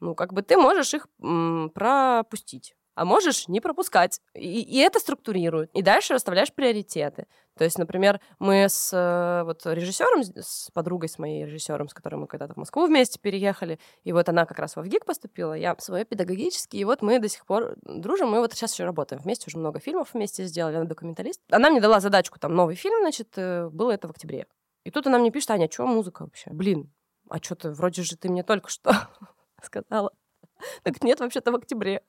Ну, 0.00 0.14
как 0.14 0.32
бы 0.32 0.42
ты 0.42 0.56
можешь 0.56 0.94
их 0.94 1.08
м, 1.20 1.70
пропустить 1.74 2.74
а 2.94 3.04
можешь 3.04 3.48
не 3.48 3.60
пропускать. 3.60 4.20
И, 4.34 4.60
и 4.60 4.78
это 4.78 5.00
структурирует. 5.00 5.70
И 5.72 5.82
дальше 5.82 6.14
расставляешь 6.14 6.52
приоритеты. 6.52 7.26
То 7.56 7.64
есть, 7.64 7.78
например, 7.78 8.20
мы 8.38 8.66
с 8.68 8.92
э, 8.92 9.44
вот 9.44 9.64
режиссером, 9.64 10.22
с 10.22 10.70
подругой 10.72 11.08
с 11.08 11.18
моей 11.18 11.44
режиссером, 11.44 11.88
с 11.88 11.94
которой 11.94 12.16
мы 12.16 12.26
когда-то 12.26 12.54
в 12.54 12.56
Москву 12.56 12.86
вместе 12.86 13.20
переехали, 13.20 13.78
и 14.02 14.12
вот 14.12 14.28
она 14.28 14.44
как 14.44 14.58
раз 14.58 14.74
в 14.74 14.82
ВГИК 14.82 15.04
поступила, 15.04 15.54
я 15.54 15.76
в 15.76 15.80
свой 15.80 16.04
педагогический, 16.04 16.78
и 16.78 16.84
вот 16.84 17.00
мы 17.02 17.20
до 17.20 17.28
сих 17.28 17.46
пор 17.46 17.76
дружим, 17.82 18.30
мы 18.30 18.40
вот 18.40 18.52
сейчас 18.52 18.72
еще 18.72 18.84
работаем 18.84 19.22
вместе, 19.22 19.44
уже 19.46 19.58
много 19.58 19.78
фильмов 19.78 20.14
вместе 20.14 20.44
сделали, 20.44 20.76
она 20.76 20.86
документалист. 20.86 21.40
Она 21.50 21.70
мне 21.70 21.80
дала 21.80 22.00
задачку, 22.00 22.40
там, 22.40 22.54
новый 22.54 22.74
фильм, 22.74 22.98
значит, 23.00 23.28
э, 23.36 23.68
было 23.68 23.92
это 23.92 24.08
в 24.08 24.10
октябре. 24.10 24.46
И 24.84 24.90
тут 24.90 25.06
она 25.06 25.18
мне 25.18 25.30
пишет, 25.30 25.50
Аня, 25.50 25.66
а 25.66 25.70
что 25.70 25.86
музыка 25.86 26.22
вообще? 26.22 26.50
Блин, 26.50 26.92
а 27.30 27.38
что 27.38 27.54
ты, 27.54 27.70
вроде 27.70 28.02
же 28.02 28.16
ты 28.16 28.28
мне 28.28 28.42
только 28.42 28.68
что 28.68 28.92
сказала. 29.62 30.12
Так 30.82 31.02
нет, 31.02 31.20
вообще-то 31.20 31.52
в 31.52 31.56
октябре. 31.56 32.02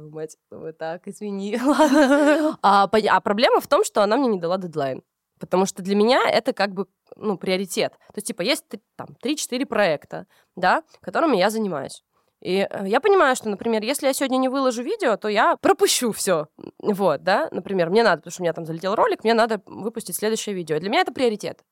Твою 0.00 0.14
мать, 0.14 0.36
думаю, 0.50 0.72
так, 0.72 1.06
извини, 1.08 1.58
ладно. 1.64 2.58
А, 2.62 2.84
а 2.84 3.20
проблема 3.20 3.60
в 3.60 3.66
том, 3.66 3.84
что 3.84 4.02
она 4.02 4.16
мне 4.16 4.28
не 4.28 4.38
дала 4.38 4.56
дедлайн. 4.56 5.02
Потому 5.38 5.66
что 5.66 5.82
для 5.82 5.94
меня 5.94 6.22
это 6.26 6.52
как 6.52 6.72
бы, 6.72 6.86
ну, 7.16 7.36
приоритет. 7.36 7.92
То 7.92 8.16
есть, 8.16 8.26
типа, 8.28 8.42
есть 8.42 8.64
там 8.96 9.08
3-4 9.22 9.66
проекта, 9.66 10.26
да, 10.56 10.82
которыми 11.02 11.36
я 11.36 11.50
занимаюсь. 11.50 12.02
И 12.42 12.66
э, 12.70 12.86
я 12.86 13.00
понимаю, 13.00 13.36
что, 13.36 13.50
например, 13.50 13.82
если 13.82 14.06
я 14.06 14.12
сегодня 14.14 14.38
не 14.38 14.48
выложу 14.48 14.82
видео, 14.82 15.16
то 15.16 15.28
я 15.28 15.56
пропущу 15.60 16.12
все. 16.12 16.46
Вот, 16.78 17.22
да, 17.22 17.48
например, 17.52 17.90
мне 17.90 18.02
надо, 18.02 18.18
потому 18.18 18.32
что 18.32 18.42
у 18.42 18.44
меня 18.44 18.52
там 18.54 18.64
залетел 18.64 18.94
ролик, 18.94 19.24
мне 19.24 19.34
надо 19.34 19.60
выпустить 19.66 20.16
следующее 20.16 20.54
видео. 20.54 20.78
Для 20.78 20.88
меня 20.88 21.02
это 21.02 21.12
приоритет. 21.12 21.62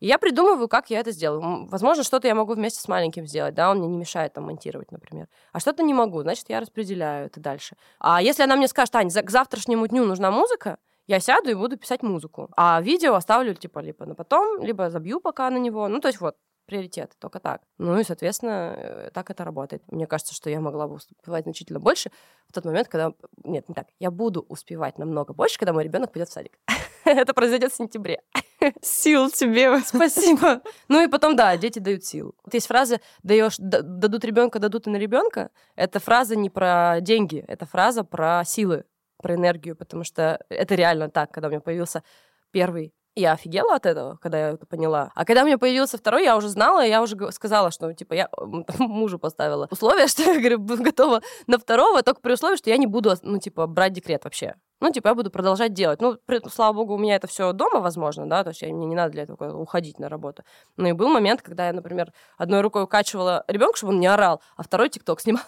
И 0.00 0.06
я 0.06 0.18
придумываю, 0.18 0.68
как 0.68 0.90
я 0.90 1.00
это 1.00 1.10
сделаю. 1.10 1.66
Возможно, 1.66 2.04
что-то 2.04 2.28
я 2.28 2.34
могу 2.34 2.54
вместе 2.54 2.80
с 2.80 2.88
маленьким 2.88 3.26
сделать, 3.26 3.54
да, 3.54 3.70
он 3.70 3.78
мне 3.78 3.88
не 3.88 3.96
мешает 3.96 4.32
там 4.32 4.44
монтировать, 4.44 4.92
например. 4.92 5.28
А 5.52 5.60
что-то 5.60 5.82
не 5.82 5.94
могу, 5.94 6.22
значит, 6.22 6.46
я 6.48 6.60
распределяю 6.60 7.26
это 7.26 7.40
дальше. 7.40 7.76
А 7.98 8.22
если 8.22 8.42
она 8.42 8.56
мне 8.56 8.68
скажет, 8.68 8.94
Ань, 8.94 9.10
к 9.10 9.30
завтрашнему 9.30 9.86
дню 9.86 10.04
нужна 10.04 10.30
музыка, 10.30 10.78
я 11.06 11.20
сяду 11.20 11.50
и 11.50 11.54
буду 11.54 11.76
писать 11.76 12.02
музыку. 12.02 12.50
А 12.56 12.80
видео 12.82 13.14
оставлю, 13.14 13.54
типа, 13.54 13.78
либо 13.78 14.04
на 14.04 14.14
потом, 14.14 14.62
либо 14.62 14.90
забью 14.90 15.20
пока 15.20 15.48
на 15.50 15.56
него. 15.56 15.88
Ну, 15.88 16.00
то 16.00 16.08
есть 16.08 16.20
вот, 16.20 16.36
приоритет, 16.66 17.12
только 17.18 17.40
так. 17.40 17.62
Ну 17.78 17.98
и, 17.98 18.04
соответственно, 18.04 18.74
э, 18.76 19.10
так 19.14 19.30
это 19.30 19.42
работает. 19.42 19.82
Мне 19.90 20.06
кажется, 20.06 20.34
что 20.34 20.50
я 20.50 20.60
могла 20.60 20.86
бы 20.86 20.96
успевать 20.96 21.44
значительно 21.44 21.80
больше 21.80 22.10
в 22.46 22.52
тот 22.52 22.66
момент, 22.66 22.88
когда... 22.88 23.14
Нет, 23.42 23.68
не 23.70 23.74
так. 23.74 23.86
Я 23.98 24.10
буду 24.10 24.44
успевать 24.48 24.98
намного 24.98 25.32
больше, 25.32 25.58
когда 25.58 25.72
мой 25.72 25.84
ребенок 25.84 26.12
пойдет 26.12 26.28
в 26.28 26.32
садик. 26.32 26.58
Это 27.04 27.32
произойдет 27.32 27.72
в 27.72 27.76
сентябре. 27.76 28.20
Сил 28.82 29.30
тебе. 29.30 29.80
Спасибо. 29.84 30.62
Ну 30.88 31.02
и 31.02 31.08
потом, 31.08 31.36
да, 31.36 31.56
дети 31.56 31.78
дают 31.78 32.04
сил. 32.04 32.34
Вот 32.44 32.54
есть 32.54 32.66
фраза 32.66 33.00
«даешь, 33.22 33.56
да- 33.58 33.82
дадут 33.82 34.24
ребенка, 34.24 34.58
дадут 34.58 34.86
и 34.86 34.90
на 34.90 34.96
ребенка». 34.96 35.50
Это 35.76 36.00
фраза 36.00 36.36
не 36.36 36.50
про 36.50 36.98
деньги, 37.00 37.44
это 37.46 37.66
фраза 37.66 38.04
про 38.04 38.42
силы, 38.44 38.84
про 39.22 39.34
энергию, 39.34 39.76
потому 39.76 40.04
что 40.04 40.40
это 40.48 40.74
реально 40.74 41.10
так, 41.10 41.30
когда 41.32 41.48
у 41.48 41.50
меня 41.50 41.60
появился 41.60 42.02
первый 42.50 42.92
я 43.18 43.32
офигела 43.32 43.74
от 43.74 43.84
этого, 43.84 44.16
когда 44.16 44.38
я 44.38 44.48
это 44.50 44.64
поняла. 44.64 45.10
А 45.14 45.24
когда 45.24 45.42
у 45.42 45.46
меня 45.46 45.58
появился 45.58 45.98
второй, 45.98 46.22
я 46.22 46.36
уже 46.36 46.48
знала, 46.48 46.84
я 46.84 47.02
уже 47.02 47.16
сказала, 47.32 47.70
что, 47.70 47.92
типа, 47.92 48.14
я 48.14 48.28
мужу 48.78 49.18
поставила 49.18 49.66
условие, 49.70 50.06
что 50.06 50.22
я, 50.22 50.38
говорю, 50.38 50.60
готова 50.60 51.22
на 51.46 51.58
второго, 51.58 52.02
только 52.02 52.20
при 52.20 52.32
условии, 52.34 52.56
что 52.56 52.70
я 52.70 52.76
не 52.76 52.86
буду, 52.86 53.12
ну, 53.22 53.38
типа, 53.38 53.66
брать 53.66 53.92
декрет 53.92 54.22
вообще. 54.24 54.54
Ну, 54.80 54.92
типа, 54.92 55.08
я 55.08 55.14
буду 55.14 55.30
продолжать 55.30 55.72
делать. 55.72 56.00
Ну, 56.00 56.18
при- 56.24 56.46
слава 56.48 56.72
богу, 56.72 56.94
у 56.94 56.98
меня 56.98 57.16
это 57.16 57.26
все 57.26 57.52
дома 57.52 57.80
возможно, 57.80 58.28
да, 58.28 58.44
то 58.44 58.50
есть 58.50 58.62
я, 58.62 58.68
мне 58.68 58.86
не 58.86 58.94
надо 58.94 59.10
для 59.10 59.22
этого 59.24 59.58
уходить 59.58 59.98
на 59.98 60.08
работу. 60.08 60.44
Ну, 60.76 60.88
и 60.88 60.92
был 60.92 61.08
момент, 61.08 61.42
когда 61.42 61.66
я, 61.66 61.72
например, 61.72 62.12
одной 62.36 62.60
рукой 62.60 62.84
укачивала 62.84 63.44
ребенка, 63.48 63.76
чтобы 63.76 63.92
он 63.92 64.00
не 64.00 64.06
орал, 64.06 64.40
а 64.56 64.62
второй 64.62 64.88
тикток 64.88 65.20
снимала. 65.20 65.44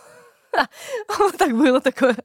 Вот 1.18 1.36
так 1.36 1.52
было 1.52 1.80
такое. 1.80 2.16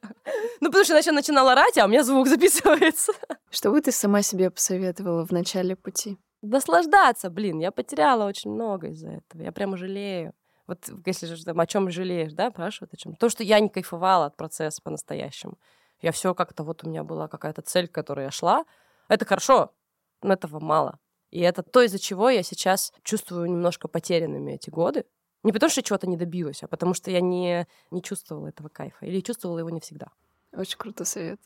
Ну, 0.59 0.69
потому 0.69 0.83
что 0.83 0.93
иначе 0.93 1.11
он 1.11 1.15
начинал 1.15 1.47
орать, 1.47 1.77
а 1.77 1.85
у 1.85 1.87
меня 1.87 2.03
звук 2.03 2.27
записывается. 2.27 3.13
Что 3.51 3.69
бы 3.69 3.81
ты 3.81 3.91
сама 3.91 4.23
себе 4.23 4.49
посоветовала 4.49 5.27
в 5.27 5.31
начале 5.31 5.75
пути? 5.75 6.17
Наслаждаться, 6.41 7.29
блин, 7.29 7.59
я 7.59 7.71
потеряла 7.71 8.25
очень 8.25 8.51
много 8.51 8.87
из-за 8.87 9.09
этого. 9.09 9.43
Я 9.43 9.51
прямо 9.51 9.77
жалею. 9.77 10.33
Вот 10.67 10.79
если 11.05 11.27
же 11.27 11.43
там, 11.43 11.59
о 11.59 11.67
чем 11.67 11.89
жалеешь, 11.91 12.33
да, 12.33 12.49
спрашивают 12.49 12.93
о 12.93 12.97
чем. 12.97 13.15
То, 13.15 13.29
что 13.29 13.43
я 13.43 13.59
не 13.59 13.69
кайфовала 13.69 14.25
от 14.25 14.35
процесса 14.35 14.81
по-настоящему. 14.83 15.59
Я 16.01 16.11
все 16.11 16.33
как-то, 16.33 16.63
вот 16.63 16.83
у 16.83 16.89
меня 16.89 17.03
была 17.03 17.27
какая-то 17.27 17.61
цель, 17.61 17.87
к 17.87 17.93
которой 17.93 18.25
я 18.25 18.31
шла. 18.31 18.65
Это 19.07 19.25
хорошо, 19.25 19.73
но 20.21 20.33
этого 20.33 20.59
мало. 20.59 20.99
И 21.31 21.39
это 21.41 21.63
то, 21.63 21.81
из-за 21.81 21.99
чего 21.99 22.29
я 22.29 22.43
сейчас 22.43 22.93
чувствую 23.03 23.49
немножко 23.49 23.87
потерянными 23.87 24.53
эти 24.53 24.69
годы. 24.69 25.05
Не 25.43 25.51
потому, 25.51 25.69
что 25.69 25.83
чего-то 25.83 26.07
не 26.07 26.17
добилась, 26.17 26.63
а 26.63 26.67
потому 26.67 26.93
что 26.93 27.11
я 27.11 27.21
не, 27.21 27.67
не 27.91 28.01
чувствовала 28.01 28.47
этого 28.47 28.69
кайфа. 28.69 29.05
Или 29.05 29.19
чувствовала 29.21 29.59
его 29.59 29.69
не 29.69 29.79
всегда. 29.79 30.07
Очень 30.53 30.77
крутой 30.77 31.05
совет. 31.05 31.39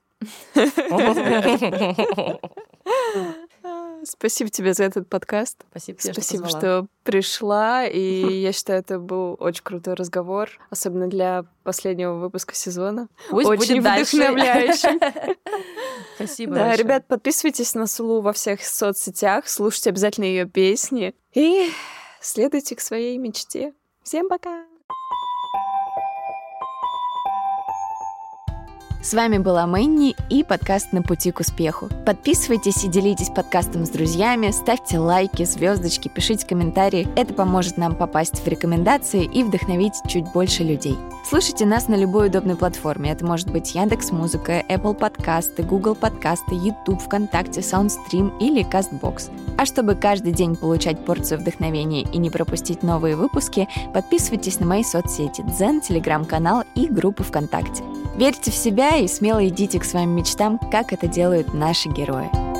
Спасибо 4.04 4.50
тебе 4.50 4.74
за 4.74 4.84
этот 4.84 5.08
подкаст. 5.08 5.66
Спасибо 5.72 6.00
тебе, 6.00 6.14
Спасибо, 6.14 6.48
что, 6.48 6.58
что 6.58 6.88
пришла. 7.04 7.86
И 7.86 8.42
я 8.42 8.52
считаю, 8.52 8.80
это 8.80 9.00
был 9.00 9.36
очень 9.40 9.64
крутой 9.64 9.96
разговор, 9.96 10.50
особенно 10.70 11.08
для 11.08 11.46
последнего 11.64 12.16
выпуска 12.16 12.56
сезона. 12.56 13.08
Пусть 13.30 13.48
очень 13.48 13.82
будет 13.82 14.08
вдохновляющий. 14.10 15.00
Спасибо. 16.16 16.56
Да, 16.56 16.60
большое. 16.68 16.84
ребят, 16.84 17.08
подписывайтесь 17.08 17.74
на 17.76 17.88
Сулу 17.88 18.22
во 18.22 18.34
всех 18.34 18.64
соцсетях, 18.64 19.48
слушайте 19.48 19.90
обязательно 19.90 20.26
ее 20.26 20.46
песни 20.46 21.16
и 21.34 21.70
следуйте 22.22 22.76
к 22.76 22.82
своей 22.82 23.18
мечте. 23.18 23.74
Всем 24.04 24.30
пока! 24.30 24.69
С 29.10 29.14
вами 29.16 29.40
была 29.40 29.66
Мэнни 29.66 30.16
и 30.30 30.44
подкаст 30.44 30.94
«На 30.94 31.02
пути 31.02 31.32
к 31.32 31.40
успеху». 31.40 31.90
Подписывайтесь 32.06 32.84
и 32.84 32.88
делитесь 32.88 33.30
подкастом 33.30 33.84
с 33.84 33.90
друзьями, 33.90 34.52
ставьте 34.52 35.00
лайки, 35.00 35.46
звездочки, 35.46 36.10
пишите 36.10 36.46
комментарии. 36.46 37.08
Это 37.16 37.34
поможет 37.34 37.78
нам 37.78 37.96
попасть 37.96 38.40
в 38.40 38.48
рекомендации 38.48 39.24
и 39.24 39.44
вдохновить 39.44 39.96
чуть 40.08 40.32
больше 40.32 40.64
людей. 40.64 40.96
Слушайте 41.28 41.66
нас 41.66 41.88
на 41.88 41.96
любой 41.96 42.28
удобной 42.28 42.56
платформе. 42.56 43.10
Это 43.10 43.26
может 43.26 43.52
быть 43.52 43.74
Яндекс 43.74 44.12
Музыка, 44.12 44.64
Apple 44.70 44.94
подкасты, 44.94 45.64
Google 45.64 45.96
подкасты, 45.96 46.54
YouTube, 46.54 47.02
ВКонтакте, 47.02 47.62
Soundstream 47.62 48.38
или 48.40 48.64
Castbox. 48.64 49.32
А 49.58 49.66
чтобы 49.66 49.96
каждый 49.96 50.34
день 50.34 50.56
получать 50.56 51.04
порцию 51.04 51.40
вдохновения 51.40 52.04
и 52.04 52.20
не 52.20 52.30
пропустить 52.30 52.84
новые 52.84 53.16
выпуски, 53.16 53.68
подписывайтесь 53.92 54.60
на 54.60 54.68
мои 54.68 54.84
соцсети 54.84 55.42
Дзен, 55.42 55.82
Телеграм-канал 55.82 56.64
и 56.76 56.86
группы 56.86 57.24
ВКонтакте. 57.24 57.82
Верьте 58.20 58.52
в 58.52 58.56
себя 58.56 58.98
и 58.98 59.08
смело 59.08 59.48
идите 59.48 59.80
к 59.80 59.86
своим 59.86 60.10
мечтам, 60.10 60.60
как 60.60 60.92
это 60.92 61.08
делают 61.08 61.54
наши 61.54 61.88
герои. 61.88 62.59